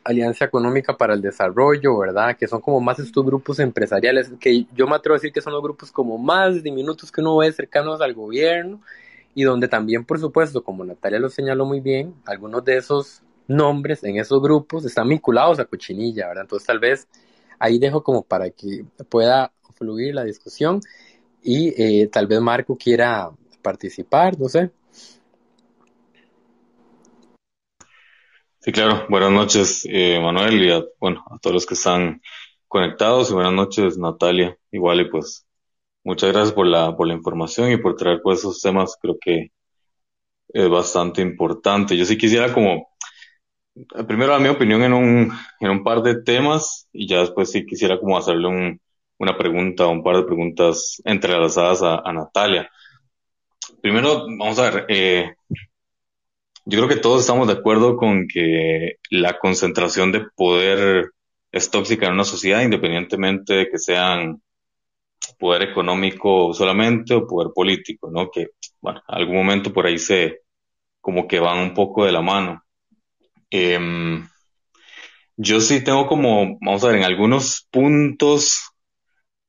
[0.02, 2.36] Alianza Económica para el Desarrollo, ¿verdad?
[2.36, 5.52] Que son como más estos grupos empresariales, que yo me atrevo a decir que son
[5.52, 8.80] los grupos como más diminutos que uno ve cercanos al gobierno
[9.34, 14.04] y donde también, por supuesto, como Natalia lo señaló muy bien, algunos de esos nombres
[14.04, 16.44] en esos grupos están vinculados a Cochinilla, ¿verdad?
[16.44, 17.08] Entonces tal vez
[17.58, 20.80] ahí dejo como para que pueda fluir la discusión
[21.42, 23.30] y eh, tal vez Marco quiera
[23.62, 24.70] participar, no sé.
[28.60, 29.06] Sí, claro.
[29.08, 32.22] Buenas noches, eh, Manuel, y a, bueno, a todos los que están
[32.68, 34.56] conectados, y buenas noches, Natalia.
[34.70, 35.44] Igual, y pues,
[36.04, 39.52] muchas gracias por la, por la información y por traer pues esos temas, creo que
[40.48, 41.96] es bastante importante.
[41.96, 42.88] Yo sí quisiera como,
[44.06, 47.64] primero a mi opinión en un, en un par de temas, y ya después sí
[47.64, 48.80] quisiera como hacerle un,
[49.18, 52.70] una pregunta, un par de preguntas entrelazadas a, a Natalia.
[53.80, 55.34] Primero, vamos a ver, eh,
[56.64, 61.10] yo creo que todos estamos de acuerdo con que la concentración de poder
[61.50, 64.42] es tóxica en una sociedad, independientemente de que sean
[65.38, 68.30] poder económico solamente o poder político, ¿no?
[68.30, 68.48] Que,
[68.80, 70.40] bueno, algún momento por ahí se,
[71.00, 72.62] como que van un poco de la mano.
[73.50, 74.26] Em,
[75.36, 78.72] yo sí tengo como, vamos a ver, en algunos puntos,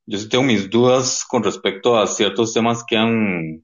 [0.06, 3.64] yo sí tengo mis dudas con respecto a ciertos temas que han,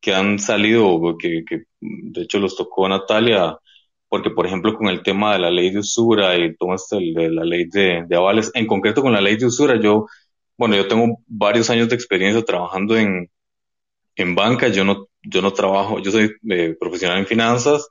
[0.00, 1.44] que han salido, que,
[1.80, 3.56] de hecho los tocó Natalia,
[4.08, 7.30] porque por ejemplo con el tema de la ley de usura y todo esto de
[7.30, 10.06] la ley de, de, avales, en concreto con la ley de usura, yo,
[10.60, 13.30] bueno, yo tengo varios años de experiencia trabajando en,
[14.14, 17.88] en banca, yo no, yo no trabajo, yo soy eh, profesional en finanzas,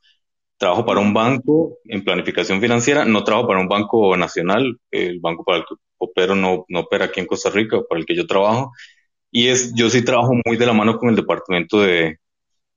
[0.55, 5.43] trabajo para un banco en planificación financiera, no trabajo para un banco nacional, el banco
[5.43, 8.27] para el que opero no, no opera aquí en Costa Rica, para el que yo
[8.27, 8.71] trabajo,
[9.31, 12.19] y es, yo sí trabajo muy de la mano con el departamento de,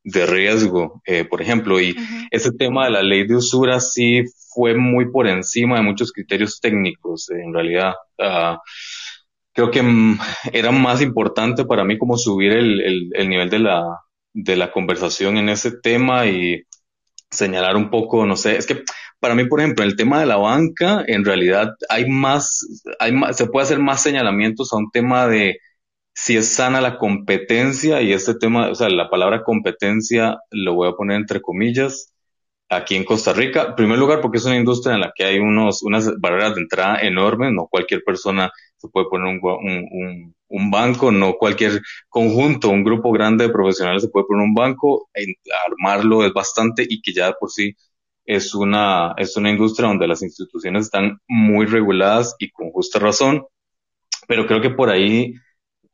[0.04, 1.94] de riesgo, eh, por ejemplo, y
[2.30, 4.22] ese tema de la ley de usura sí
[4.54, 7.92] fue muy por encima de muchos criterios técnicos, en realidad.
[8.18, 8.56] Uh,
[9.52, 10.18] creo que mm,
[10.52, 13.84] era más importante para mí como subir el, el, el, nivel de la,
[14.32, 16.62] de la conversación en ese tema y
[17.30, 18.82] señalar un poco, no sé, es que
[19.20, 22.66] para mí, por ejemplo, el tema de la banca, en realidad hay más,
[22.98, 25.58] hay más, se puede hacer más señalamientos a un tema de
[26.14, 30.88] si es sana la competencia y este tema, o sea, la palabra competencia lo voy
[30.88, 32.12] a poner entre comillas
[32.68, 33.66] aquí en Costa Rica.
[33.68, 36.62] En primer lugar, porque es una industria en la que hay unos, unas barreras de
[36.62, 38.50] entrada enormes, no cualquier persona
[38.82, 44.02] se puede poner un, un, un, banco, no cualquier conjunto, un grupo grande de profesionales
[44.02, 45.08] se puede poner un banco,
[45.66, 47.74] armarlo es bastante y que ya por sí
[48.24, 53.44] es una, es una industria donde las instituciones están muy reguladas y con justa razón,
[54.28, 55.34] pero creo que por ahí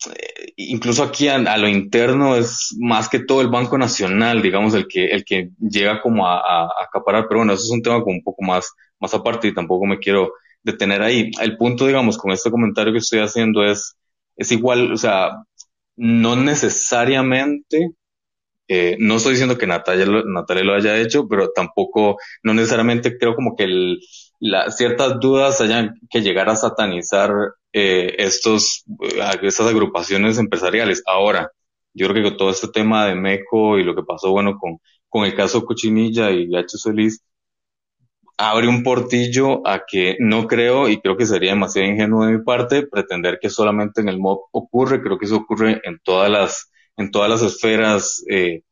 [0.07, 4.87] eh, incluso aquí a, lo interno es más que todo el Banco Nacional, digamos, el
[4.89, 8.17] que, el que llega como a, a, acaparar, pero bueno, eso es un tema como
[8.17, 10.33] un poco más, más aparte y tampoco me quiero
[10.63, 11.31] detener ahí.
[11.41, 13.97] El punto, digamos, con este comentario que estoy haciendo es,
[14.37, 15.31] es igual, o sea,
[15.97, 17.91] no necesariamente,
[18.69, 23.57] eh, no estoy diciendo que Natalia, lo haya hecho, pero tampoco, no necesariamente creo como
[23.57, 23.99] que el,
[24.41, 27.33] la, ciertas dudas hayan que llegar a satanizar
[27.73, 31.03] eh, estos, eh, estas agrupaciones empresariales.
[31.07, 31.51] Ahora,
[31.95, 34.79] yo creo que todo este tema de MECO y lo que pasó, bueno, con,
[35.09, 36.79] con el caso Cochinilla y H.
[36.79, 37.23] Solís,
[38.39, 42.45] abre un portillo a que no creo, y creo que sería demasiado ingenuo de mi
[42.45, 46.71] parte, pretender que solamente en el MOB ocurre, creo que eso ocurre en todas las,
[46.97, 48.63] en todas las esferas, eh,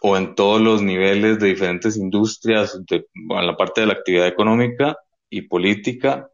[0.00, 4.26] o en todos los niveles de diferentes industrias, de, en la parte de la actividad
[4.28, 4.96] económica
[5.30, 6.30] y política,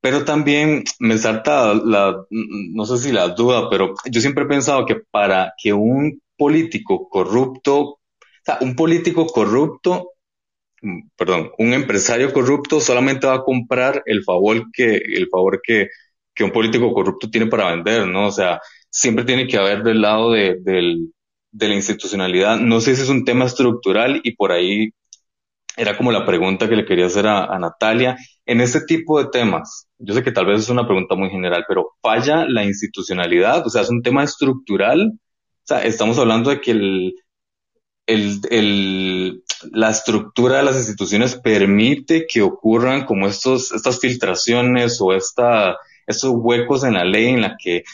[0.00, 4.86] pero también me salta la, no sé si la duda, pero yo siempre he pensado
[4.86, 8.00] que para que un político corrupto, o
[8.44, 10.12] sea, un político corrupto,
[11.16, 15.88] perdón, un empresario corrupto solamente va a comprar el favor que, el favor que,
[16.34, 18.26] que un político corrupto tiene para vender, ¿no?
[18.28, 18.60] O sea,
[18.90, 21.12] siempre tiene que haber del lado de, del,
[21.52, 22.58] de la institucionalidad.
[22.58, 24.90] No sé si es un tema estructural y por ahí
[25.76, 28.16] era como la pregunta que le quería hacer a, Natalia.
[28.46, 31.64] En este tipo de temas, yo sé que tal vez es una pregunta muy general,
[31.66, 33.66] pero ¿falla la institucionalidad?
[33.66, 35.12] O sea, es un tema estructural.
[35.12, 37.14] O sea, estamos hablando de que el,
[38.06, 45.12] el, el, la estructura de las instituciones permite que ocurran como estos, estas filtraciones o
[45.12, 45.76] esta,
[46.06, 47.84] estos huecos en la ley en la que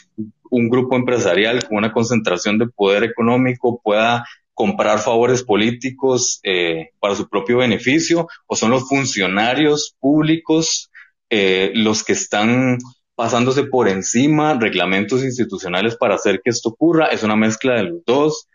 [0.49, 7.15] un grupo empresarial con una concentración de poder económico pueda comprar favores políticos eh, para
[7.15, 10.91] su propio beneficio o son los funcionarios públicos
[11.29, 12.77] eh, los que están
[13.15, 17.07] pasándose por encima reglamentos institucionales para hacer que esto ocurra.
[17.07, 18.47] Es una mezcla de los dos,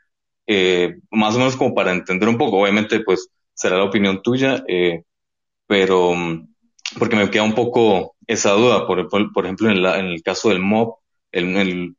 [0.47, 2.59] eh, más o menos como para entender un poco.
[2.59, 5.03] Obviamente, pues será la opinión tuya, eh,
[5.67, 6.49] pero mm,
[6.99, 8.87] porque me queda un poco esa duda.
[8.87, 10.95] Por, por, ejemplo, en, la, en, el caso del MOB,
[11.33, 11.97] el,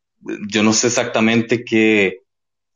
[0.48, 2.20] yo no sé exactamente qué,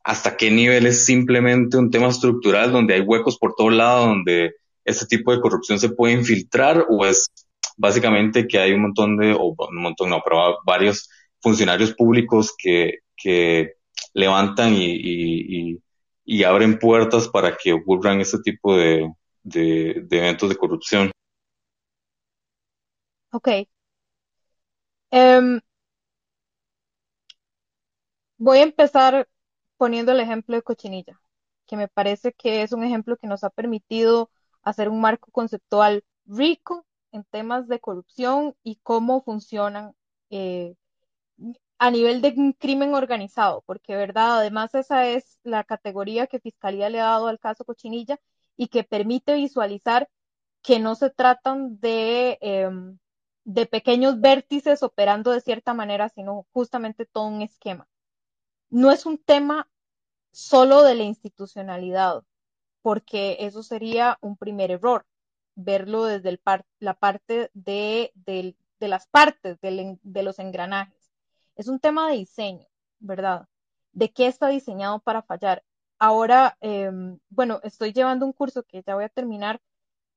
[0.03, 4.53] hasta qué nivel es simplemente un tema estructural donde hay huecos por todo lado, donde
[4.85, 7.31] este tipo de corrupción se puede infiltrar o es
[7.77, 11.09] básicamente que hay un montón de, o un montón, no, pero varios
[11.41, 13.73] funcionarios públicos que, que
[14.13, 15.79] levantan y,
[16.25, 19.11] y, abren puertas para que ocurran este tipo de,
[19.43, 21.11] de, eventos de corrupción.
[23.31, 23.67] Ok.
[25.11, 25.59] Em,
[28.37, 29.27] voy a empezar
[29.77, 31.19] poniendo el ejemplo de Cochinilla,
[31.67, 34.29] que me parece que es un ejemplo que nos ha permitido
[34.63, 39.93] hacer un marco conceptual rico en temas de corrupción y cómo funcionan
[40.29, 40.75] eh,
[41.83, 46.89] a nivel de un crimen organizado, porque verdad, además esa es la categoría que Fiscalía
[46.89, 48.21] le ha dado al caso Cochinilla
[48.55, 50.09] y que permite visualizar
[50.61, 52.99] que no se tratan de, em,
[53.43, 57.89] de pequeños vértices operando de cierta manera, sino justamente todo un esquema.
[58.69, 59.69] No es un tema
[60.31, 62.23] solo de la institucionalidad,
[62.81, 65.05] porque eso sería un primer error
[65.55, 66.41] verlo desde el
[66.79, 71.02] la parte de, de, las partes de los engranajes.
[71.55, 72.67] Es un tema de diseño,
[72.99, 73.47] ¿verdad?
[73.91, 75.63] ¿De qué está diseñado para fallar?
[75.99, 79.61] Ahora, em, bueno, estoy llevando un curso que ya voy a terminar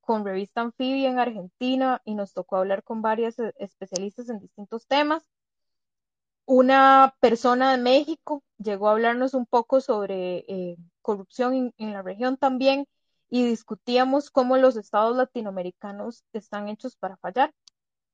[0.00, 4.86] con Revista Anfibia en Argentina y nos tocó hablar con varias eh, especialistas en distintos
[4.86, 5.28] temas.
[6.46, 12.36] Una persona de México llegó a hablarnos un poco sobre eh, corrupción en, la región
[12.36, 12.86] también
[13.28, 17.52] y discutíamos cómo los estados latinoamericanos están hechos para fallar,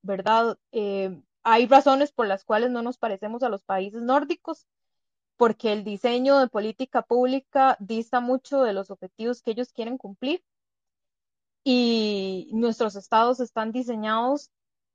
[0.02, 0.58] ¿verdad?
[0.72, 4.66] Eh, hay razones por las cuales no nos parecemos a los países nórdicos,
[5.36, 10.44] porque el diseño de política pública dista mucho de los objetivos que ellos quieren cumplir
[11.64, 14.50] y nuestros estados están diseñados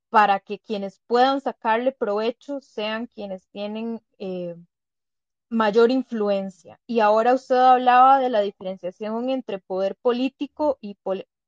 [0.09, 4.55] para que quienes puedan sacarle provecho sean quienes tienen eh,
[5.49, 6.79] mayor influencia.
[6.87, 10.97] Y ahora usted hablaba de la diferenciación entre poder político y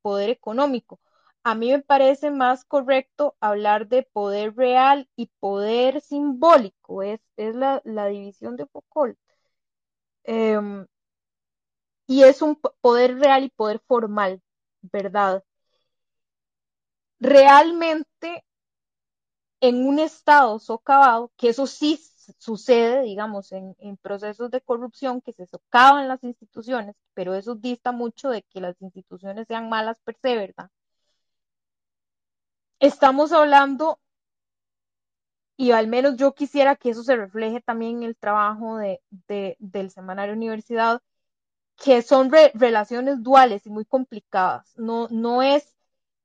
[0.01, 0.99] poder económico.
[1.43, 7.55] A mí me parece más correcto hablar de poder real y poder simbólico, es, es
[7.55, 9.17] la, división de Foucault.
[10.23, 10.85] Em,
[12.07, 14.41] y es un poder real y poder formal,
[14.81, 15.43] ¿verdad?
[17.21, 18.43] Realmente
[19.61, 21.99] en un estado socavado, que eso sí
[22.37, 28.29] sucede, digamos, en, procesos de corrupción que se socavan las instituciones, pero eso dista mucho
[28.29, 30.69] de que las instituciones sean malas per se, ¿verdad?
[32.79, 33.99] Estamos hablando,
[35.57, 39.01] y al menos yo quisiera que eso se refleje también en el trabajo de,
[39.59, 41.01] del semanario Universidad,
[41.77, 44.73] que son relaciones duales y muy complicadas.
[44.77, 45.75] No, no es,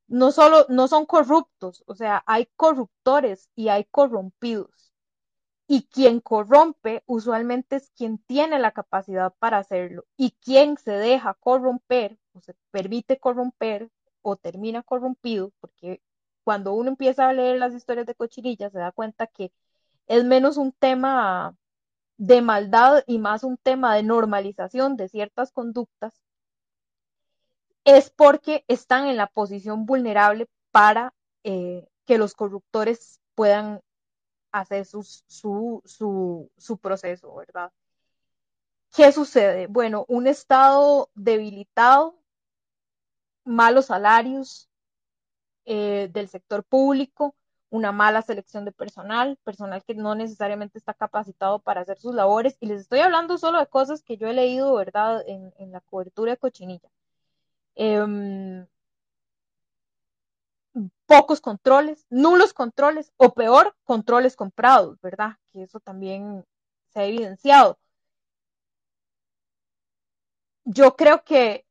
[0.08, 4.92] no solo, no son corruptos, o sea, hay corruptores y hay corrompidos
[5.66, 11.34] y quien corrompe usualmente es quien tiene la capacidad para hacerlo y quien se deja
[11.34, 13.90] corromper o se permite corromper
[14.22, 16.02] o termina corrompido, porque
[16.44, 19.52] cuando uno empieza a leer las historias de cochinilla se da cuenta que
[20.06, 21.56] es menos un tema
[22.18, 26.22] de maldad y más un tema de normalización de ciertas conductas,
[27.84, 33.80] es porque están en la posición vulnerable para eh, que los corruptores puedan
[34.52, 37.72] hacer su, su, su, proceso, ¿verdad?
[38.94, 39.66] ¿Qué sucede?
[39.66, 42.16] Bueno, un Estado debilitado,
[43.44, 44.68] malos salarios
[45.66, 47.34] eh, del sector público,
[47.70, 52.56] una mala selección de personal, personal que no necesariamente está capacitado para hacer sus labores.
[52.60, 56.32] Y les estoy hablando solo de cosas que yo he leído, ¿verdad?, en, la cobertura
[56.32, 56.88] de Cochinilla.
[57.76, 58.66] Eh,
[61.06, 65.38] pocos controles, nulos controles o peor, controles comprados, ¿verdad?
[65.52, 66.44] Que eso también
[66.92, 67.78] se ha evidenciado.
[70.64, 71.64] Yo creo que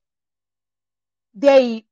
[1.33, 1.87] de ahí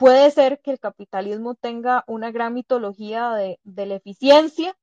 [0.00, 4.74] puede ser que el capitalismo tenga una gran mitología de, la eficiencia,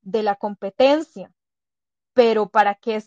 [0.00, 1.32] de la competencia,
[2.14, 3.00] pero para que,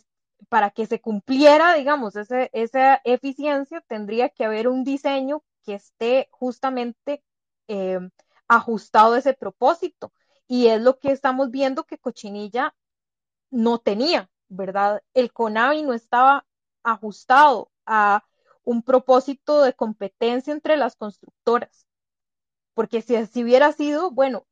[0.85, 7.25] se cumpliera, digamos, esa eficiencia, tendría que haber un diseño que esté justamente
[7.67, 7.99] eh,
[8.47, 10.13] ajustado ese propósito.
[10.47, 12.73] Y es lo que estamos viendo que Cochinilla
[13.51, 15.03] no tenía, ¿verdad?
[15.13, 16.47] El CONAVI no estaba
[16.83, 18.23] ajustado a
[18.69, 21.87] un propósito de competencia entre las constructoras,
[22.75, 24.45] porque si así hubiera sido, bueno,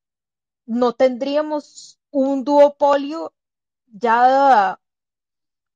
[0.66, 3.36] no tendríamos un duopolio
[3.86, 4.80] ya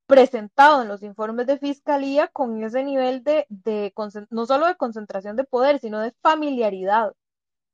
[0.08, 3.94] presentado en los informes de fiscalía con ese nivel de, de
[4.32, 7.14] no solo de concentración de poder, sino de familiaridad,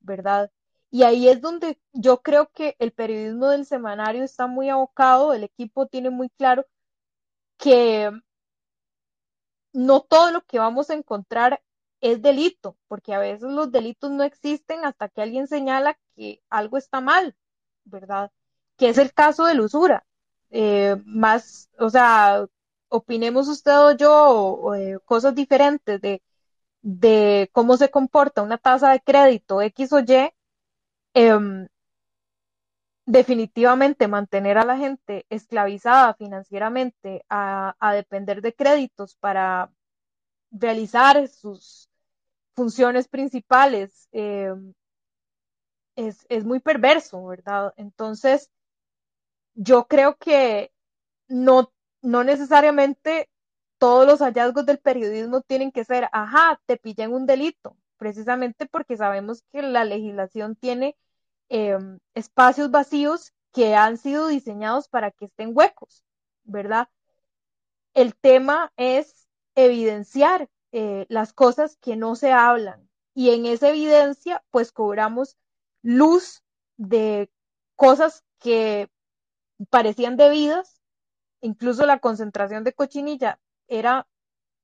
[0.02, 0.52] ¿verdad?
[0.92, 5.46] Y ahí es donde yo creo que el periodismo del semanario está muy abocado, el
[5.46, 6.66] equipo tiene muy claro
[7.58, 8.12] que
[9.78, 11.62] no todo lo que vamos a encontrar
[12.02, 16.78] es delito, porque a veces los delitos no existen hasta que alguien señala que algo
[16.78, 17.36] está mal,
[17.86, 18.32] ¿verdad?
[18.78, 20.06] Que es el caso de la usura.
[20.50, 22.48] Eh, más, o sea,
[22.90, 26.24] opinemos usted o yo eh, cosas diferentes de,
[26.82, 30.32] de cómo se comporta una tasa de crédito X o Y,
[31.14, 31.68] em,
[33.08, 39.72] definitivamente mantener a la gente esclavizada financieramente a, depender de créditos para
[40.52, 41.90] realizar sus
[42.54, 44.74] funciones principales em,
[45.96, 47.74] es, es, muy perverso, ¿verdad?
[47.78, 48.52] Entonces,
[49.56, 50.72] yo creo que
[51.30, 53.30] no, no necesariamente
[53.78, 58.98] todos los hallazgos del periodismo tienen que ser, ajá, te pillan un delito, precisamente porque
[58.98, 60.98] sabemos que la legislación tiene
[61.50, 66.04] em, espacios vacíos que han sido diseñados para que estén huecos,
[66.44, 66.90] ¿verdad?
[67.94, 74.44] El tema es evidenciar eh, las cosas que no se hablan y en esa evidencia
[74.52, 75.38] pues cobramos
[75.82, 76.44] luz
[76.78, 77.32] de
[77.76, 78.90] cosas que
[79.70, 80.80] parecían debidas,
[81.42, 84.08] incluso la concentración de cochinilla era,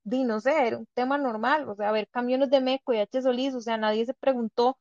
[0.04, 3.22] di, no sé, era un tema normal, o sea, ver camiones de Meco y H.
[3.22, 4.78] Solís, o sea, nadie se preguntó,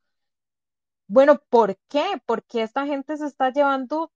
[1.13, 2.05] bueno, ¿por qué?
[2.27, 4.11] ¿Por qué esta gente se está llevando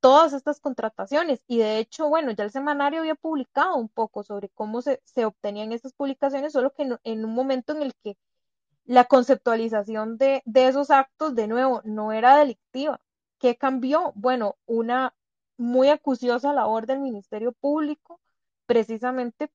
[0.00, 1.44] todas estas contrataciones?
[1.46, 5.72] Y de hecho, bueno, ya el semanario había publicado un poco sobre cómo se, obtenían
[5.72, 8.16] estas publicaciones, solo que en, en, un momento en el que
[8.84, 13.00] la conceptualización de, de esos actos, de nuevo, no era delictiva.
[13.38, 14.12] ¿Qué cambió?
[14.16, 15.14] Bueno, una
[15.56, 18.20] muy acuciosa labor del Ministerio Público
[18.66, 19.52] precisamente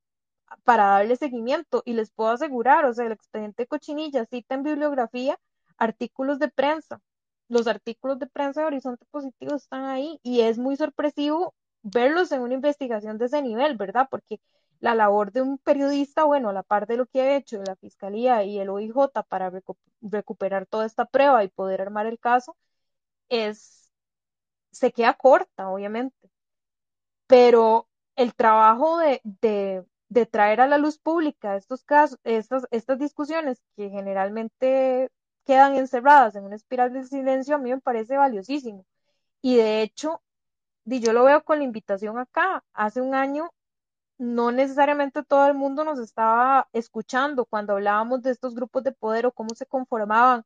[0.63, 5.39] para darle seguimiento y les puedo asegurar, o sea, el expediente Cochinilla cita en bibliografía
[5.79, 7.01] artículos de prensa.
[7.47, 12.41] Los artículos de prensa de Horizonte Positivo están ahí y es muy sorpresivo verlos en
[12.41, 14.07] una investigación de ese nivel, ¿verdad?
[14.11, 14.39] Porque
[14.79, 18.43] la labor de un periodista, bueno, la par de lo que ha hecho la Fiscalía
[18.43, 18.93] y el OIJ
[19.27, 19.51] para
[20.01, 22.55] recuperar toda esta prueba y poder armar el caso,
[23.29, 23.91] es,
[24.71, 26.29] se queda corta, obviamente.
[27.27, 33.61] Pero el trabajo de, de, traer a la luz pública estos casos, estas, estas discusiones
[33.75, 35.09] que generalmente
[35.45, 38.85] quedan encerradas en una espiral de silencio, a mí me parece valiosísimo.
[39.41, 40.21] Y de hecho,
[40.85, 42.63] yo lo veo con la invitación acá.
[42.73, 43.51] Hace un año
[44.17, 49.25] no necesariamente todo el mundo nos estaba escuchando cuando hablábamos de estos grupos de poder
[49.25, 50.43] o cómo se conformaban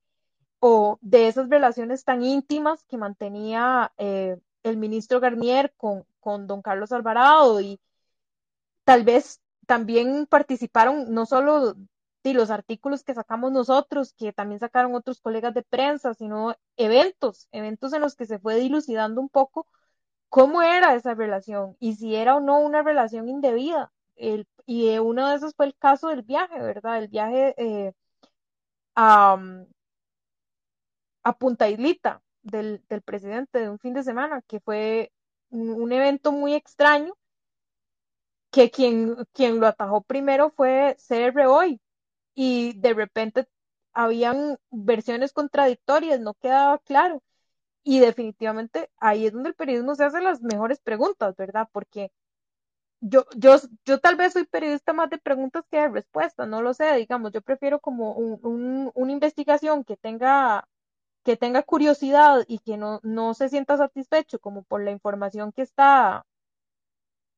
[0.59, 6.61] o de esas relaciones tan íntimas que mantenía eh, el ministro Garnier con, con don
[6.61, 7.79] Carlos Alvarado y
[8.85, 11.75] tal vez también participaron no solo
[12.23, 17.47] de los artículos que sacamos nosotros, que también sacaron otros colegas de prensa, sino eventos,
[17.51, 19.67] eventos en los que se fue dilucidando un poco
[20.29, 23.91] cómo era esa relación y si era o no una relación indebida.
[24.15, 26.99] El, y uno de esos fue el caso del viaje, ¿verdad?
[26.99, 27.93] El viaje eh,
[28.95, 29.37] a,
[31.23, 35.11] a Punta Islita del, del presidente de un fin de semana, que fue
[35.49, 37.13] un evento muy extraño,
[38.51, 41.81] que quien, quien lo atajó primero fue CR hoy,
[42.35, 43.47] y de repente
[43.93, 47.21] habían versiones contradictorias, no quedaba claro.
[47.83, 51.67] Y definitivamente ahí es donde el periodismo se hace las mejores preguntas, ¿verdad?
[51.71, 52.11] Porque
[53.01, 56.73] yo, yo, yo tal vez soy periodista más de preguntas que de respuestas, no lo
[56.73, 60.67] sé, digamos, yo prefiero como un, una investigación que tenga
[61.23, 65.61] que tenga curiosidad y que no, no se sienta satisfecho como por la información que
[65.63, 66.25] está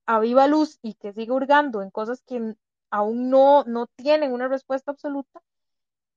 [0.08, 2.56] a viva luz y que sigue hurgando en cosas que
[2.96, 5.42] aún no, no tienen una respuesta absoluta,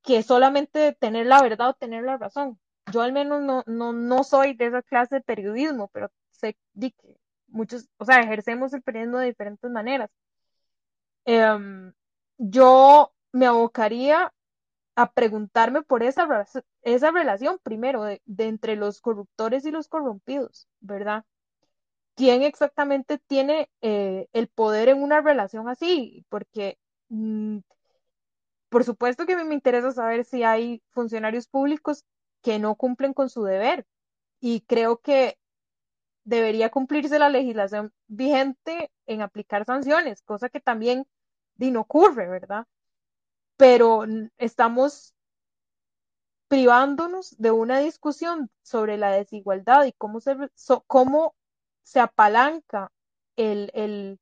[0.02, 2.58] que solamente tener la verdad o tener la razón.
[2.92, 7.18] Yo al menos no, no, no soy de esa clase de periodismo, pero sé que
[7.48, 10.08] muchos, o sea, ejercemos el periodismo de diferentes maneras.
[11.24, 11.92] Em,
[12.38, 14.32] yo me abocaría
[14.94, 16.46] a preguntarme por esa,
[16.82, 21.24] esa relación primero de, entre los corruptores y los corrompidos, ¿verdad?
[22.18, 26.26] ¿Quién exactamente tiene eh, el poder en una relación así?
[26.28, 27.58] Porque, mm,
[28.68, 32.04] por supuesto que a mí me interesa saber si hay funcionarios públicos
[32.42, 33.86] que no cumplen con su deber
[34.40, 35.38] y creo que
[36.24, 41.06] debería cumplirse la legislación vigente en aplicar sanciones, cosa que también
[41.58, 42.66] no ocurre, ¿verdad?
[43.58, 44.04] pero
[44.38, 45.14] estamos
[46.46, 50.36] privándonos de una discusión sobre la desigualdad y cómo se,
[50.86, 51.34] cómo
[51.88, 52.92] se apalanca
[53.36, 54.20] el, el,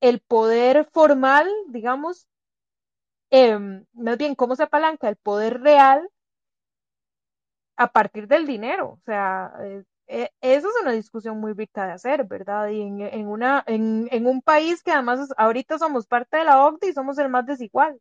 [0.00, 2.28] el poder formal, digamos,
[3.30, 6.08] em, más bien cómo se apalanca el poder real
[7.76, 8.90] a partir del dinero.
[8.90, 12.68] O sea, eh, eh, eso es una discusión muy rica de hacer, ¿verdad?
[12.68, 16.64] Y en, en una, en, en, un país que además ahorita somos parte de la
[16.66, 18.00] OCDE y somos el más desigual.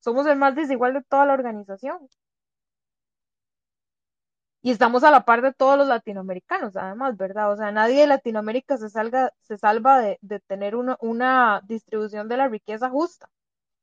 [0.00, 2.08] Somos el más desigual de toda la organización.
[4.62, 7.52] Y estamos a la par de todos los latinoamericanos, además, ¿verdad?
[7.52, 12.36] O sea, nadie de Latinoamérica se, salga, se salva de, tener una, una distribución de
[12.36, 13.28] la riqueza justa.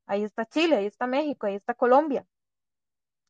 [0.08, 2.26] Ahí está Chile, ahí está México, ahí está Colombia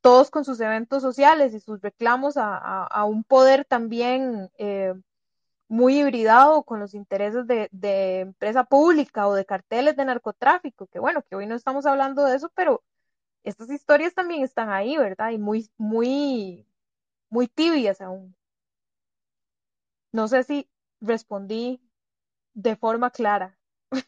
[0.00, 4.94] todos con sus eventos sociales y sus reclamos a, a, a un poder también eh,
[5.68, 10.98] muy hibridado con los intereses de, de, empresa pública o de carteles de narcotráfico, que
[10.98, 12.82] bueno, que hoy no estamos hablando de eso, pero
[13.44, 15.30] estas historias también están ahí, ¿verdad?
[15.30, 16.66] Y muy, muy,
[17.30, 18.34] muy tibias aún.
[20.12, 20.68] No sé si
[21.00, 21.80] respondí
[22.54, 23.58] de forma clara.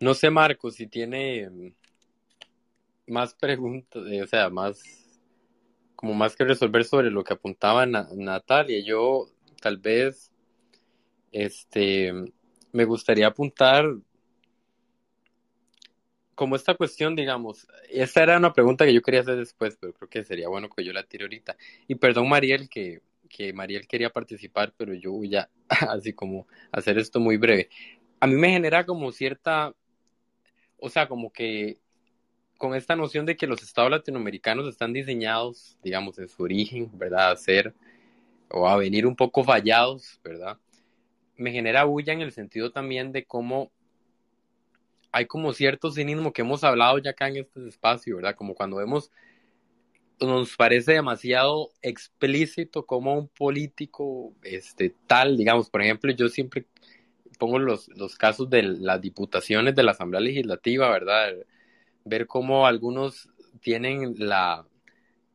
[0.00, 1.74] No sé, Marco, si tiene
[3.06, 4.80] más preguntas, eh, o sea, más,
[5.94, 8.82] como más que resolver sobre lo que apuntaba Natalia.
[8.82, 9.26] Yo
[9.60, 10.32] tal vez,
[11.32, 12.14] este,
[12.72, 13.84] me gustaría apuntar
[16.40, 20.08] como esta cuestión, digamos, esta era una pregunta que yo quería hacer después, pero creo
[20.08, 21.54] que sería bueno que yo la tire ahorita.
[21.86, 25.50] Y perdón, Mariel, que, que Mariel quería participar, pero yo voy a,
[25.90, 27.68] así como, hacer esto muy breve.
[28.20, 29.74] A mí me genera como cierta
[30.78, 31.78] o sea, como que
[32.56, 37.32] con esta noción de que los estados latinoamericanos están diseñados, digamos, en su origen, ¿verdad?
[37.32, 37.74] A ser
[38.48, 40.56] o a venir un poco fallados, ¿verdad?
[41.36, 43.70] Me genera bulla en el sentido también de cómo
[45.12, 48.34] hay como cierto cinismo que hemos hablado ya acá en este espacio, ¿verdad?
[48.36, 49.10] Como cuando vemos,
[50.20, 56.66] nos parece demasiado explícito como un político, este, tal, digamos, por ejemplo, yo siempre
[57.38, 61.32] pongo los, los casos de las diputaciones de la Asamblea Legislativa, ¿verdad?
[62.04, 63.28] Ver cómo algunos
[63.60, 64.66] tienen la,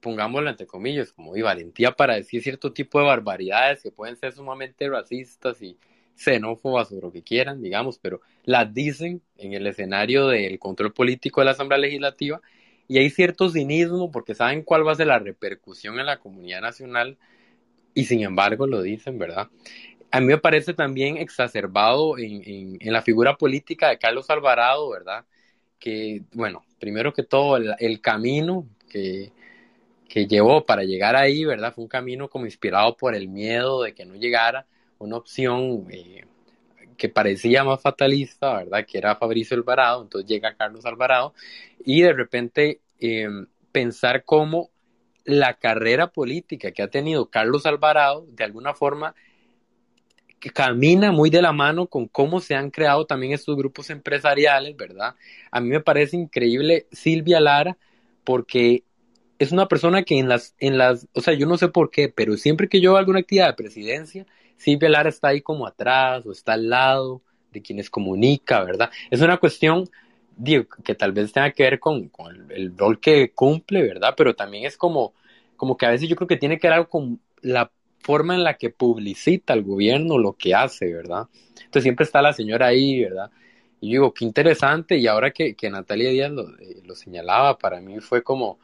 [0.02, 4.34] pongámoslo entre comillas, como y valentía para decir cierto tipo de barbaridades que pueden ser
[4.34, 5.78] sumamente racistas y
[6.16, 11.42] xenófobas o lo que quieran, digamos, pero las dicen en el escenario del control político
[11.42, 12.42] de la Asamblea Legislativa
[12.88, 16.62] y hay cierto cinismo porque saben cuál va a ser la repercusión en la comunidad
[16.62, 17.18] nacional
[17.94, 19.50] y sin embargo lo dicen, ¿verdad?
[20.16, 25.26] a mí me parece también exacerbado en, en, la figura política de Carlos Alvarado, ¿verdad?
[25.78, 29.34] Que, bueno, primero que todo, el, camino que,
[30.08, 31.74] que, llevó para llegar ahí, ¿verdad?
[31.74, 34.66] Fue un camino como inspirado por el miedo de que no llegara
[35.00, 36.26] una opción eh,
[36.98, 38.86] que parecía más fatalista, ¿verdad?
[38.86, 41.34] Que era Fabricio Alvarado, entonces llega Carlos Alvarado
[41.84, 43.28] y de repente eh,
[43.72, 44.70] pensar cómo
[45.26, 49.16] la carrera política que ha tenido Carlos Alvarado, de alguna forma,
[50.54, 55.16] camina muy de la mano con cómo se han creado también estos grupos empresariales, ¿verdad?
[55.52, 57.78] A mí me parece increíble Silvia Lara
[58.24, 58.84] porque
[59.40, 62.10] es una persona que en las, en las, o sea, yo no sé por qué,
[62.10, 64.26] pero siempre que yo hago alguna actividad de presidencia,
[64.58, 68.90] Silvia Lara está ahí como atrás o está al lado de quienes comunica, ¿verdad?
[69.10, 69.90] Es una cuestión,
[70.36, 74.14] digo, que tal vez tenga que ver con, con el, rol que cumple, ¿verdad?
[74.16, 75.14] Pero también es como,
[75.56, 78.44] como que a veces yo creo que tiene que ver algo con la forma en
[78.44, 81.28] la que publicita el gobierno lo que hace, ¿verdad?
[81.56, 83.32] Entonces siempre está la señora ahí, ¿verdad?
[83.82, 87.82] Y digo, qué interesante, y ahora que, que Natalia Díaz lo, eh, lo, señalaba, para
[87.82, 88.60] mí fue como,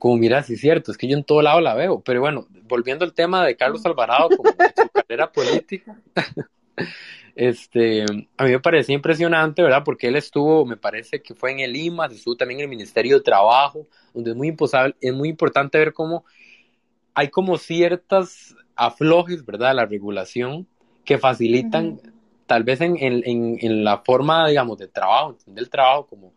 [0.00, 2.48] como, mira, sí es cierto, es que yo en todo lado la veo, pero bueno,
[2.66, 4.56] volviendo al tema de Carlos Alvarado, como su
[4.94, 6.00] carrera política,
[7.36, 8.04] este,
[8.38, 9.82] a mí me parecía impresionante, ¿verdad?
[9.84, 13.18] Porque él estuvo, me parece que fue en el IMA, estuvo también en el Ministerio
[13.18, 14.56] de Trabajo, donde es muy,
[15.02, 16.24] es muy importante ver cómo
[17.12, 20.66] hay como ciertas aflojes, ¿verdad?, la regulación
[21.04, 22.12] que facilitan uh -huh.
[22.46, 23.22] tal vez en, en,
[23.60, 26.32] en, la forma, digamos, de trabajo, del trabajo como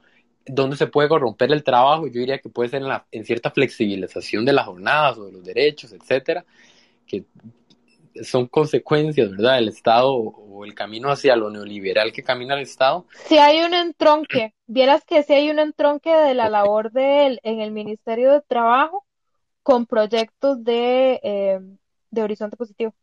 [0.46, 3.52] donde se puede corromper el trabajo, yo diría que puede ser en, la, en cierta
[3.52, 6.46] flexibilización de las jornadas o de los derechos, etcétera,
[7.08, 7.24] que
[8.24, 13.06] son consecuencias, ¿verdad?, del Estado o el camino hacia lo neoliberal que camina el Estado.
[13.26, 17.40] Si hay un entronque, vieras que si hay un entronque de la labor de él
[17.44, 19.06] en el Ministerio de Trabajo
[19.64, 21.60] con proyectos de eh,
[22.14, 22.94] de horizonte positivo.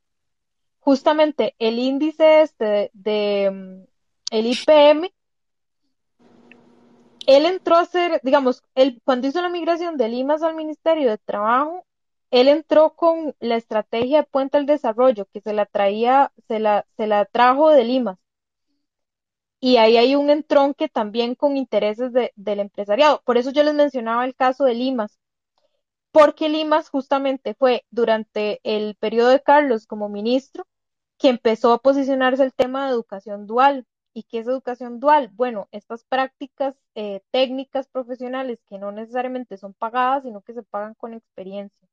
[0.78, 3.84] Justamente el índice este de, de mm,
[4.30, 5.10] el IPM,
[7.26, 11.18] él entró a ser, digamos, él, cuando hizo la migración de Limas al Ministerio de
[11.18, 11.86] Trabajo,
[12.30, 16.86] él entró con la estrategia de Puente al Desarrollo, que se la traía, se la,
[16.96, 18.18] se la trajo de Limas.
[19.60, 23.22] y ahí hay un entronque también con intereses del empresariado.
[23.24, 25.18] Por eso yo les mencionaba el caso de Limas,
[26.12, 30.66] porque Limas justamente fue durante el periodo de Carlos como ministro
[31.18, 33.86] que empezó a posicionarse el tema de educación dual.
[34.14, 35.30] ¿Y qué es educación dual?
[35.34, 40.94] Bueno, estas prácticas eh, técnicas profesionales que no necesariamente son pagadas, sino que se pagan
[40.94, 41.88] con experiencia.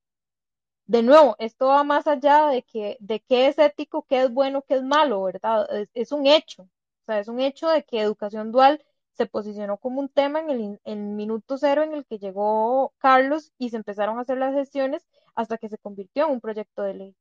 [0.86, 4.64] De nuevo, esto va más allá de que de qué es ético, qué es bueno,
[4.64, 5.68] qué es malo, ¿verdad?
[5.94, 6.70] es un hecho
[7.08, 8.84] sea, es un hecho de que educación dual
[9.14, 13.70] se posicionó como un tema en el minuto cero en el que llegó Carlos y
[13.70, 17.16] se empezaron a hacer las gestiones hasta que se convirtió en un proyecto de ley.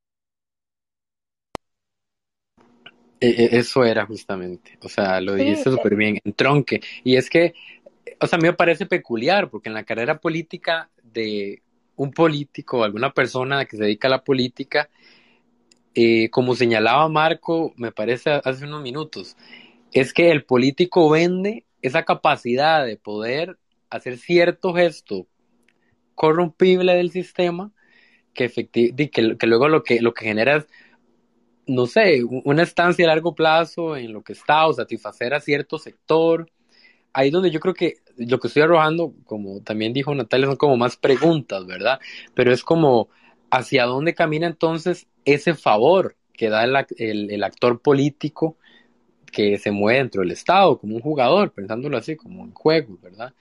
[3.19, 6.81] Eso era justamente, o sea, lo dijiste súper bien, en tronque.
[7.03, 7.53] Y es que,
[8.19, 11.61] o sea, a mí me parece peculiar, porque en la carrera política de
[11.95, 14.89] un político, alguna persona que se dedica a la política,
[15.95, 19.35] eh, como señalaba Marco, me parece hace unos minutos,
[19.91, 23.57] es que el político vende esa capacidad de poder
[23.89, 25.27] hacer cierto gesto
[26.13, 27.71] corrompible del sistema
[28.33, 30.67] que, que, luego lo que, lo que genera es,
[31.67, 35.77] no sé, una estancia a largo plazo en lo que está o satisfacer a cierto
[35.77, 36.49] sector.
[37.13, 40.77] Ahí donde yo creo que lo que estoy arrojando, como también dijo Natalia, son como
[40.77, 41.99] más preguntas, ¿verdad?
[42.33, 43.09] Pero es como,
[43.49, 48.57] ¿hacia dónde camina entonces ese favor que da el actor político
[49.31, 53.33] que se mueve dentro del Estado, como un jugador, pensándolo así, como en juego, ¿verdad?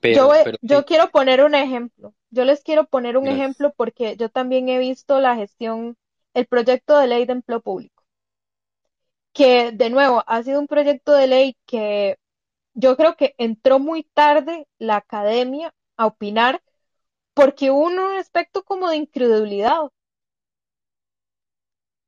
[0.00, 2.12] Pero, yo, quiero poner un ejemplo.
[2.30, 5.96] Yo les quiero poner un ejemplo porque yo también he visto la gestión,
[6.34, 8.04] el proyecto de ley de empleo público,
[9.32, 12.18] que de nuevo ha sido un proyecto de ley que
[12.74, 16.62] yo creo que entró muy tarde la academia a opinar
[17.34, 19.90] porque hubo un aspecto como de incredulidad.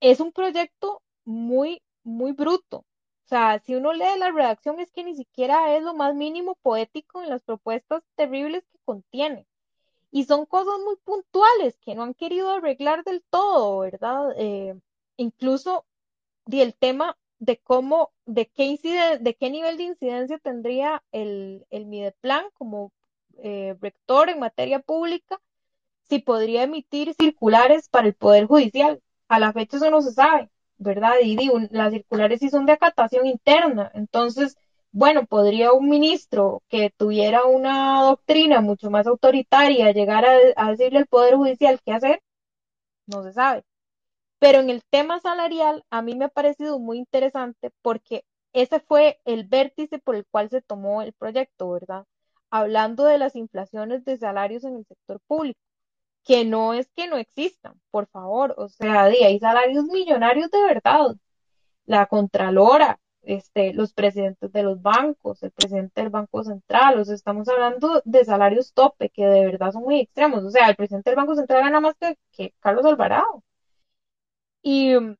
[0.00, 2.78] Es un proyecto muy, muy bruto.
[2.78, 6.54] O sea, si uno lee la redacción es que ni siquiera es lo más mínimo
[6.62, 9.48] poético en las propuestas terribles que contiene.
[10.14, 14.28] Y son cosas muy puntuales que no han querido arreglar del todo, ¿verdad?
[14.38, 14.78] Eh,
[15.16, 15.84] incluso
[16.46, 18.78] el tema de cómo, de qué,
[19.20, 22.92] de qué nivel de incidencia tendría el, el MIDEPLAN como
[23.38, 25.40] eh, rector en materia pública,
[26.08, 29.02] si podría emitir circulares para el Poder Judicial.
[29.26, 30.48] A la fecha eso no se sabe.
[30.78, 31.14] ¿verdad?
[31.22, 34.56] Y digo, las circulares sí son de acatación interna, entonces,
[34.94, 41.06] bueno, podría un ministro que tuviera una doctrina mucho más autoritaria llegar a, decirle al
[41.08, 42.22] Poder Judicial qué hacer,
[43.06, 43.64] no se sabe.
[44.38, 49.20] Pero en el tema salarial, a mí me ha parecido muy interesante porque ese fue
[49.24, 52.04] el vértice por el cual se tomó el proyecto, ¿verdad?
[52.50, 55.58] Hablando de las inflaciones de salarios en el sector público
[56.24, 61.16] que no es que no existan, por favor, o sea, hay salarios millonarios de verdad.
[61.86, 67.14] La Contralora, este, los presidentes de los bancos, el presidente del Banco Central, o sea,
[67.14, 70.44] estamos hablando de salarios tope que de verdad son muy extremos.
[70.44, 73.42] O sea, el presidente del Banco Central gana más que, que Carlos Alvarado.
[74.62, 75.16] Y um,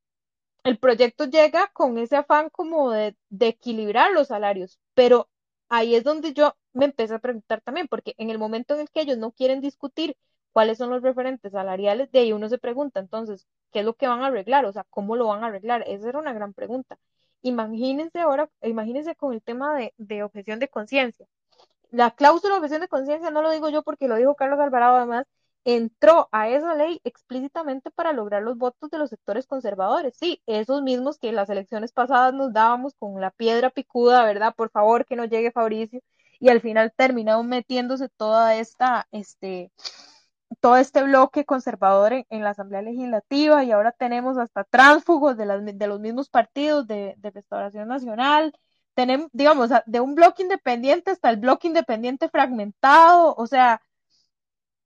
[0.65, 5.29] el proyecto llega con ese afán como de, de equilibrar los salarios, pero
[5.69, 8.91] ahí es donde yo me empecé a preguntar también, porque en el momento en el
[8.91, 10.17] que ellos no quieren discutir
[10.53, 14.09] cuáles son los referentes salariales, de ahí uno se pregunta, entonces, ¿qué es lo que
[14.09, 14.65] van a arreglar?
[14.67, 15.85] O sea, ¿cómo lo van a arreglar?
[15.87, 16.99] Esa era una gran pregunta.
[17.45, 21.27] Imagínense ahora, imagínense con el tema de, objeción de conciencia.
[21.91, 24.97] La cláusula de objeción de conciencia, no lo digo yo porque lo dijo Carlos Alvarado
[24.97, 25.27] además,
[25.65, 30.17] entró a esa ley explícitamente para lograr los votos de los sectores conservadores.
[30.17, 34.55] Sí, esos mismos que en las elecciones pasadas nos dábamos con la piedra picuda, ¿verdad?
[34.57, 36.01] Por favor, que no llegue Fabricio.
[36.41, 39.71] Y al final terminaron metiéndose toda esta, este,
[40.57, 45.47] todo este bloque conservador en, la Asamblea Legislativa y ahora tenemos hasta tránsfugos de,
[45.87, 48.53] los mismos partidos de, Restauración Nacional.
[48.95, 53.35] Tenemos, digamos, de un bloque independiente hasta el bloque independiente fragmentado.
[53.37, 53.83] O sea,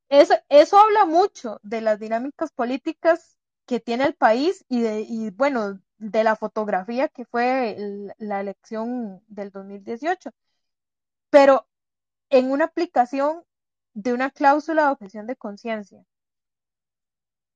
[0.08, 5.30] eso, eso habla mucho de las dinámicas políticas que tiene el país y, de, y
[5.30, 7.76] bueno, de la fotografía que fue
[8.18, 10.30] la elección del 2018.
[11.30, 11.68] Pero
[12.30, 13.44] en una aplicación
[13.98, 16.04] de una cláusula de objeción de conciencia.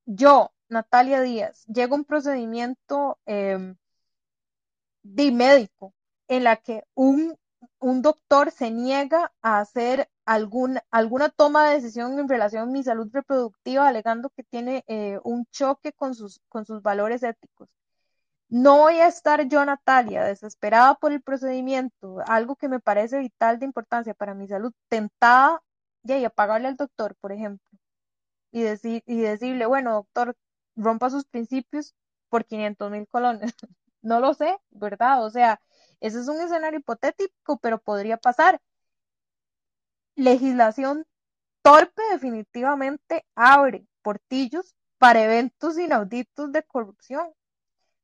[0.07, 3.77] Yo, Natalia Díaz, llego a un procedimiento em,
[5.05, 5.95] de médico
[6.27, 7.39] en la que un,
[7.81, 13.87] doctor se niega a hacer alguna toma de decisión en relación a mi salud reproductiva,
[13.87, 17.69] alegando que tiene eh, un choque con sus, con sus valores éticos.
[18.49, 23.61] No voy a estar yo, Natalia, desesperada por el procedimiento, algo que me parece vital
[23.61, 25.63] de importancia para mi salud, tentada
[26.05, 27.67] y pagarle al doctor, por ejemplo,
[28.51, 30.37] y, decir, y decirle, bueno, doctor,
[30.77, 31.95] rompa sus principios
[32.29, 33.55] por 500 mil colones.
[34.03, 35.25] no lo sé, ¿verdad?
[35.25, 35.61] O sea,
[36.01, 38.61] Ese es un escenario hipotético, pero podría pasar.
[40.17, 41.07] Legislación
[41.63, 47.33] torpe definitivamente abre portillos para eventos inauditos de corrupción,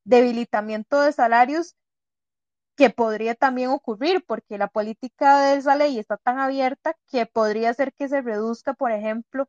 [0.05, 1.77] debilitamiento de salarios
[2.79, 7.75] que podría también ocurrir, porque la política de esa ley está tan abierta que podría
[7.75, 9.49] ser que se reduzca, por ejemplo,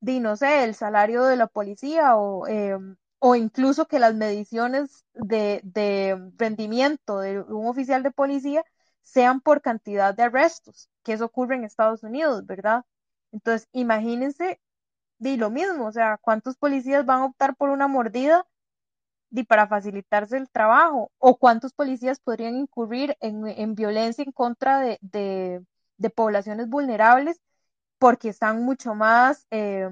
[0.00, 5.04] de, no sé, el salario de la policía o, em, o incluso que las mediciones
[5.14, 8.64] de, de rendimiento de un oficial de policía
[9.02, 12.84] sean por cantidad de arrestos, que eso ocurre en Estados Unidos, ¿verdad?
[13.32, 14.60] Entonces, imagínense,
[15.18, 18.46] de lo mismo, o sea, ¿cuántos policías van a optar por una mordida
[19.42, 25.64] para facilitarse el trabajo, o cuántos policías podrían incurrir en, violencia en contra de,
[26.14, 27.40] poblaciones vulnerables
[27.98, 29.88] porque están mucho más eh,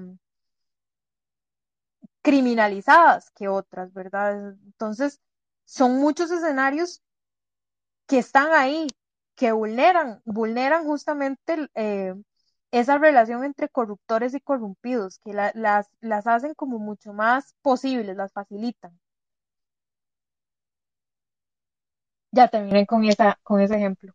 [2.21, 4.55] criminalizadas que otras, ¿verdad?
[4.65, 5.19] Entonces,
[5.65, 7.01] son muchos escenarios
[8.07, 8.87] que están ahí,
[9.35, 12.15] que vulneran, vulneran justamente eh,
[12.71, 15.53] esa relación entre corruptores y corrompidos, que las,
[16.01, 18.99] las hacen como mucho más posibles, las facilitan.
[22.33, 24.11] Ya terminé con, esa, con ese ejemplo.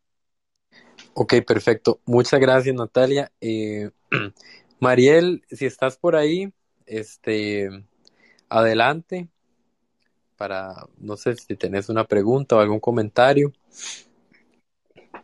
[1.14, 2.00] Ok, perfecto.
[2.04, 3.30] Muchas gracias, Natalia.
[3.40, 3.90] Eh,
[4.80, 6.52] Mariel, si estás por ahí,
[6.84, 7.70] este,
[8.48, 9.28] adelante
[10.36, 13.52] para, no sé si tenés una pregunta o algún comentario.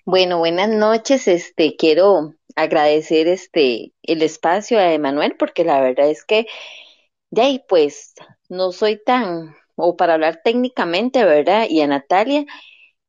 [0.04, 1.26] Bueno, buenas noches.
[1.26, 6.46] Este, quiero agradecer este el espacio a Emanuel porque la verdad es que
[7.30, 8.14] de ahí pues
[8.48, 11.66] no soy tan o para hablar técnicamente, ¿verdad?
[11.68, 12.44] Y a Natalia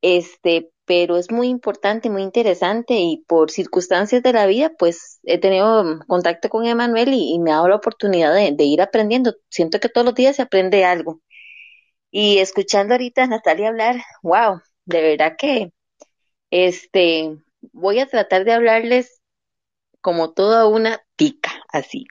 [0.05, 5.39] este, pero es muy importante, muy interesante y por circunstancias de la vida, pues he
[5.39, 9.33] tenido contacto con Emanuel y, me ha dado la oportunidad de, ir aprendiendo.
[9.49, 11.21] Siento que todos los días se aprende algo.
[12.11, 15.71] Y escuchando ahorita a Natalia hablar, wow, de verdad que
[16.51, 17.37] este,
[17.73, 19.21] voy a tratar de hablarles
[20.01, 22.05] como toda una tica, así,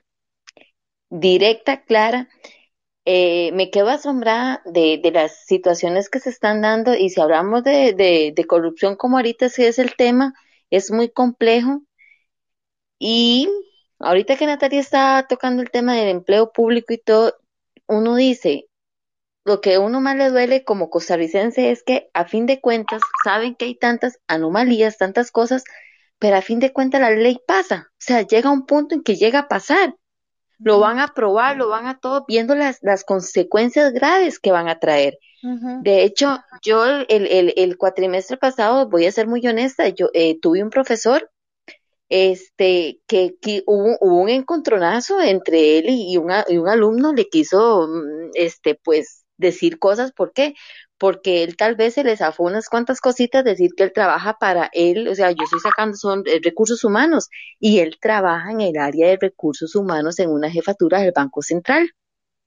[1.11, 2.29] directa, clara
[3.07, 7.63] eh, me quedo asombrada de, de, las situaciones que se están dando y si hablamos
[7.65, 7.93] de,
[8.35, 10.35] de, corrupción como ahorita sí es el tema,
[10.71, 11.83] es muy complejo.
[12.99, 13.49] Y
[13.99, 17.35] ahorita que Natalia está tocando el tema del empleo público y todo,
[17.87, 18.69] uno dice,
[19.45, 23.03] lo que a uno más le duele como costarricense es que a fin de cuentas
[23.25, 25.65] saben que hay tantas anomalías, tantas cosas,
[26.19, 27.89] pero a fin de cuentas la ley pasa.
[27.93, 29.97] O sea, llega un punto en que llega a pasar
[30.59, 34.69] lo van a probar, lo van a todo, viendo las, las consecuencias graves que van
[34.69, 35.19] a traer.
[35.83, 40.41] De hecho, yo el, el, el, cuatrimestre pasado, voy a ser muy honesta, yo eh,
[40.41, 41.31] tuve un profesor
[42.09, 47.29] este que, que hubo, hubo, un encontronazo entre él y, un, y un alumno le
[47.29, 50.55] quiso mm, este pues decir cosas, ¿por qué?
[50.99, 54.71] porque él tal vez se le zafó unas cuantas cositas, decir que él trabaja para
[54.73, 57.29] él, o sea, yo estoy sacando son eh, recursos humanos
[57.59, 61.91] y él trabaja en el área de recursos humanos en una jefatura del Banco Central.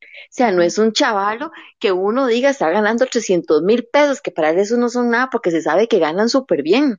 [0.01, 4.31] O sea, no es un chavalo que uno diga está ganando 300 mil pesos, que
[4.31, 6.97] para él eso no son nada porque se sabe que ganan súper bien.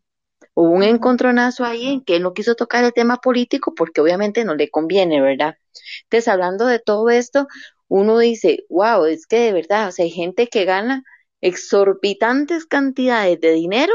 [0.55, 4.44] Hubo un encontronazo ahí en que él no quiso tocar el tema político porque obviamente
[4.44, 5.56] no le conviene, ¿verdad?
[6.05, 7.47] Entonces, hablando de todo esto,
[7.89, 11.05] uno dice, wow, es que de verdad, o sea, hay gente que gana
[11.40, 13.93] exorbitantes cantidades de dinero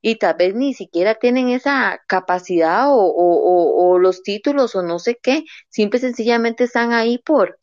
[0.00, 4.98] y tal vez ni siquiera tienen esa capacidad o, o, o, los títulos o no
[4.98, 7.58] sé qué, simple y sencillamente están ahí por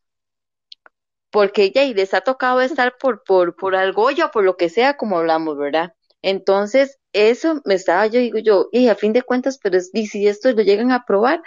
[1.32, 4.70] porque ya y les ha tocado estar por por por algo o por lo que
[4.70, 5.94] sea como hablamos, ¿verdad?
[6.22, 10.28] Entonces, eso me estaba yo digo yo, y a fin de cuentas, pero y si
[10.28, 11.41] esto lo llegan a probar,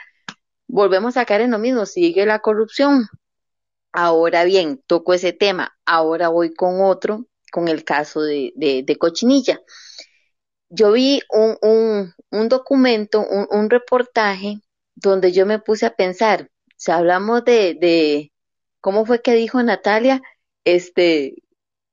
[0.68, 3.06] volvemos a caer en lo mismo, sigue la corrupción.
[3.96, 9.60] Ahora bien, toco ese tema, ahora voy con otro con el caso de, de, Cochinilla.
[10.68, 14.56] Yo vi un, un, un documento, un, un, reportaje
[14.96, 18.32] donde yo me puse a pensar, si hablamos de, de
[18.80, 20.20] ¿cómo fue que dijo Natalia?
[20.64, 21.36] Este,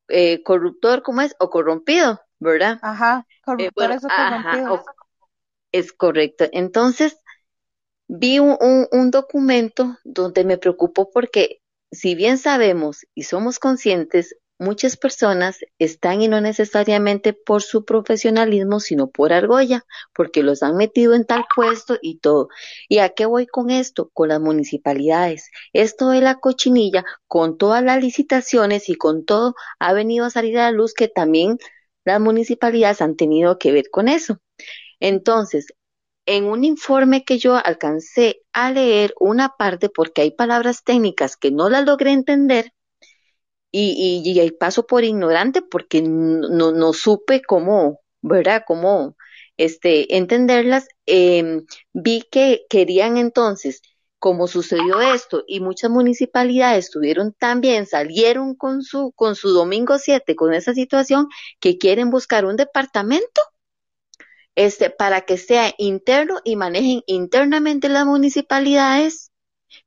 [0.07, 1.36] eh, corruptor, ¿cómo es?
[1.38, 2.80] O corrompido, ¿verdad?
[2.82, 4.86] Ajá, eh, corruptor o corrompido.
[5.72, 6.45] es correcto.
[6.52, 7.19] Entonces,
[8.07, 11.60] vi un, un, un, documento donde me preocupó porque
[11.91, 18.80] si bien sabemos y somos conscientes, muchas personas están y no necesariamente por su profesionalismo,
[18.80, 22.47] sino por argolla, porque los han metido en tal puesto y todo.
[22.88, 24.09] ¿Y a qué voy con esto?
[24.13, 25.49] Con las municipalidades.
[25.73, 30.59] Esto de la cochinilla, con todas las licitaciones y con todo, ha venido a salir
[30.59, 31.57] a la luz que también
[32.05, 34.39] las municipalidades han tenido que ver con eso.
[34.99, 35.68] Entonces,
[36.26, 41.52] en un informe que yo alcancé a leer una parte, porque hay palabras técnicas que
[41.52, 42.73] no las logré entender,
[43.72, 48.64] y, y, paso por ignorante porque no, no supe cómo, ¿verdad?
[48.68, 49.15] Cómo
[49.57, 50.88] este, entenderlas.
[51.06, 53.81] Em, vi que querían entonces,
[54.19, 60.35] como sucedió esto, y muchas municipalidades estuvieron también, salieron con su, con su domingo 7,
[60.35, 61.27] con esa situación,
[61.60, 63.41] que quieren buscar un departamento
[64.56, 69.32] este, para que sea interno y manejen internamente las municipalidades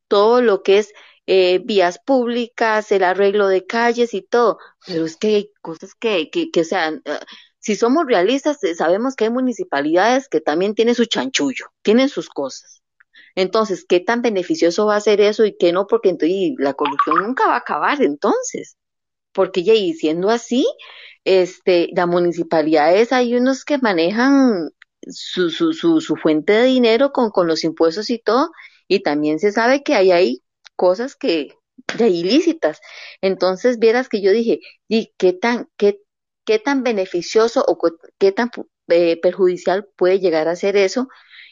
[0.08, 0.92] todo lo que es
[1.26, 6.30] eh, vías públicas, el arreglo de calles y todo, pero es que hay cosas que,
[6.30, 7.24] que, que sean, uh,
[7.58, 12.28] si somos realistas, eh, sabemos que hay municipalidades que también tienen su chanchullo, tienen sus
[12.28, 12.82] cosas.
[13.34, 15.86] Entonces, ¿qué tan beneficioso va a ser eso y qué no?
[15.86, 18.76] Porque entonces la corrupción nunca va a acabar entonces.
[19.34, 19.94] Porque ya, y
[20.30, 20.66] así,
[21.24, 24.70] este, las municipalidades hay unos que manejan
[25.08, 28.50] su, su, su, su fuente de dinero con, con los impuestos y todo,
[28.88, 30.42] y también se sabe que hay
[30.76, 31.48] cosas que
[31.98, 32.80] de ilícitas.
[33.20, 36.00] Entonces, vieras que yo dije, ¿y qué tan, qué,
[36.44, 37.78] qué tan beneficioso o
[38.18, 38.50] qué tan
[38.88, 41.08] eh, perjudicial puede llegar a ser eso?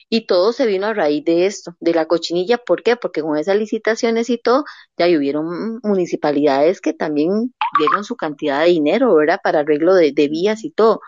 [0.09, 2.59] Y todo se vino a raíz de esto, de la cochinilla.
[2.59, 2.97] ¿Por qué?
[2.97, 4.65] Porque con esas licitaciones y todo,
[4.99, 9.41] ya hubieron municipalidades que también dieron su cantidad de dinero, ¿verdad?
[9.43, 11.01] Para arreglo de, vías y todo.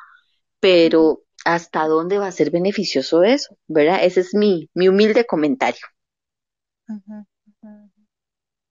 [0.60, 3.56] Pero, ¿hasta dónde va a ser beneficioso eso?
[3.66, 3.98] ¿Verdad?
[4.02, 5.86] Ese es mi, mi humilde comentario.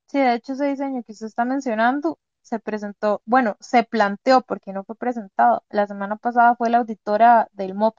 [0.08, 4.74] Sí, de hecho ese diseño que usted está mencionando se presentó, bueno, se planteó porque
[4.74, 5.64] no fue presentado.
[5.70, 7.96] La semana pasada fue la auditora del MOP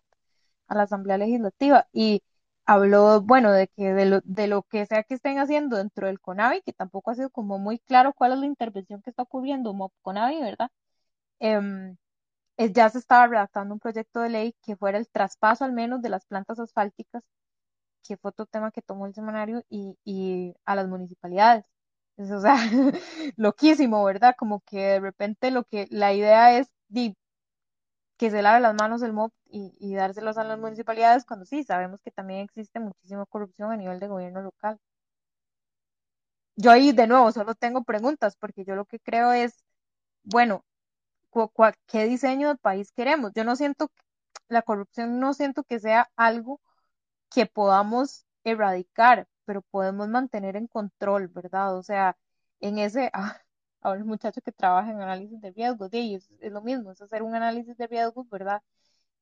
[0.69, 2.23] a la Asamblea Legislativa y
[2.67, 6.21] habló, bueno, de que de lo, de lo que sea que estén haciendo dentro del
[6.21, 9.71] CONAVI, que tampoco ha sido como muy claro cuál es la intervención que está ocurriendo
[9.73, 10.71] MOP CONAVI, ¿verdad?
[11.41, 11.97] Em,
[12.59, 16.03] es- ya se estaba redactando un proyecto de ley que fuera el traspaso al menos
[16.03, 17.23] de las plantas asfálticas,
[18.07, 21.67] que fue otro tema que tomó el semanario, y, y a las municipalidades.
[22.17, 22.57] Es, o sea,
[23.37, 24.35] loquísimo, ¿verdad?
[24.39, 26.69] Como que de repente lo que la idea es
[28.17, 31.65] que se lave las manos el MOP y, y dárselos a las municipalidades cuando sí,
[31.65, 34.79] sabemos que también existe muchísima corrupción a nivel de gobierno local.
[36.57, 39.65] Yo ahí de nuevo solo tengo preguntas porque yo lo que creo es,
[40.25, 40.65] bueno,
[41.87, 43.33] ¿qué diseño de país queremos?
[43.35, 43.91] Yo no siento,
[44.49, 46.61] la corrupción no siento que sea algo
[47.31, 51.77] que podamos erradicar, pero podemos mantener en control, ¿verdad?
[51.77, 52.17] O sea,
[52.61, 53.39] en ese, ah,
[53.85, 57.03] ahora el muchacho que trabaja en análisis de riesgos, de ellos es lo mismo, es
[57.03, 58.63] hacer un análisis de riesgos, ¿verdad?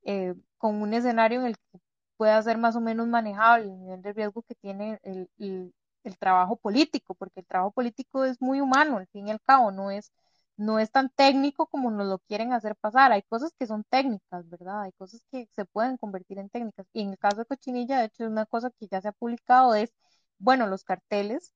[0.05, 1.81] Eh, con un escenario en el que
[2.17, 5.75] pueda ser más o menos manejable el nivel de riesgo que tiene el, el,
[6.05, 9.71] el trabajo político, porque el trabajo político es muy humano, al fin y al cabo,
[9.73, 10.13] no es,
[10.57, 13.13] no es tan técnico como nos lo quieren hacer pasar.
[13.13, 14.83] Hay cosas que son técnicas, ¿verdad?
[14.83, 16.87] Hay cosas que se pueden convertir en técnicas.
[16.93, 19.75] Y en el caso de Cochinilla, de hecho, una cosa que ya se ha publicado
[19.75, 19.93] es,
[20.39, 21.53] bueno, los carteles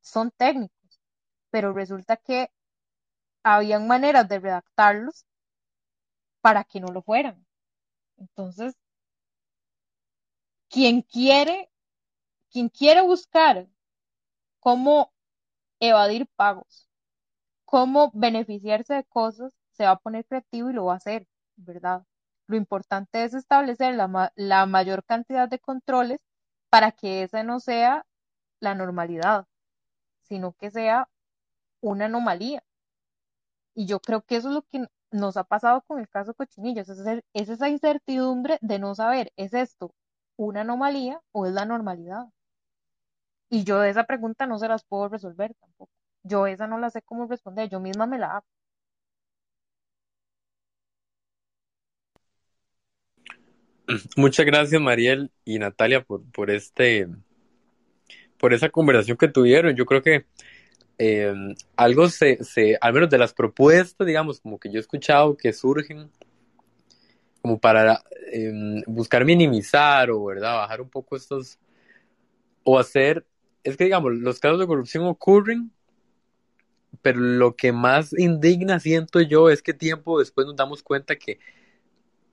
[0.00, 0.76] son técnicos,
[1.52, 2.50] pero resulta que
[3.44, 5.26] habían maneras de redactarlos
[6.40, 7.46] para que no lo fueran.
[8.16, 8.74] Entonces,
[10.68, 11.70] quien quiere,
[12.50, 13.68] quien quiere buscar
[14.60, 15.12] cómo
[15.80, 16.88] evadir pagos,
[17.64, 21.26] cómo beneficiarse de cosas, se va a poner creativo y lo va a hacer,
[21.56, 22.04] ¿verdad?
[22.46, 26.20] Lo importante es establecer la, la mayor cantidad de controles
[26.70, 28.06] para que esa no sea
[28.60, 29.46] la normalidad,
[30.22, 31.08] sino que sea
[31.82, 32.64] una anomalía.
[33.74, 36.88] Y yo creo que eso es lo que nos ha pasado con el caso Cochinillas,
[36.88, 36.98] es,
[37.34, 39.94] es esa incertidumbre de no saber, ¿es esto
[40.36, 42.26] una anomalía o es la normalidad?
[43.50, 45.92] Y yo esa pregunta no se las puedo resolver tampoco.
[46.22, 48.46] Yo esa no la sé cómo responder, yo misma me la hago.
[54.16, 57.08] Muchas gracias, Mariel y Natalia, por, por este,
[58.38, 59.76] por esa conversación que tuvieron.
[59.76, 60.26] Yo creo que
[60.98, 61.34] eh,
[61.76, 65.52] algo se, se, al menos de las propuestas, digamos, como que yo he escuchado que
[65.52, 66.10] surgen
[67.42, 68.02] como para
[68.32, 71.58] eh, buscar minimizar o, ¿verdad?, bajar un poco estos,
[72.62, 73.26] o hacer,
[73.64, 75.72] es que, digamos, los casos de corrupción ocurren,
[77.02, 81.40] pero lo que más indigna, siento yo, es que tiempo después nos damos cuenta que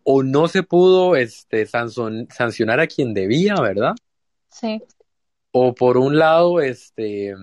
[0.03, 3.95] o no se pudo este, sanson, sancionar a quien debía, ¿verdad?
[4.49, 4.81] Sí.
[5.51, 7.33] O por un lado, este,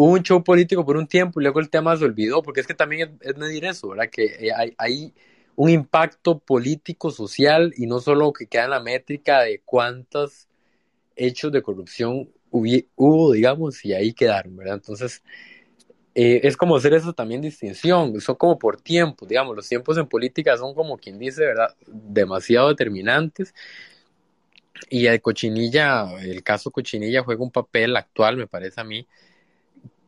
[0.00, 2.68] hubo un show político por un tiempo y luego el tema se olvidó, porque es
[2.68, 4.08] que también es, medir eso, ¿verdad?
[4.08, 5.12] Que hay, hay,
[5.56, 10.46] un impacto político, social, y no solo que queda en la métrica de cuántos
[11.16, 14.74] hechos de corrupción hubo, hubo digamos, y ahí quedaron, ¿verdad?
[14.76, 15.20] Entonces,
[16.14, 20.06] eh, es como hacer eso también distinción, son como por tiempo, digamos, los tiempos en
[20.06, 21.74] política son como quien dice, ¿verdad?
[21.88, 23.52] Demasiado determinantes.
[24.90, 29.08] Y el Cochinilla, el caso Cochinilla juega un papel actual, me parece a mí,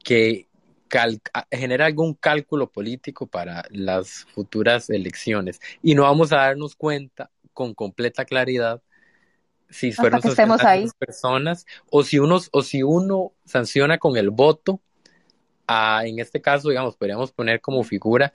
[0.03, 0.49] que
[1.53, 7.75] genera algún cálculo político para las futuras elecciones y no vamos a darnos cuenta con
[7.75, 8.83] completa claridad
[9.69, 14.81] si fueron esas personas o si uno o si uno sanciona con el voto
[15.69, 18.33] a, en este caso digamos podríamos poner como figura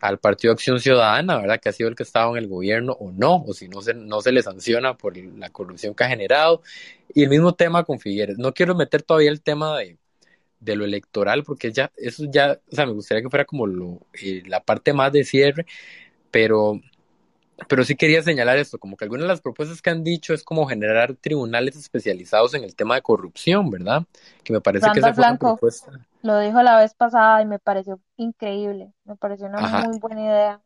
[0.00, 1.60] al Partido Acción Ciudadana, ¿verdad?
[1.60, 3.94] Que ha sido el que estaba en el gobierno o no, o si no se,
[3.94, 6.62] no se le sanciona por la corrupción que ha generado.
[7.12, 8.38] Y el mismo tema con Figueres.
[8.38, 9.98] No quiero meter todavía el tema de,
[10.60, 14.00] de lo electoral, porque ya, eso ya, o sea, me gustaría que fuera como lo,
[14.22, 15.66] eh, la parte más de cierre,
[16.30, 16.80] pero,
[17.68, 20.42] pero sí quería señalar esto, como que algunas de las propuestas que han dicho es
[20.42, 24.04] como generar tribunales especializados en el tema de corrupción, ¿verdad?
[24.44, 25.92] Que me parece que esa fue una propuesta.
[26.22, 30.60] Lo dijo la vez pasada y me pareció increíble, me pareció una muy buena idea.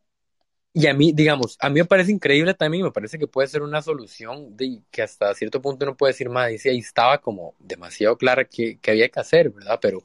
[0.74, 3.62] Y a mí, digamos, a mí me parece increíble también, me parece que puede ser
[3.62, 7.54] una solución de que hasta cierto punto uno puede decir, más, dice, ahí estaba como
[7.58, 9.78] demasiado clara que, que había que hacer, ¿verdad?
[9.82, 10.02] Pero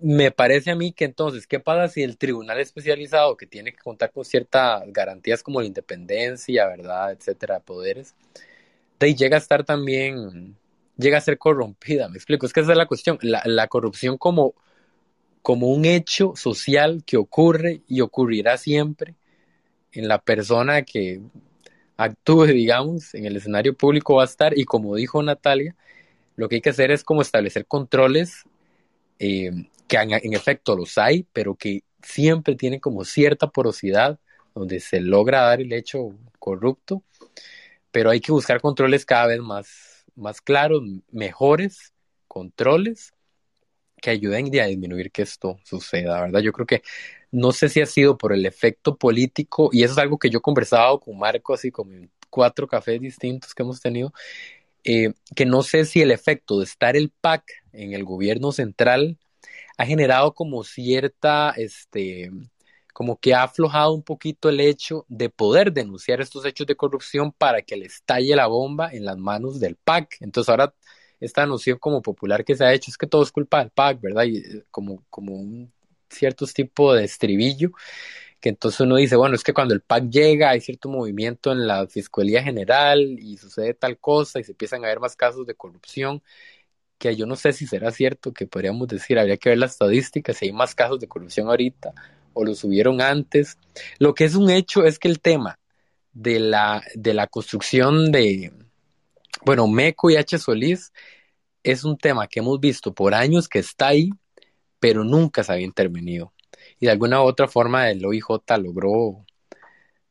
[0.00, 3.78] me parece a mí que entonces, ¿qué pasa si el tribunal especializado, que tiene que
[3.78, 7.12] contar con ciertas garantías como la independencia, ¿verdad?
[7.12, 8.14] Etcétera, poderes,
[9.00, 10.56] de llega a estar también,
[10.98, 14.18] llega a ser corrompida, me explico, es que esa es la cuestión, la, la corrupción
[14.18, 14.54] como,
[15.42, 19.16] como un hecho social que ocurre y ocurrirá siempre
[19.92, 21.20] en la persona que
[21.96, 25.76] actúe, digamos, en el escenario público va a estar y como dijo Natalia,
[26.36, 28.44] lo que hay que hacer es como establecer controles
[29.18, 29.50] eh,
[29.86, 34.18] que en, efecto los hay, pero que siempre tienen como cierta porosidad
[34.54, 37.02] donde se logra dar el hecho corrupto,
[37.90, 41.92] pero hay que buscar controles cada vez más, más claros, mejores
[42.26, 43.12] controles
[44.00, 46.40] que ayuden a disminuir que esto suceda, ¿verdad?
[46.40, 46.82] Yo creo que
[47.32, 50.38] no sé si ha sido por el efecto político, y eso es algo que yo
[50.38, 54.12] he conversado con Marco, así como en cuatro cafés distintos que hemos tenido,
[54.84, 59.18] eh, que no sé si el efecto de estar el PAC en el gobierno central
[59.78, 62.30] ha generado como cierta, este,
[62.92, 67.32] como que ha aflojado un poquito el hecho de poder denunciar estos hechos de corrupción
[67.32, 70.16] para que le estalle la bomba en las manos del PAC.
[70.20, 70.74] Entonces ahora
[71.20, 74.00] esta noción como popular que se ha hecho es que todo es culpa del PAC,
[74.00, 74.24] ¿verdad?
[74.24, 75.72] Y eh, como, como un
[76.12, 77.70] ciertos tipos de estribillo,
[78.40, 81.66] que entonces uno dice, bueno, es que cuando el PAC llega hay cierto movimiento en
[81.66, 85.54] la Fiscalía General y sucede tal cosa y se empiezan a ver más casos de
[85.54, 86.22] corrupción,
[86.98, 90.36] que yo no sé si será cierto, que podríamos decir, habría que ver las estadísticas,
[90.36, 91.92] si hay más casos de corrupción ahorita
[92.34, 93.58] o los subieron antes.
[93.98, 95.58] Lo que es un hecho es que el tema
[96.12, 98.52] de la, de la construcción de,
[99.44, 100.38] bueno, MECO y H.
[100.38, 100.92] Solís
[101.62, 104.10] es un tema que hemos visto por años que está ahí,
[104.82, 106.32] pero nunca se había intervenido.
[106.80, 109.24] Y de alguna u otra forma el OIJ logró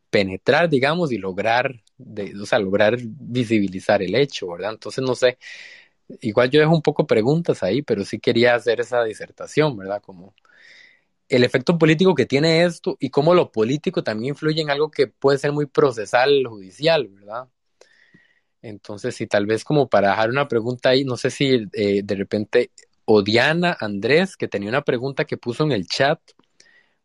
[0.10, 4.72] penetrar, digamos, y lograr, de, o sea, lograr visibilizar el hecho, ¿verdad?
[4.72, 5.38] Entonces, no sé,
[6.22, 10.02] igual yo dejo un poco preguntas ahí, pero sí quería hacer esa disertación, ¿verdad?
[10.02, 10.35] Como
[11.27, 15.07] el efecto político que tiene esto y cómo lo político también influye en algo que
[15.07, 17.49] puede ser muy procesal, judicial, ¿verdad?
[18.61, 22.15] Entonces, si tal vez como para dejar una pregunta ahí, no sé si eh, de
[22.15, 22.72] repente
[23.14, 26.20] o Diana Andrés, que tenía una pregunta que puso en el chat,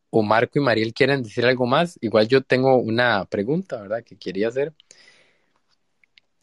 [0.09, 1.99] o Marco y Mariel quieren decir algo más.
[2.01, 4.05] Igual yo tengo una pregunta, ¿verdad?
[4.05, 4.73] Que quería hacer,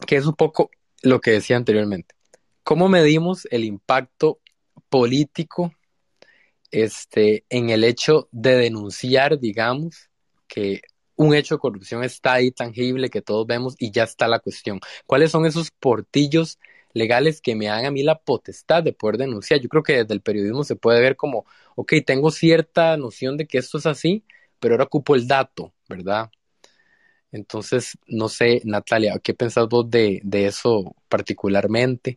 [0.06, 0.70] que es un poco
[1.02, 2.14] lo que decía anteriormente.
[2.64, 4.40] ¿Cómo medimos el impacto
[4.90, 5.74] político
[6.70, 10.10] este, en el hecho de denunciar, digamos,
[10.48, 10.82] que
[11.16, 14.82] un hecho de corrupción está ahí tangible, que todos vemos y ya está la cuestión?
[15.06, 16.60] ¿Cuáles son esos portillos
[16.94, 19.60] legales que me dan a mí la potestad de poder denunciar.
[19.60, 21.46] Yo creo que desde el periodismo se puede ver como,
[21.76, 24.24] ok, tengo cierta noción de que esto es así,
[24.60, 26.30] pero ahora ocupo el dato, ¿verdad?
[27.34, 32.16] Entonces, no sé, Natalia, ¿qué pensás vos de, eso particularmente?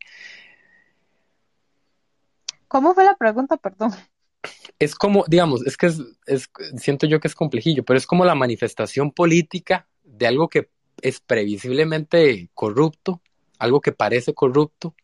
[2.69, 3.93] ¿Cómo fue la pregunta, perdón?
[4.79, 5.87] Es como, digamos, es que
[6.27, 10.69] es, siento yo que es complejillo, pero es como la manifestación política de algo que
[11.01, 13.23] es previsiblemente corrupto,
[13.59, 14.95] algo que parece corrupto,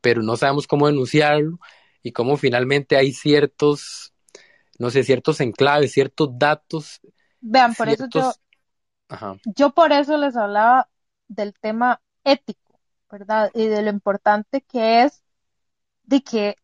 [0.00, 1.58] pero no sabemos cómo denunciarlo
[2.02, 4.14] y cómo finalmente hay ciertos,
[4.78, 7.00] no sé, ciertos enclaves, ciertos datos.
[7.40, 8.32] Vean, por eso yo,
[9.44, 10.88] yo por eso les hablaba
[11.28, 12.80] del tema ético,
[13.10, 13.50] ¿verdad?
[13.54, 15.22] Y de lo importante que es
[16.04, 16.56] de que,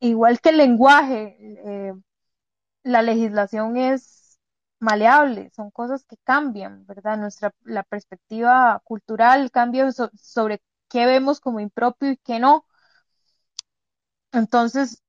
[0.00, 1.92] igual que el lenguaje, eh,
[2.84, 4.23] la legislación es
[4.84, 7.18] maleable, son cosas que cambian, ¿verdad?
[7.18, 12.66] Nuestra, la perspectiva cultural cambia sobre qué vemos como impropio y qué no.
[14.32, 15.02] Entonces,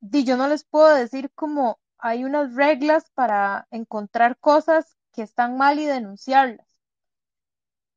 [0.00, 5.78] yo no les puedo decir como hay unas reglas para encontrar cosas que están mal
[5.78, 6.66] y denunciarlas.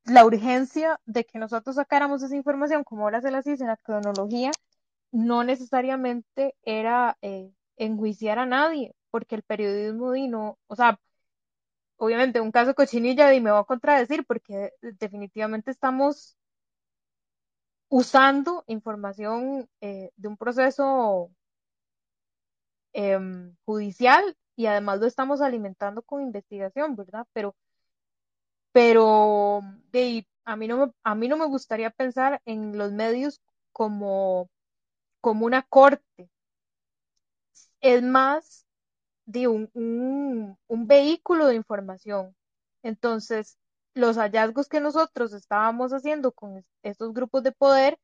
[0.04, 3.76] La urgencia de que nosotros sacáramos esa información, como ahora se las dice en la
[3.76, 4.50] cronología,
[5.12, 10.98] no necesariamente era eh, enjuiciar a nadie, porque el periodismo no, o sea,
[11.96, 16.36] obviamente un caso cochinilla y me va a contradecir porque definitivamente estamos
[17.88, 21.30] usando información eh, de un proceso
[22.92, 27.26] em, judicial y además lo estamos alimentando con investigación, ¿verdad?
[27.32, 27.54] Pero,
[28.72, 29.60] pero
[30.44, 33.40] a, mí no me, a mí no me gustaría pensar en los medios
[33.72, 34.50] como,
[35.20, 36.30] como una corte.
[37.80, 38.61] Es más
[39.26, 39.70] de un,
[40.68, 42.34] un, vehículo de información.
[42.82, 43.58] Entonces,
[43.94, 47.98] los hallazgos que nosotros estábamos haciendo con estos grupos de poder,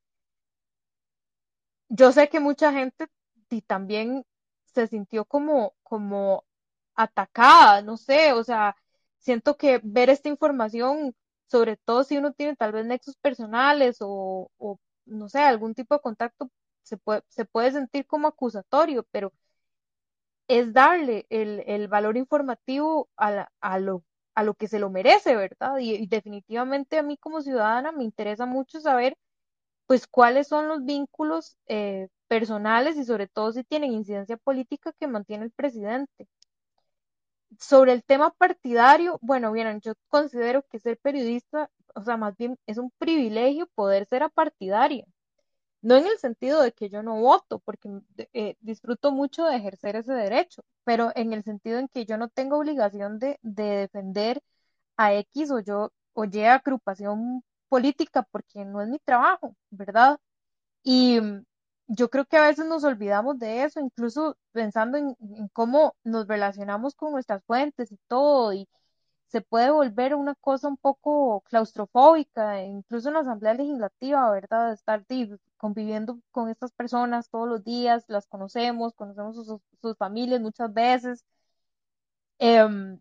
[1.89, 3.07] yo sé que mucha gente
[3.49, 4.25] y también
[4.65, 6.45] se sintió como, como
[6.95, 8.75] atacada, no sé, o sea,
[9.19, 11.15] siento que ver esta información,
[11.47, 15.95] sobre todo si uno tiene tal vez nexos personales o, o no sé, algún tipo
[15.95, 16.49] de contacto,
[16.83, 19.33] se puede, se puede sentir como acusatorio, pero
[20.49, 24.03] es darle el, el valor informativo a, a, lo,
[24.35, 25.77] a lo que se lo merece, ¿verdad?
[25.79, 29.15] Y, definitivamente a mí como ciudadana me interesa mucho saber,
[29.87, 35.07] pues, cuáles son los vínculos eh, personales y sobre todo si tienen incidencia política que
[35.07, 36.27] mantiene el presidente.
[37.59, 42.57] Sobre el tema partidario, bueno, bien, yo considero que ser periodista, o sea, más bien
[42.67, 45.05] es un privilegio poder ser apartidaria.
[45.81, 47.89] No en el sentido de que yo no voto, porque
[48.33, 52.29] eh, disfruto mucho de ejercer ese derecho, pero en el sentido en que yo no
[52.29, 54.41] tengo obligación de, de defender
[54.97, 60.19] a X o yo o Y agrupación política porque no es mi trabajo, ¿verdad?
[60.83, 61.45] Y mm,
[61.87, 65.15] yo creo que a veces nos olvidamos de eso, incluso pensando en,
[65.53, 68.67] cómo nos relacionamos con nuestras fuentes y todo, y
[69.29, 74.73] se puede volver una cosa un poco claustrofóbica, incluso en la Asamblea Legislativa, ¿verdad?
[74.73, 75.05] Estar
[75.57, 81.25] conviviendo con estas personas todos los días, las conocemos, conocemos sus, familias muchas veces,
[82.39, 82.99] em,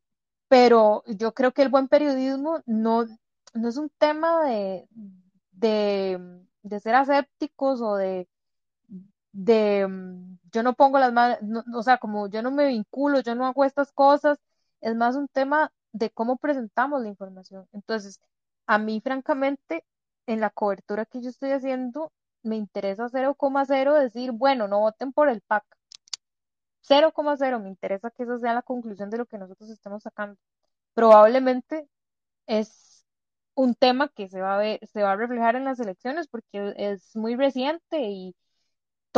[0.49, 3.07] pero yo creo que el buen periodismo no,
[3.55, 4.89] no es un tema de,
[5.53, 6.21] de,
[6.63, 8.29] de ser asépticos o de
[9.33, 11.39] de mm, yo no pongo las manos,
[11.75, 14.39] o sea, como yo no me vinculo, yo no hago estas cosas,
[14.81, 17.67] es más un tema de cómo presentamos la información.
[17.73, 18.21] Entonces,
[18.67, 19.85] a mí, francamente,
[20.27, 22.13] en la cobertura que yo estoy haciendo,
[22.43, 25.65] me interesa 0,0 decir, bueno, no voten por el PAC.
[26.83, 30.39] 0,0, me interesa que esa sea la conclusión de lo que nosotros estamos sacando.
[30.95, 31.89] Probablemente
[32.47, 33.07] es
[33.55, 36.75] un tema que se va a ver, se va a reflejar en las elecciones porque
[36.77, 38.37] es muy reciente y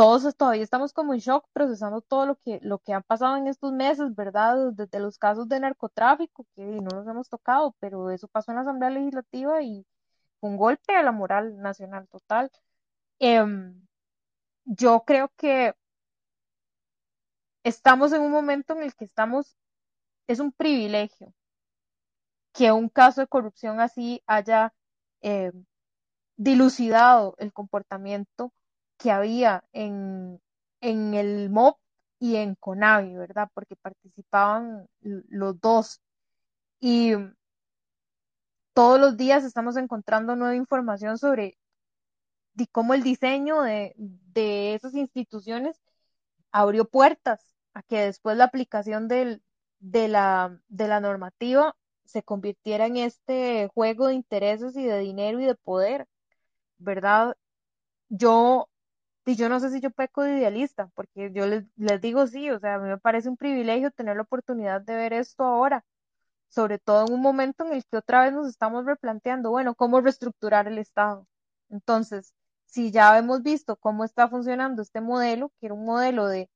[0.01, 3.45] todos todavía estamos como en shock procesando todo lo que, lo que ha pasado en
[3.47, 4.71] estos meses, ¿verdad?
[4.73, 8.61] Desde los casos de narcotráfico, que no nos hemos tocado, pero eso pasó en la
[8.63, 9.85] Asamblea Legislativa y
[10.41, 12.51] un golpe a la moral nacional total.
[13.19, 13.85] Em,
[14.65, 15.75] yo creo que
[17.63, 19.55] estamos en un momento en el que estamos,
[20.27, 21.33] es un privilegio
[22.53, 24.73] que un caso de corrupción así haya
[25.21, 25.65] em,
[26.37, 28.51] dilucidado el comportamiento
[29.01, 30.39] que había en,
[30.79, 31.75] en el MOB
[32.19, 33.49] y en CONAVI, ¿verdad?
[33.53, 36.01] Porque participaban los dos.
[36.79, 37.13] Y
[38.73, 41.57] todos los días estamos encontrando nueva información sobre
[42.71, 45.81] cómo el diseño de, de esas instituciones
[46.51, 49.41] abrió puertas a que después la aplicación del,
[49.79, 51.75] de, la, de la normativa
[52.05, 56.07] se convirtiera en este juego de intereses y de dinero y de poder,
[56.77, 57.35] ¿verdad?
[58.09, 58.70] Yo
[59.25, 62.49] y yo no sé si yo peco de idealista, porque yo les, les digo sí,
[62.49, 65.85] o sea, a mí me parece un privilegio tener la oportunidad de ver esto ahora,
[66.49, 70.01] sobre todo en un momento en el que otra vez nos estamos replanteando, bueno, cómo
[70.01, 71.27] reestructurar el Estado.
[71.69, 72.33] Entonces,
[72.65, 76.49] si ya hemos visto cómo está funcionando este modelo, que era un modelo de,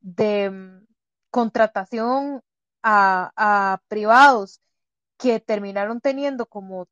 [0.00, 0.86] de mm,
[1.30, 2.42] contratación
[2.82, 4.60] a, a privados
[5.18, 6.88] que terminaron teniendo como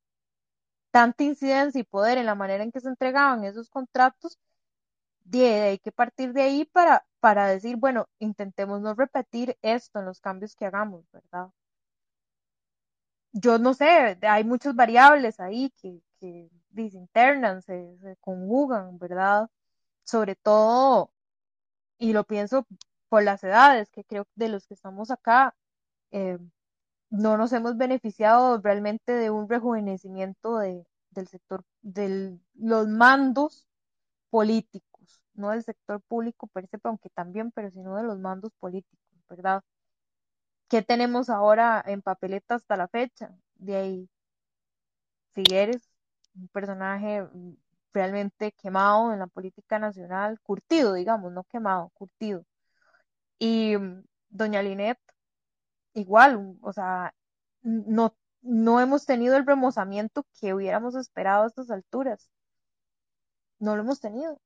[0.90, 4.38] tanta incidencia y poder en la manera en que se entregaban esos contratos,
[5.34, 10.20] hay que partir de ahí para, para decir, bueno, intentemos no repetir esto en los
[10.20, 11.48] cambios que hagamos, ¿verdad?
[13.32, 16.50] Yo no sé, hay muchas variables ahí que, que
[17.62, 19.50] se, se conjugan, ¿verdad?
[20.04, 21.12] Sobre todo,
[21.98, 22.66] y lo pienso
[23.08, 25.54] por las edades, que creo de los que estamos acá,
[26.12, 26.38] eh,
[27.10, 33.66] no nos hemos beneficiado realmente de un rejuvenecimiento de, del sector, de los mandos
[34.30, 34.91] políticos
[35.42, 36.48] no del sector público
[36.84, 38.98] aunque también, pero sino de los mandos políticos,
[39.28, 39.62] ¿verdad?
[40.68, 43.30] ¿Qué tenemos ahora en papeleta hasta la fecha?
[43.56, 44.10] De ahí,
[45.32, 45.82] Figueres,
[46.34, 47.26] un personaje
[47.92, 52.44] realmente quemado en la política nacional, curtido, digamos, no quemado, curtido.
[53.38, 54.98] Y mm, doña Linet,
[55.94, 57.14] igual, o sea,
[57.62, 62.30] no, no hemos tenido el remozamiento que hubiéramos esperado a estas alturas.
[63.58, 64.38] No lo hemos tenido.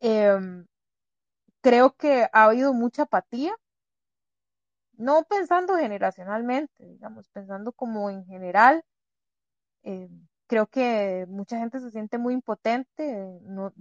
[0.00, 0.66] Em,
[1.62, 3.54] creo que ha habido mucha apatía,
[4.98, 8.84] no pensando generacionalmente, digamos, pensando como en general.
[9.82, 13.72] Em, creo que mucha gente se siente muy impotente no,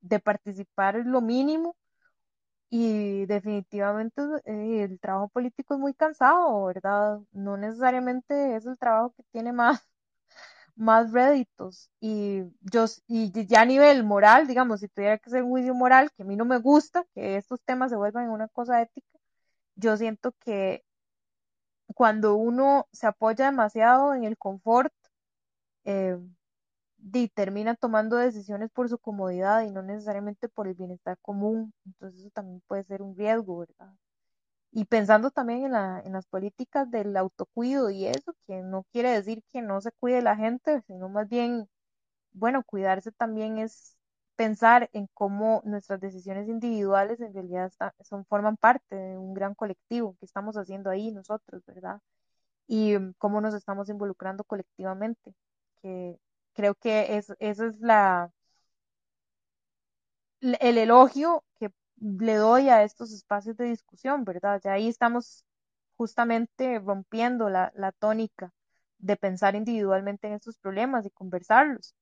[0.00, 1.76] de participar es lo mínimo
[2.70, 7.20] y definitivamente eh, el trabajo político es muy cansado, ¿verdad?
[7.32, 9.82] No necesariamente es el trabajo que tiene más,
[10.76, 11.90] más réditos.
[12.00, 16.10] Y yo, y ya a nivel moral, digamos, si tuviera que ser un juicio moral,
[16.16, 19.18] que a mí no me gusta que estos temas se vuelvan una cosa ética,
[19.76, 20.84] yo siento que
[21.94, 24.92] cuando uno se apoya demasiado en el confort,
[27.12, 31.72] y termina tomando decisiones por su comodidad y no necesariamente por el bienestar común.
[31.84, 33.92] Entonces eso también puede ser un riesgo, ¿verdad?
[34.76, 39.10] Y pensando también en, la, en las políticas del autocuido y eso, que no quiere
[39.10, 41.66] decir que no se cuide la gente, sino más bien,
[42.32, 43.96] bueno, cuidarse también es
[44.36, 47.72] pensar en cómo nuestras decisiones individuales en realidad
[48.02, 52.00] son, forman parte de un gran colectivo que estamos haciendo ahí nosotros, ¿verdad?
[52.68, 55.34] Y cómo nos estamos involucrando colectivamente,
[55.82, 56.18] que
[56.54, 58.30] creo que es, esa es la
[60.42, 61.44] el elogio
[62.00, 64.60] le doy a estos espacios de discusión, ¿verdad?
[64.64, 65.44] Ya ahí estamos
[65.96, 68.52] justamente rompiendo la, la tónica
[68.98, 71.94] de pensar individualmente en estos problemas y conversarlos.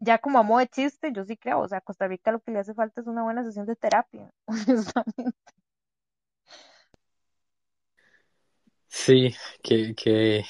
[0.00, 2.40] Ya como a modo de chiste, yo sí creo, o sea, a Costa Rica lo
[2.40, 5.36] que le hace falta es una buena sesión de terapia, honestamente.
[8.88, 10.44] Sí, que, que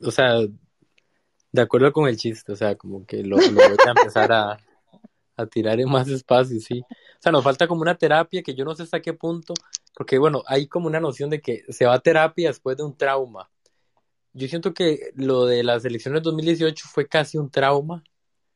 [0.00, 0.34] o sea,
[1.52, 4.58] de acuerdo con el chiste, o sea, como que lo, lo voy a empezar a,
[5.42, 6.80] a tirar en más espacio, sí.
[6.80, 9.54] O sea, nos falta como una terapia que yo no sé hasta qué punto,
[9.94, 12.96] porque bueno, hay como una noción de que se va a terapia después de un
[12.96, 13.48] trauma.
[14.32, 18.02] Yo siento que lo de las elecciones 2018 fue casi un trauma.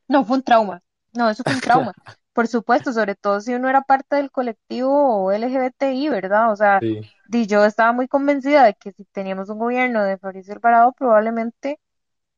[0.07, 0.81] No, fue un trauma.
[1.13, 1.93] No, eso fue un trauma.
[2.33, 6.51] Por supuesto, sobre todo si uno era parte del colectivo LGBTI, ¿verdad?
[6.51, 10.53] O sea, y yo estaba muy convencida de que si teníamos un gobierno de Fabricio
[10.53, 11.79] Alvarado, probablemente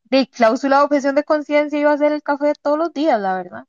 [0.06, 3.20] de cláusula de objeción de conciencia iba a ser el café de todos los días,
[3.20, 3.66] la verdad.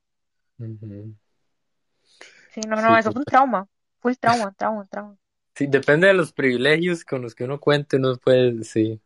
[2.54, 3.68] Sí, no, no, eso fue un trauma.
[4.00, 5.16] Fue el trauma, trauma, trauma.
[5.54, 9.00] Sí, depende de los privilegios con los que uno cuente, no puede, sí.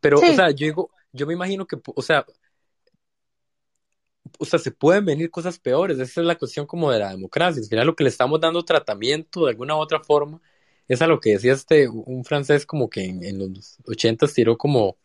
[0.00, 2.24] Pero, o sea, yo digo, yo me imagino que, o sea,
[4.38, 5.98] o sea, se pueden venir cosas peores.
[5.98, 7.62] Esa es la cuestión como de la democracia.
[7.62, 10.40] Al final lo que le estamos dando tratamiento de alguna u otra forma
[10.88, 14.96] es a lo que decía este, un francés como que en, los ochentas tiró como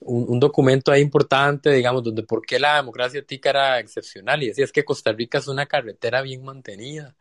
[0.00, 4.64] un, documento ahí importante, digamos, donde por qué la democracia tica era excepcional y decía
[4.64, 7.16] es que Costa Rica es una carretera bien mantenida.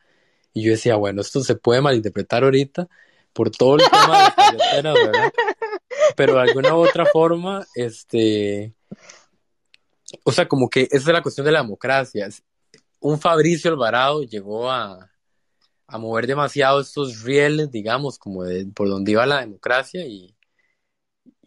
[0.54, 2.88] Y yo decía, bueno, esto se puede malinterpretar ahorita
[3.34, 5.34] por todo el tema de las carreteras, ¿verdad?
[6.16, 8.74] Pero de alguna u otra forma, este,
[10.24, 12.28] o sea, como que esa es la cuestión de la democracia.
[13.00, 15.12] Un Fabricio Alvarado llegó a,
[15.86, 20.36] a mover demasiado estos rieles, digamos, como de, por donde iba la democracia y,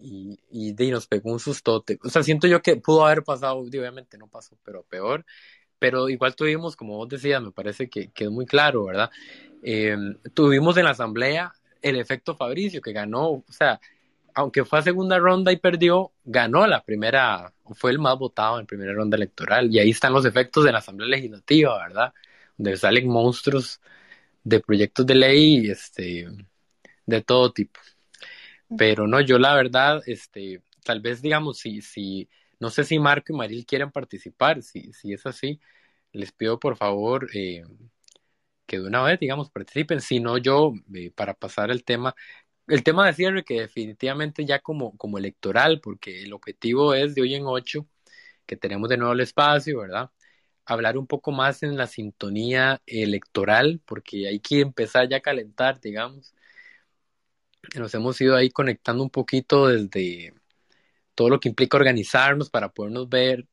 [0.02, 1.98] y, y, nos pegó un sustote.
[2.02, 5.24] O sea, siento yo que pudo haber pasado, obviamente no pasó, pero peor.
[5.78, 9.10] Pero igual tuvimos, como vos decías, me parece que, que es muy claro, ¿verdad?
[9.62, 9.96] Eh,
[10.34, 13.80] tuvimos en la asamblea el efecto Fabricio, que ganó, o sea,
[14.34, 18.66] aunque fue a segunda ronda y perdió, ganó la primera, fue el más votado en
[18.66, 19.72] primera ronda electoral.
[19.74, 22.14] Y ahí están los efectos de la Asamblea Legislativa, ¿verdad?
[22.56, 23.80] Donde salen monstruos
[24.44, 26.28] de proyectos de ley, este,
[27.06, 27.80] de todo tipo.
[28.76, 32.28] Pero no, yo la verdad, este, tal vez digamos, si, si,
[32.60, 35.60] no sé si Marco y Maril quieren participar, si, si es así,
[36.12, 37.64] les pido por favor eh,
[38.66, 40.00] que de una vez, digamos, participen.
[40.00, 42.14] Si no, yo, eh, para pasar el tema,
[42.68, 47.22] el tema de cierre que definitivamente ya como, como electoral, porque el objetivo es de
[47.22, 47.86] hoy en ocho,
[48.46, 50.10] que tenemos de nuevo el espacio, ¿verdad?
[50.66, 55.80] Hablar un poco más en la sintonía electoral, porque hay que empezar ya a calentar,
[55.80, 56.34] digamos.
[57.76, 60.34] Nos hemos ido ahí conectando un poquito desde
[61.14, 63.46] todo lo que implica organizarnos para podernos ver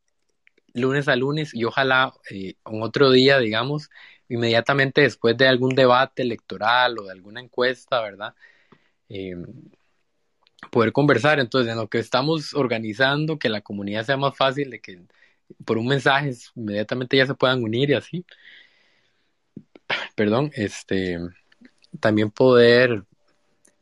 [0.73, 3.89] lunes a lunes y ojalá eh, un otro día, digamos,
[4.29, 8.35] inmediatamente después de algún debate electoral o de alguna encuesta, ¿verdad?
[9.09, 9.35] Eh,
[10.71, 11.39] poder conversar.
[11.39, 15.01] Entonces, en lo que estamos organizando, que la comunidad sea más fácil, de que
[15.65, 18.25] por un mensaje inmediatamente ya se puedan unir y así.
[20.15, 21.19] Perdón, este,
[21.99, 23.05] también poder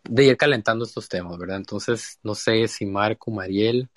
[0.09, 1.57] de ir calentando estos temas, ¿verdad?
[1.57, 3.89] Entonces, no sé si Marco, Mariel,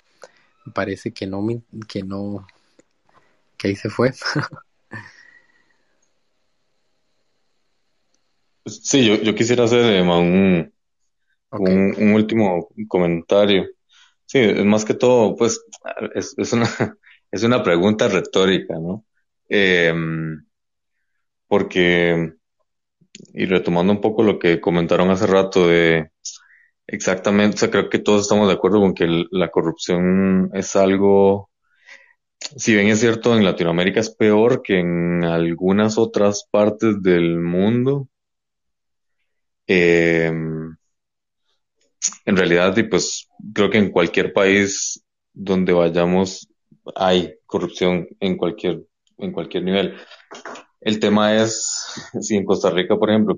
[0.73, 1.45] parece que no,
[1.87, 2.45] que no,
[3.57, 4.11] que ahí se fue.
[8.65, 10.71] Sí, yo, yo quisiera hacer eh, un,
[11.51, 13.67] un, último comentario.
[14.25, 15.61] Sí, más que todo, pues,
[16.13, 16.65] es, es una,
[17.31, 19.05] es una pregunta retórica, ¿no?
[19.49, 20.45] Em,
[21.47, 22.33] porque,
[23.33, 26.11] y retomando un poco lo que comentaron hace rato de
[26.87, 31.49] exactamente, o sea, creo que todos estamos de acuerdo con que la corrupción es algo,
[32.39, 38.09] si bien es cierto, en Latinoamérica es peor que en algunas otras partes del mundo,
[39.67, 40.75] em,
[42.25, 46.47] en realidad, y pues creo que en cualquier país donde vayamos
[46.95, 48.83] hay corrupción en cualquier,
[49.17, 49.95] en cualquier nivel.
[50.81, 51.85] El tema es,
[52.19, 53.37] si en Costa Rica, por ejemplo,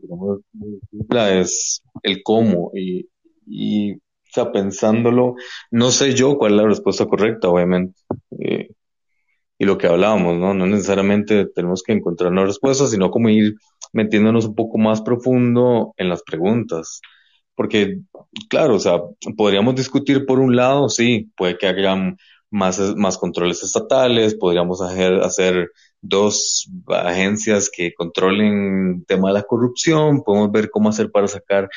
[1.29, 3.07] es el cómo y,
[3.45, 3.99] y o
[4.33, 5.35] sea, pensándolo,
[5.69, 8.01] no sé yo cuál es la respuesta correcta, obviamente.
[8.39, 8.69] Eh,
[9.59, 10.53] y lo que hablábamos, ¿no?
[10.53, 13.55] No necesariamente tenemos que encontrar una respuesta, sino como ir
[13.93, 16.99] metiéndonos un poco más profundo en las preguntas.
[17.55, 17.99] Porque,
[18.49, 18.99] claro, o sea,
[19.37, 21.95] podríamos discutir por un lado, sí, puede que haya
[22.53, 25.71] más, más controles estatales, podríamos hacer, hacer
[26.01, 31.69] dos agencias que controlen tema de la corrupción, podemos ver cómo hacer para sacar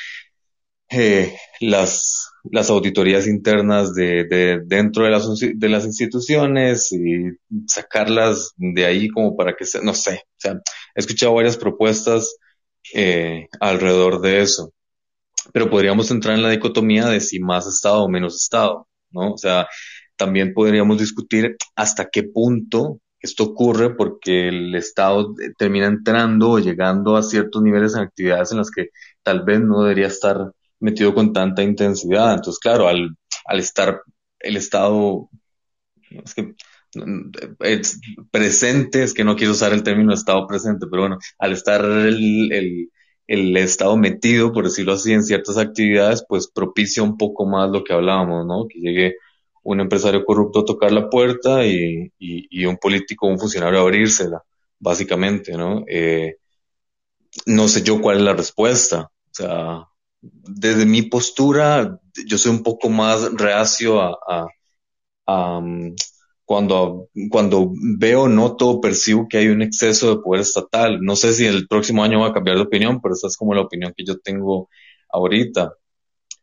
[0.89, 7.31] eh, las, las auditorías internas de, de dentro de las, de las instituciones y
[7.67, 12.37] sacarlas de ahí como para que se, no sé, o sea, he escuchado varias propuestas
[12.93, 14.71] eh, alrededor de eso,
[15.53, 19.33] pero podríamos entrar en la dicotomía de si más Estado o menos Estado, ¿no?
[19.33, 19.67] O sea,
[20.17, 27.15] también podríamos discutir hasta qué punto esto ocurre porque el Estado termina entrando o llegando
[27.15, 28.89] a ciertos niveles en actividades en las que
[29.23, 32.33] tal vez no debería estar metido con tanta intensidad.
[32.35, 34.01] Entonces, claro, al, al estar
[34.39, 35.29] el Estado,
[36.09, 36.53] es que
[37.59, 37.99] es
[38.31, 42.51] presente, es que no quiero usar el término Estado presente, pero bueno, al estar el,
[42.51, 42.89] el,
[43.27, 47.83] el Estado metido, por decirlo así, en ciertas actividades, pues propicia un poco más lo
[47.83, 48.67] que hablábamos, ¿no?
[48.67, 49.15] Que llegue
[49.67, 54.41] un empresario corrupto a tocar la puerta y, y, un político, un funcionario a abrírsela,
[54.79, 55.83] básicamente, ¿no?
[55.89, 56.37] Eh,
[57.45, 59.11] no sé yo cuál es la respuesta.
[59.11, 59.83] O sea,
[60.21, 64.47] desde mi postura, yo soy un poco más reacio a,
[65.27, 65.93] um,
[66.45, 71.01] cuando, cuando veo, noto, percibo que hay un exceso de poder estatal.
[71.01, 73.53] No sé si el próximo año va a cambiar de opinión, pero esa es como
[73.53, 74.69] la opinión que yo tengo
[75.09, 75.73] ahorita.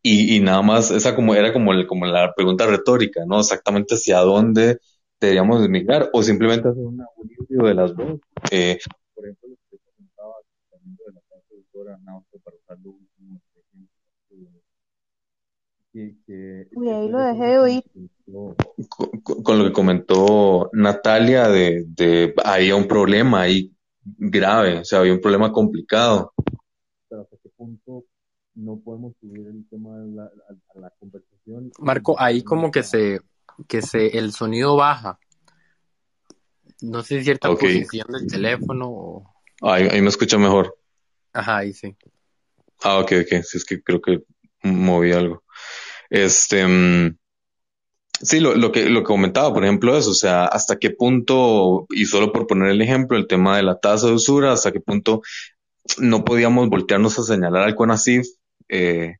[0.07, 3.41] Y, y nada más, esa como era como, el, como la pregunta retórica, ¿no?
[3.41, 4.79] Exactamente hacia dónde
[5.19, 8.21] deberíamos emigrar o simplemente hacer una, un de las dos.
[8.51, 8.79] Eh,
[9.15, 10.35] por ejemplo, lo que comentaba
[10.71, 11.99] de la parte doctora
[12.45, 13.41] para usar lo último
[15.95, 17.85] Uy, ahí lo dejé de oír.
[19.23, 23.73] Con, lo que comentó Natalia de, de había un problema ahí
[24.05, 26.33] grave, o sea, había un problema complicado.
[27.09, 28.05] Pero hasta qué punto
[28.55, 31.73] no podemos subir el tema de la, a, la conversación.
[31.79, 33.21] Marco, ahí como que se,
[33.69, 35.19] que se, el sonido baja.
[36.81, 39.35] No sé si cierta posición del teléfono o...
[39.63, 40.77] Ahí, ahí me escucha mejor.
[41.33, 41.97] Ajá, ahí sí.
[42.83, 43.43] Ah, ok, ok.
[43.43, 44.23] Sí, es que creo que
[44.63, 45.45] moví algo.
[46.11, 47.17] Este, mm,
[48.21, 51.87] sí, lo, lo, que, lo que comentaba, por ejemplo, es, o sea, hasta qué punto,
[51.91, 54.81] y solo por poner el ejemplo, el tema de la tasa de usura, hasta qué
[54.81, 55.23] punto
[55.99, 58.27] no podíamos voltearnos a señalar al CONACIF
[58.69, 59.17] eh,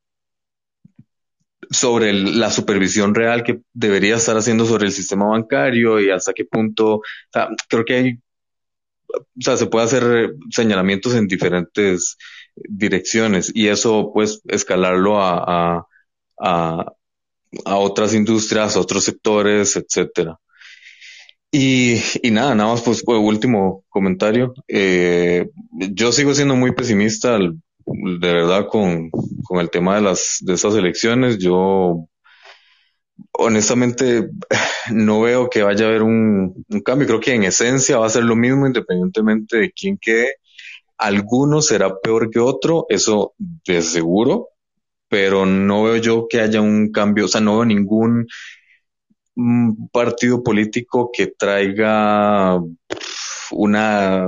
[1.69, 6.45] sobre la supervisión real que debería estar haciendo sobre el sistema bancario y hasta qué
[6.45, 7.01] punto,
[7.69, 8.19] creo que hay,
[9.09, 12.17] o sea, se puede hacer señalamientos en diferentes
[12.55, 15.85] direcciones y eso pues escalarlo a,
[16.39, 16.85] a,
[17.65, 20.37] a, otras industrias, a otros sectores, etcétera.
[21.51, 24.53] Y, y nada, nada más pues último comentario.
[24.67, 27.55] Eh, yo sigo siendo muy pesimista al,
[27.85, 29.09] de verdad con,
[29.43, 31.37] con el tema de las de esas elecciones.
[31.37, 32.07] Yo
[33.31, 34.29] honestamente
[34.91, 37.07] no veo que vaya a haber un, un, cambio.
[37.07, 40.35] Creo que en esencia va a ser lo mismo independientemente de quién quede.
[40.97, 44.49] Alguno será peor que otro, eso de seguro,
[45.09, 48.27] pero no veo yo que haya un cambio, o sea, no veo ningún
[49.35, 52.61] mm, partido político que traiga
[53.51, 54.27] una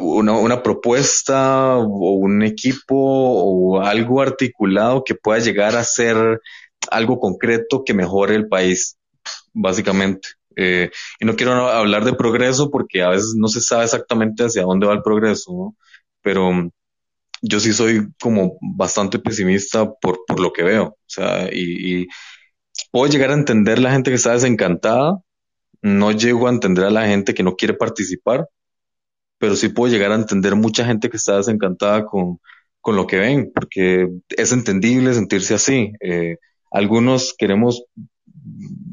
[0.00, 6.40] una, propuesta o un equipo o algo articulado que pueda llegar a ser
[6.90, 8.98] algo concreto que mejore el país,
[9.52, 10.28] básicamente.
[10.56, 10.90] Eh,
[11.20, 14.86] y no quiero hablar de progreso porque a veces no se sabe exactamente hacia dónde
[14.86, 15.74] va el progreso,
[16.22, 16.52] pero
[17.42, 20.84] yo sí soy como bastante pesimista por, por lo que veo.
[20.84, 22.06] O sea, y, y
[22.90, 25.18] puedo llegar a entender la gente que está desencantada,
[25.82, 28.48] no llego a entender a la gente que no quiere participar,
[29.44, 32.40] pero sí puedo llegar a entender mucha gente que está desencantada con,
[32.80, 35.92] con lo que ven, porque es entendible sentirse así.
[36.00, 36.38] Eh,
[36.70, 37.84] algunos queremos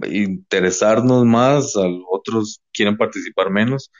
[0.05, 1.75] interesarnos más,
[2.11, 3.93] otros quieren participar menos,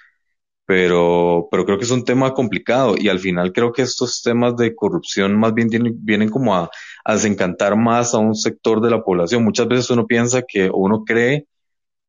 [0.65, 4.57] pero, pero creo que es un tema complicado y al final creo que estos temas
[4.57, 5.69] de corrupción más bien
[6.02, 6.69] vienen, como a,
[7.06, 9.45] a, desencantar más a un sector de la población.
[9.45, 11.48] Muchas veces uno piensa que, o uno cree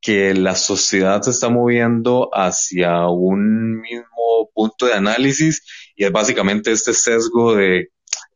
[0.03, 5.63] que la sociedad se está moviendo hacia un mismo punto de análisis
[5.97, 7.89] y es básicamente este sesgo de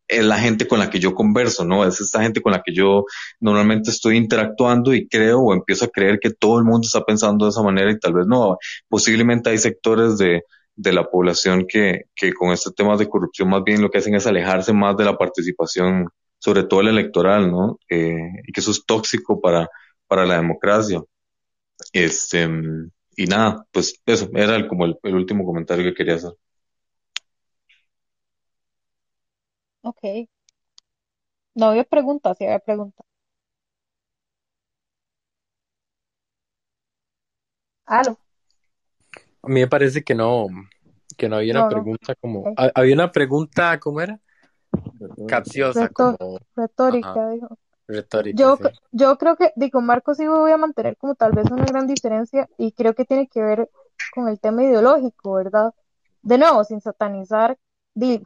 [0.08, 1.84] la gente con la que yo converso, ¿no?
[1.84, 3.04] Es esta gente con la que yo
[3.40, 7.44] normalmente estoy interactuando y creo o empiezo a creer que todo el mundo está pensando
[7.44, 8.56] de esa manera y tal vez no.
[8.88, 10.44] Posiblemente hay sectores de,
[10.76, 14.14] de la población que, que con este tema de corrupción más bien lo que hacen
[14.14, 17.80] es alejarse más de la participación, sobre todo el electoral, ¿no?
[17.90, 18.16] Eh,
[18.46, 19.68] y que eso es tóxico para,
[20.06, 21.02] para la democracia.
[21.92, 22.48] Este,
[23.16, 26.32] y nada, pues eso era como el último comentario que quería hacer.
[29.82, 30.28] Ok.
[31.54, 33.06] No había preguntas, sí había preguntas.
[37.86, 38.18] ¿Aló?
[39.42, 40.48] A mí me parece que no,
[41.16, 44.20] que no había una pregunta como, había una pregunta, ¿cómo era?
[45.28, 47.58] Capciosa, como, retórica, dijo.
[47.88, 48.58] Retórica, Yo,
[48.92, 52.48] yo creo que, digo, Marcos sí voy a mantener como tal vez una gran diferencia
[52.58, 53.70] y creo que tiene que ver
[54.14, 55.72] con el tema ideológico, ¿verdad?
[56.22, 57.58] De nuevo, sin satanizar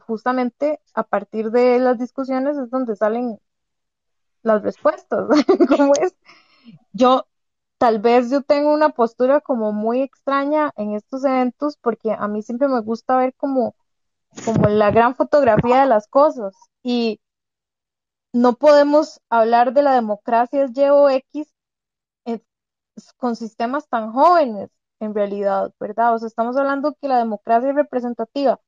[0.05, 3.39] justamente a partir de las discusiones es donde salen
[4.43, 5.27] las respuestas,
[5.69, 6.15] ¿cómo es?
[6.93, 7.27] Yo,
[7.77, 12.41] tal vez yo tengo una postura como muy extraña en estos eventos porque a mí
[12.41, 13.75] siempre me gusta ver como,
[14.45, 17.19] como la gran fotografía de las cosas y
[18.33, 21.53] no podemos hablar de la democracia Y o X
[23.17, 26.13] con sistemas tan jóvenes en realidad, ¿verdad?
[26.15, 28.59] O sea, estamos hablando que la democracia representativa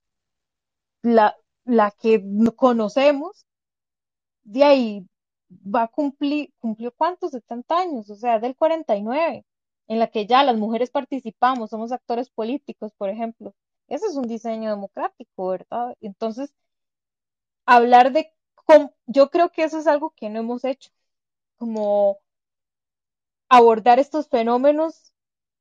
[1.04, 1.36] la,
[1.66, 2.24] la que
[2.56, 3.46] conocemos,
[4.44, 5.08] de ahí
[5.52, 9.46] va a cumplir, cumplió cuántos, 70 años, o sea, del 49,
[9.88, 13.54] en la que ya las mujeres participamos, somos actores políticos, por ejemplo.
[13.88, 15.96] Ese es un diseño democrático, ¿verdad?
[16.02, 16.54] Entonces,
[17.66, 18.32] hablar de,
[19.08, 20.92] yo creo que eso es algo que no hemos hecho,
[21.58, 22.20] como
[23.50, 25.14] abordar estos fenómenos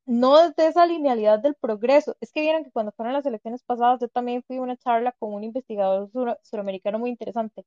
[0.06, 2.16] no desde esa linealidad del progreso.
[2.20, 5.12] Es que vieron que cuando fueron las elecciones pasadas, yo también fui a una charla
[5.18, 6.10] con un investigador
[6.42, 7.64] suramericano muy interesante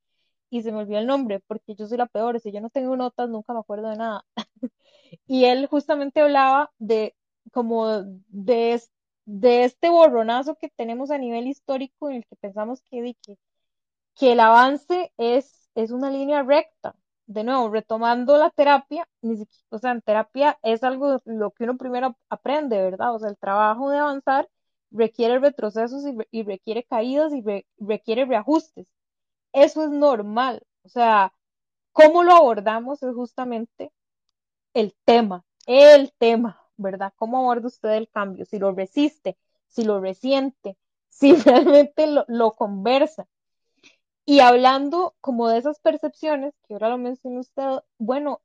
[0.49, 2.95] y se me olvidó el nombre porque yo soy la peor, si yo no tengo
[2.97, 4.25] notas nunca me acuerdo de nada.
[5.27, 7.15] y él justamente hablaba de
[7.51, 8.81] como de,
[9.25, 13.37] de este borronazo que tenemos a nivel histórico en el que pensamos que, que,
[14.15, 16.95] que el avance es, es una línea recta,
[17.27, 19.07] de nuevo, retomando la terapia,
[19.69, 23.15] o sea, en terapia es algo lo que uno primero aprende, ¿verdad?
[23.15, 24.49] O sea, el trabajo de avanzar
[24.91, 27.43] requiere retrocesos y, requiere caídas y
[27.79, 28.87] requiere reajustes.
[29.53, 30.63] Eso es normal.
[30.83, 31.33] O sea,
[31.93, 33.91] cómo lo abordamos es justamente
[34.73, 37.13] el tema, el tema, ¿verdad?
[37.17, 38.45] ¿Cómo aborda usted el cambio?
[38.45, 39.37] Si lo resiste,
[39.67, 40.77] si lo resiente,
[41.09, 43.27] si realmente lo, lo conversa.
[44.25, 47.63] Y hablando como de esas percepciones, que ahora lo mencionó usted,
[47.97, 48.41] bueno,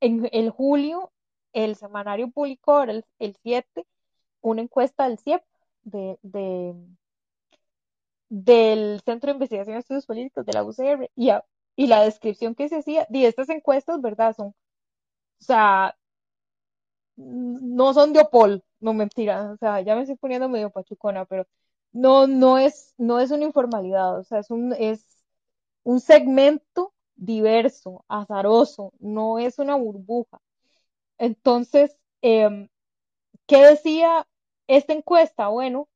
[0.00, 1.12] en el julio
[1.52, 3.86] el semanario publicó el, el 7
[4.40, 5.42] una encuesta del CIEP,
[5.82, 6.74] de, de,
[8.28, 11.30] del Centro de Investigación de Estudios Políticos de la UCR, y,
[11.76, 14.34] y la descripción que se hacía de estas encuestas, ¿verdad?
[14.36, 14.54] Son, o
[15.40, 15.96] sea,
[17.16, 21.46] no son de Opol, no mentira, o sea, ya me estoy poniendo medio pachucona, pero
[21.92, 25.04] no, no es, no es una informalidad, o sea, es un, es
[25.84, 30.40] un segmento diverso, azaroso, no es una burbuja.
[31.18, 32.68] Entonces, em,
[33.46, 34.26] ¿qué decía
[34.68, 35.48] esta encuesta?
[35.48, 35.88] Bueno,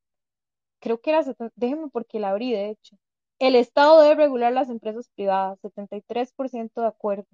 [0.81, 1.25] creo que era,
[1.57, 2.97] déjenme porque la abrí, de hecho.
[3.39, 7.27] El Estado debe regular las empresas privadas, 73% de acuerdo.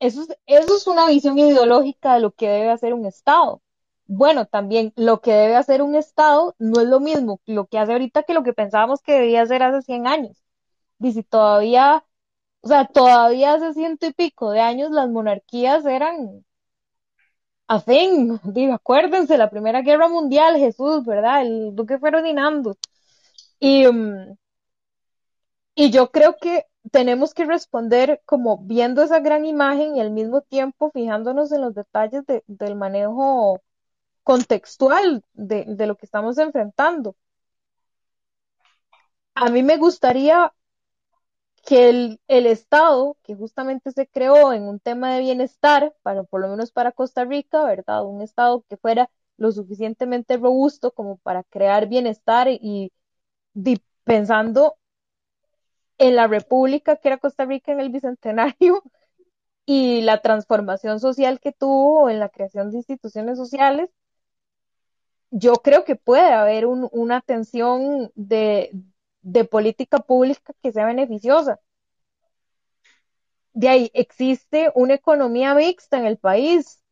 [0.00, 3.60] Eso es, eso es una visión ideológica de lo que debe hacer un Estado
[4.10, 7.92] bueno, también lo que debe hacer un Estado no es lo mismo lo que hace
[7.92, 10.42] ahorita que lo que pensábamos que debía hacer hace 100 años.
[11.00, 12.04] Y si todavía,
[12.62, 16.44] o sea, todavía hace ciento y pico de años las monarquías eran
[17.68, 21.42] a fin, digo, acuérdense, la Primera Guerra Mundial, Jesús, ¿verdad?
[21.42, 22.76] El duque Ferdinando.
[23.60, 24.36] Y, mm,
[25.74, 30.42] y yo creo que tenemos que responder como viendo esa gran imagen y al mismo
[30.42, 33.60] tiempo fijándonos en los detalles del manejo
[34.30, 37.16] contextual de, lo que estamos enfrentando.
[39.34, 40.52] A mí me gustaría
[41.66, 46.40] que el, el, Estado, que justamente se creó en un tema de bienestar, para, por
[46.42, 48.04] lo menos para Costa Rica, ¿verdad?
[48.04, 52.92] Un Estado que fuera lo suficientemente robusto como para crear bienestar y,
[53.54, 54.76] y pensando
[55.98, 58.84] en la república que era Costa Rica en el Bicentenario
[59.66, 63.90] y la transformación social que tuvo en la creación de instituciones sociales,
[65.30, 68.72] yo creo que puede haber una atención de,
[69.50, 71.60] política pública que sea beneficiosa.
[73.52, 76.82] De ahí existe una economía mixta en el país.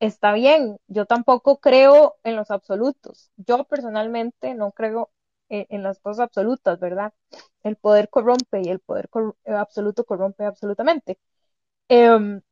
[0.00, 3.30] Está bien, yo tampoco creo en los absolutos.
[3.36, 5.10] Yo personalmente no creo
[5.48, 7.12] eh, en, las cosas absolutas, ¿verdad?
[7.62, 9.08] El poder corrompe y el poder
[9.44, 11.18] eh, absoluto corrompe absolutamente.
[11.88, 12.42] Em,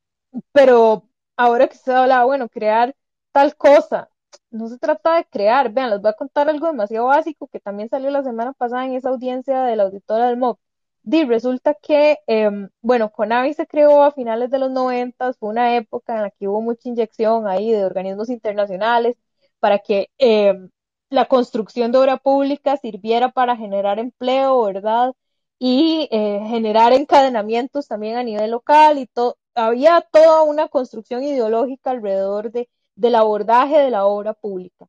[0.52, 2.94] pero ahora que se habla, bueno, crear
[3.32, 4.11] tal cosa,
[4.50, 5.72] no se trata de crear.
[5.72, 8.94] Vean, les voy a contar algo demasiado básico que también salió la semana pasada en
[8.94, 10.58] esa audiencia de la auditora del MOB.
[11.04, 12.50] Y resulta que, eh,
[12.80, 16.46] bueno, Conavi se creó a finales de los 90, fue una época en la que
[16.48, 19.16] hubo mucha inyección ahí de organismos internacionales
[19.58, 20.70] para que em,
[21.10, 25.14] la construcción de obra pública sirviera para generar empleo, ¿verdad?
[25.58, 29.36] Y eh, generar encadenamientos también a nivel local y todo.
[29.54, 34.88] Había toda una construcción ideológica alrededor de del abordaje de la obra pública.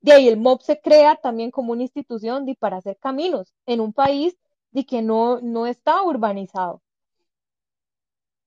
[0.00, 3.80] De ahí el MOB se crea también como una institución de, para hacer caminos en
[3.80, 4.36] un país
[4.70, 6.82] de que no, no está urbanizado.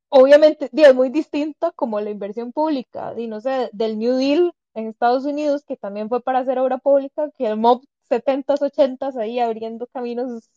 [0.10, 4.88] Obviamente es muy distinta como la inversión pública, y no sé, del New Deal en
[4.88, 9.40] Estados Unidos, que también fue para hacer obra pública, que el MOB 70s, 80s ahí
[9.40, 10.50] abriendo caminos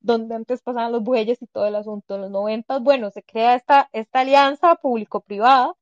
[0.00, 2.14] donde antes pasaban los bueyes y todo el asunto.
[2.16, 5.74] En los 90, bueno, se crea esta, esta alianza público-privada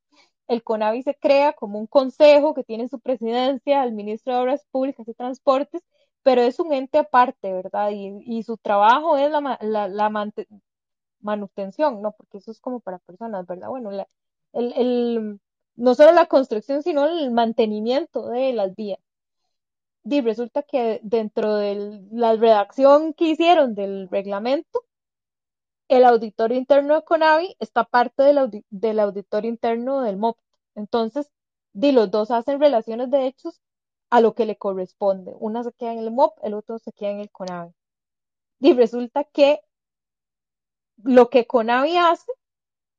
[0.48, 4.66] el CONAVI se crea como un consejo que tiene su presidencia, el ministro de Obras
[4.70, 5.82] Públicas y Transportes,
[6.23, 7.90] pero es un ente aparte, ¿verdad?
[7.93, 10.35] Y, su trabajo es la, la,
[11.20, 12.12] manutención, ¿no?
[12.12, 13.68] Porque eso es como para personas, ¿verdad?
[13.68, 13.90] Bueno,
[14.52, 15.40] el,
[15.77, 18.98] no solo la construcción, sino el mantenimiento de las vías.
[20.05, 24.86] Y resulta que dentro de la redacción que hicieron del reglamento,
[25.89, 30.39] el auditorio interno de CONAVI está parte del, del auditorio interno del MOP.
[30.75, 31.31] Entonces,
[31.73, 33.61] di, los dos hacen relaciones de hechos
[34.11, 35.35] a lo que le corresponde.
[35.39, 37.73] Una se queda en el MOP, el otro se queda en el CONAVI.
[38.61, 39.61] Y resulta que
[41.03, 42.33] lo que CONAVI hace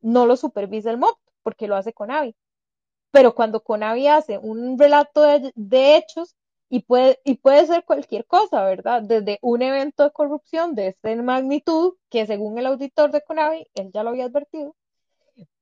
[0.02, 2.36] no lo supervisa el MOP, porque lo hace CONAVI.
[3.12, 6.37] Pero cuando CONAVI hace un relato de hechos,
[6.70, 9.02] y puede, y puede ser cualquier cosa, ¿verdad?
[9.04, 13.92] Desde un evento de corrupción de esta magnitud, que según el auditor de Conavi, él
[13.94, 14.76] ya lo había advertido,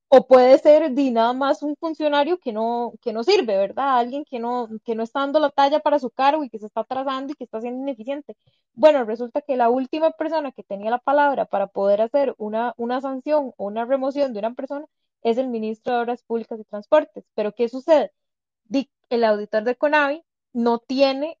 [0.08, 3.98] o puede ser de nada más un funcionario que no, que no sirve, ¿verdad?
[3.98, 6.66] Alguien que no, que no está dando la talla para su cargo y que se
[6.66, 8.36] está atrasando y que está siendo ineficiente.
[8.74, 13.00] Bueno, resulta que la última persona que tenía la palabra para poder hacer una, una
[13.00, 14.86] sanción o una remoción de una persona
[15.22, 17.24] es el ministro de Obras Públicas y Transportes.
[17.34, 18.12] Pero ¿qué sucede?
[19.08, 20.22] El auditor de Conavi
[20.56, 21.38] no tiene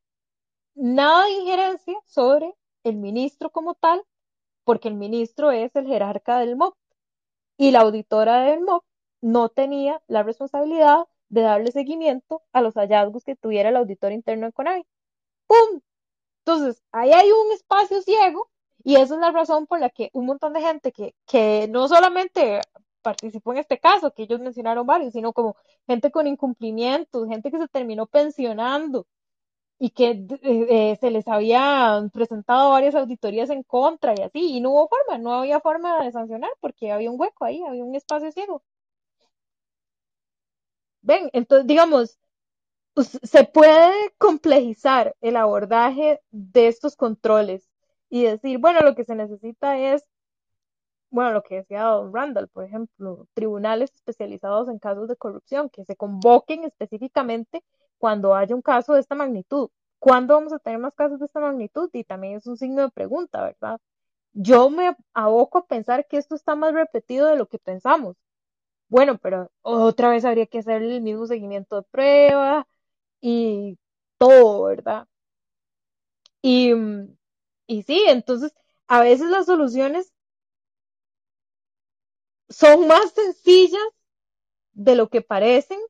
[0.74, 4.02] nada de injerencia sobre el ministro como tal,
[4.62, 6.76] porque el ministro es el jerarca del MOP
[7.56, 8.84] y la auditora del MOP
[9.22, 14.46] no tenía la responsabilidad de darle seguimiento a los hallazgos que tuviera el auditor interno
[14.46, 14.84] de CONAVI.
[15.46, 15.80] ¡Pum!
[16.44, 18.50] Entonces, ahí hay un espacio ciego
[18.84, 21.88] y esa es la razón por la que un montón de gente que, que no
[21.88, 22.60] solamente
[23.06, 25.56] participó en este caso, que ellos mencionaron varios, sino como
[25.86, 29.06] gente con incumplimientos, gente que se terminó pensionando
[29.78, 34.60] y que eh, eh, se les habían presentado varias auditorías en contra y así, y
[34.60, 37.94] no hubo forma, no había forma de sancionar porque había un hueco ahí, había un
[37.94, 38.62] espacio ciego.
[41.02, 42.18] Ven, entonces, digamos,
[43.04, 47.68] se puede complejizar el abordaje de estos controles
[48.10, 50.04] y decir, bueno, lo que se necesita es
[51.10, 55.84] bueno, lo que decía Don Randall, por ejemplo, tribunales especializados en casos de corrupción, que
[55.84, 57.64] se convoquen específicamente
[57.98, 59.70] cuando haya un caso de esta magnitud.
[59.98, 61.90] ¿Cuándo vamos a tener más casos de esta magnitud?
[61.92, 63.80] Y también es un signo de pregunta, ¿verdad?
[64.34, 68.16] Yo me aboco a pensar que esto está más repetido de lo que pensamos.
[68.88, 72.68] Bueno, pero otra vez habría que hacer el mismo seguimiento de prueba
[73.20, 73.78] y
[74.18, 75.08] todo, ¿verdad?
[76.42, 76.72] Y,
[77.66, 78.54] y sí, entonces,
[78.86, 80.12] a veces las soluciones
[82.48, 83.88] son más sencillas
[84.72, 85.80] de lo que parecen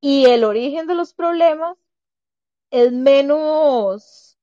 [0.00, 1.76] y el origen de los problemas
[2.70, 4.38] es menos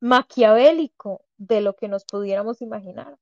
[0.00, 3.18] maquiavélico de lo que nos pudiéramos imaginar.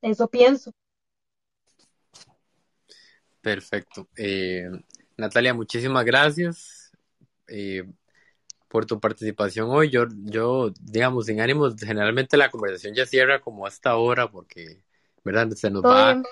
[0.00, 0.72] Eso pienso.
[3.40, 4.08] Perfecto.
[4.16, 4.68] Eh,
[5.16, 6.92] Natalia, muchísimas gracias.
[7.48, 7.84] Eh,
[8.72, 9.90] por tu participación hoy.
[9.90, 14.82] Yo, yo, digamos, sin ánimos, generalmente la conversación ya cierra como hasta ahora porque,
[15.22, 15.50] ¿verdad?
[15.50, 16.22] Se nos va,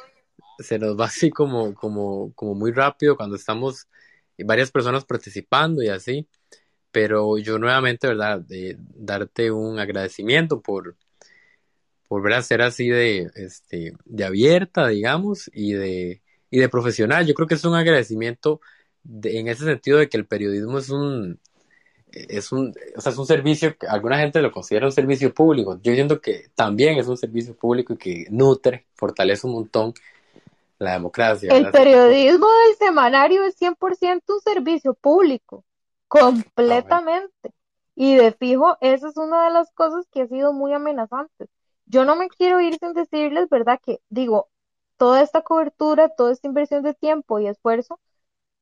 [0.58, 3.88] se nos va así como, como, como muy rápido cuando estamos
[4.38, 6.26] varias personas participando y así.
[6.90, 8.40] pero yo nuevamente, ¿verdad?
[8.40, 10.96] De darte un agradecimiento por,
[12.08, 17.26] volver a ser así de, este, de abierta, digamos, y de, y de profesional.
[17.26, 18.62] Yo creo que es un agradecimiento
[19.24, 21.38] en ese sentido de que el periodismo es un,
[22.12, 25.78] es un, o sea, es un servicio que alguna gente lo considera un servicio público.
[25.82, 29.94] Yo siento que también es un servicio público y que nutre, fortalece un montón
[30.78, 31.54] la democracia.
[31.54, 35.64] El periodismo del semanario es 100% un servicio público,
[36.08, 37.52] completamente.
[37.94, 41.48] Y de fijo, esa es una de las cosas que ha sido muy amenazante.
[41.84, 43.78] Yo no me quiero ir sin decirles, ¿verdad?
[43.84, 44.48] Que digo,
[44.96, 48.00] toda esta cobertura, toda esta inversión de tiempo y esfuerzo,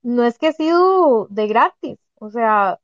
[0.02, 1.98] no es que ha sido de gratis.
[2.16, 2.80] O sea,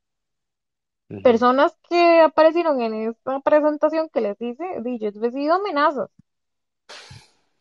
[1.23, 4.63] personas que aparecieron en esta presentación que les hice,
[4.99, 6.09] yo he recibido amenazas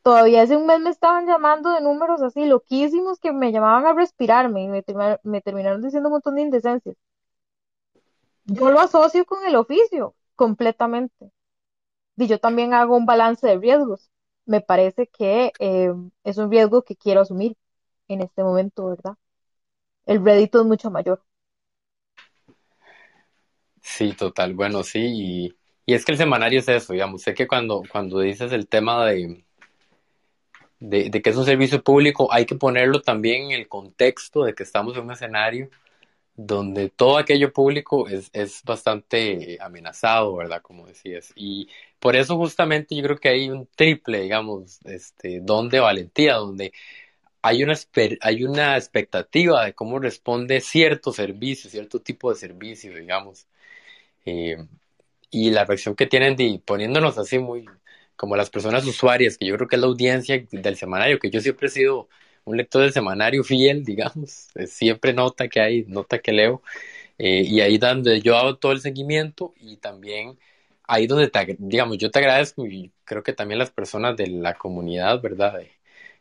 [0.05, 3.95] todavía hace un mes me estaban llamando de números así loquísimos que me llamaban a
[3.95, 4.83] respirarme y me,
[5.41, 6.97] terminaron diciendo un montón de indecencias.
[8.45, 11.33] Yo lo asocio con el oficio completamente.
[12.17, 14.11] Y yo también hago un balance de riesgos.
[14.47, 15.95] Me parece que eh,
[16.25, 17.57] es un riesgo que quiero asumir
[18.09, 19.17] en este momento, ¿verdad?
[20.07, 21.23] El rédito es mucho mayor.
[23.85, 24.55] Sí, total.
[24.55, 25.01] Bueno, sí,
[25.87, 27.23] y, es que el semanario es eso, digamos.
[27.23, 29.45] Sé que cuando, cuando dices el tema de,
[30.81, 34.63] de, que es un servicio público, hay que ponerlo también en el contexto de que
[34.65, 35.71] estamos en un escenario
[36.37, 40.63] donde todo aquello público es, es bastante amenazado, ¿verdad?
[40.63, 41.33] Como decías.
[41.37, 41.69] Y
[42.01, 46.73] por eso justamente yo creo que hay un triple, digamos, este, don de valentía, donde
[47.43, 47.75] hay una,
[48.23, 53.47] hay una expectativa de cómo responde cierto servicio, cierto tipo de servicio, digamos.
[54.25, 54.57] Eh,
[55.31, 57.65] y la reacción que tienen de poniéndonos así muy,
[58.17, 61.41] como las personas usuarias, que yo creo que es la audiencia del semanario, que yo
[61.41, 62.09] siempre he sido
[62.45, 66.63] un lector del semanario fiel, digamos, siempre nota que hay, nota que leo,
[67.19, 70.39] eh, y ahí donde yo hago todo el seguimiento y también
[70.85, 74.55] ahí donde, te, digamos, yo te agradezco y creo que también las personas de la
[74.55, 75.61] comunidad, ¿verdad?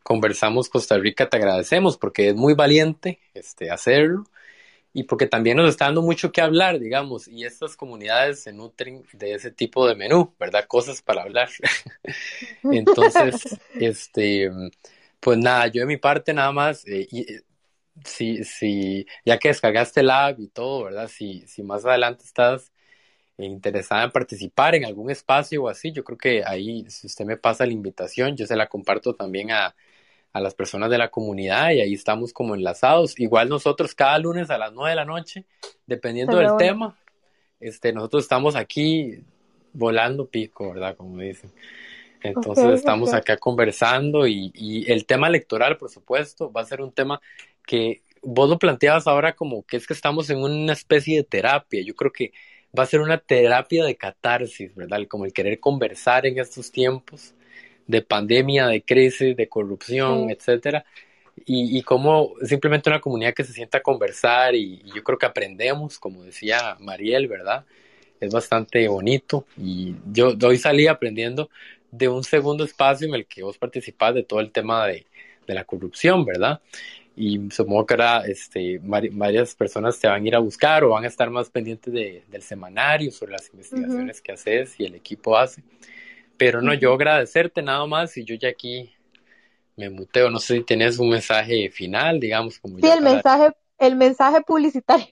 [0.03, 4.25] conversamos Costa Rica, te agradecemos porque es muy valiente este, hacerlo
[4.93, 9.03] y porque también nos está dando mucho que hablar, digamos, y estas comunidades se nutren
[9.13, 10.65] de ese tipo de menú, ¿verdad?
[10.67, 11.49] Cosas para hablar.
[12.63, 14.51] Entonces, este,
[15.19, 17.41] pues nada, yo de mi parte nada más, eh, y, eh,
[18.05, 21.07] si, si, ya que descargaste el app y todo, ¿verdad?
[21.07, 22.71] Si, si más adelante estás
[23.37, 27.37] interesada en participar en algún espacio o así, yo creo que ahí, si usted me
[27.37, 29.75] pasa la invitación, yo se la comparto también a,
[30.33, 33.19] a las personas de la comunidad y ahí estamos como enlazados.
[33.19, 35.45] Igual nosotros cada lunes a las 9 de la noche,
[35.85, 36.97] dependiendo del tema,
[37.59, 39.19] este, nosotros estamos aquí
[39.73, 40.97] volando pico, ¿verdad?
[40.97, 41.51] Como dicen.
[42.23, 46.91] Entonces estamos acá conversando y, y, el tema electoral, por supuesto, va a ser un
[46.91, 47.21] tema
[47.67, 51.83] que vos lo planteabas ahora como que es que estamos en una especie de terapia.
[51.83, 52.31] Yo creo que
[52.77, 55.05] va a ser una terapia de catarsis, ¿verdad?
[55.07, 57.35] Como el querer conversar en estos tiempos
[57.87, 60.85] de pandemia, de crisis, de corrupción, etcétera.
[61.45, 65.25] Y, y como simplemente una comunidad que se sienta a conversar y, yo creo que
[65.25, 67.65] aprendemos, como decía Mariel, ¿verdad?
[68.19, 71.49] Es bastante bonito y yo hoy salí aprendiendo
[71.91, 75.05] de un segundo espacio en el que vos participás de todo el tema de,
[75.45, 76.61] de la corrupción, ¿verdad?
[77.15, 81.03] Y supongo que ahora este, varias personas te van a ir a buscar o van
[81.03, 85.37] a estar más pendientes de, del semanario sobre las investigaciones que haces y el equipo
[85.37, 85.61] hace.
[86.37, 88.93] Pero no, yo agradecerte nada más y yo ya aquí
[89.75, 90.29] me muteo.
[90.29, 92.59] No sé si tienes un mensaje final, digamos.
[92.59, 95.07] Como sí, el mensaje, el mensaje publicitario.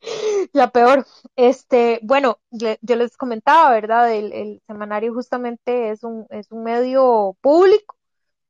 [0.52, 1.06] La peor.
[1.36, 4.12] Este, bueno, yo les comentaba, ¿verdad?
[4.12, 7.96] El, el, semanario justamente es un, es un medio público,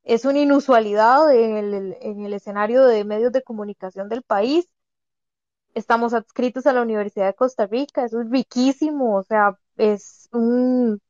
[0.03, 4.69] es una inusualidad en el, en el escenario de medios de comunicación del país.
[5.73, 11.01] Estamos adscritos a la Universidad de Costa Rica, eso es riquísimo, o sea, es un,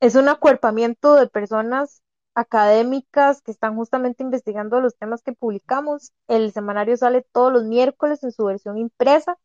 [0.00, 2.02] es un acuerpamiento de personas
[2.34, 6.12] académicas que están justamente investigando los temas que publicamos.
[6.28, 9.38] El semanario sale todos los miércoles en su versión impresa.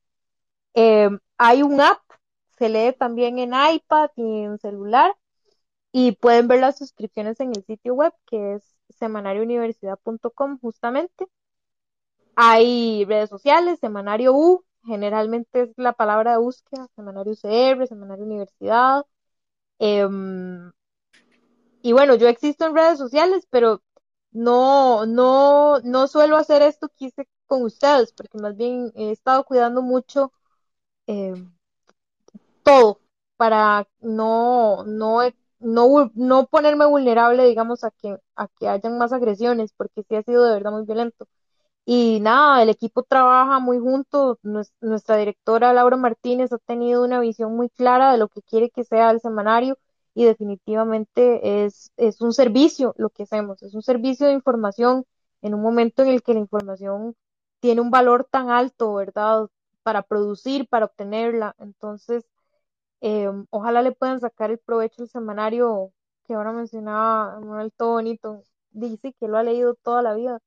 [0.76, 1.99] Eh, hay un app,
[2.57, 5.15] se lee también en iPad y en celular
[5.91, 8.64] y pueden ver las suscripciones en el sitio web que es
[8.99, 11.27] semanariouniversidad.com justamente.
[12.36, 19.06] Hay redes sociales, Semanario U, generalmente es la palabra de búsqueda, Semanario CR, Semanario Universidad.
[19.80, 20.72] Em,
[21.81, 23.81] y bueno, yo existo en redes sociales, pero
[24.31, 27.11] no, no, no suelo hacer esto que
[27.47, 30.31] con ustedes, porque más bien he estado cuidando mucho
[31.07, 31.53] em,
[32.64, 33.02] todo
[33.38, 35.19] para no, no,
[35.60, 40.23] no, no ponerme vulnerable, digamos, a que, a que hayan más agresiones, porque sí ha
[40.23, 41.27] sido de verdad muy violento.
[41.86, 44.40] Y nada, el equipo trabaja muy junto.
[44.82, 48.84] Nuestra directora Laura Martínez ha tenido una visión muy clara de lo que quiere que
[48.84, 49.78] sea el semanario
[50.16, 55.06] y definitivamente es, es un servicio lo que hacemos, es un servicio de información
[55.41, 57.16] en un momento en el que la información
[57.60, 59.48] tiene un valor tan alto, ¿verdad?
[59.84, 61.56] Para producir, para obtenerla.
[61.60, 62.26] Entonces,
[63.02, 65.91] eh, ojalá le puedan sacar el provecho al semanario
[66.26, 68.44] que ahora mencionaba Manuel todo bonito.
[68.72, 70.40] Dice que lo ha leído toda la vida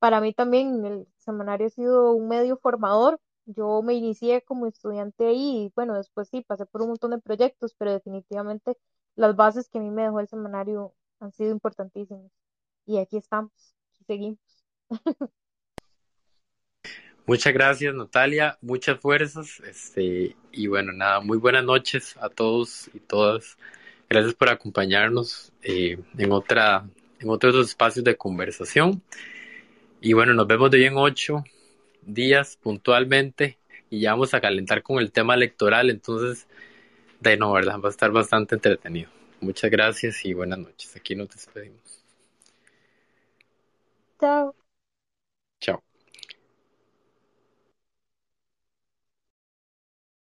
[0.00, 3.20] para mí también el semanario ha sido un medio formador.
[3.46, 7.18] Yo me inicié como estudiante ahí y bueno, después sí, pasé por un montón de
[7.18, 8.76] proyectos, pero definitivamente
[9.14, 12.32] las bases que a mí me dejó el semanario han sido importantísimas.
[12.86, 13.52] Y aquí estamos,
[14.06, 14.38] seguimos.
[17.26, 22.98] Muchas gracias Natalia, muchas fuerzas, este, y bueno, nada, muy buenas noches a todos y
[22.98, 23.56] todas.
[24.08, 26.88] Gracias por acompañarnos eh, en otra,
[27.20, 29.02] en otros espacios de conversación.
[30.00, 31.44] Y bueno, nos vemos de hoy en ocho
[32.02, 33.58] días puntualmente
[33.90, 36.46] y ya vamos a calentar con el tema electoral, entonces,
[37.20, 37.78] de no, ¿verdad?
[37.80, 39.10] Va a estar bastante entretenido.
[39.40, 40.96] Muchas gracias y buenas noches.
[40.96, 42.02] Aquí nos despedimos.
[44.18, 44.69] Chao.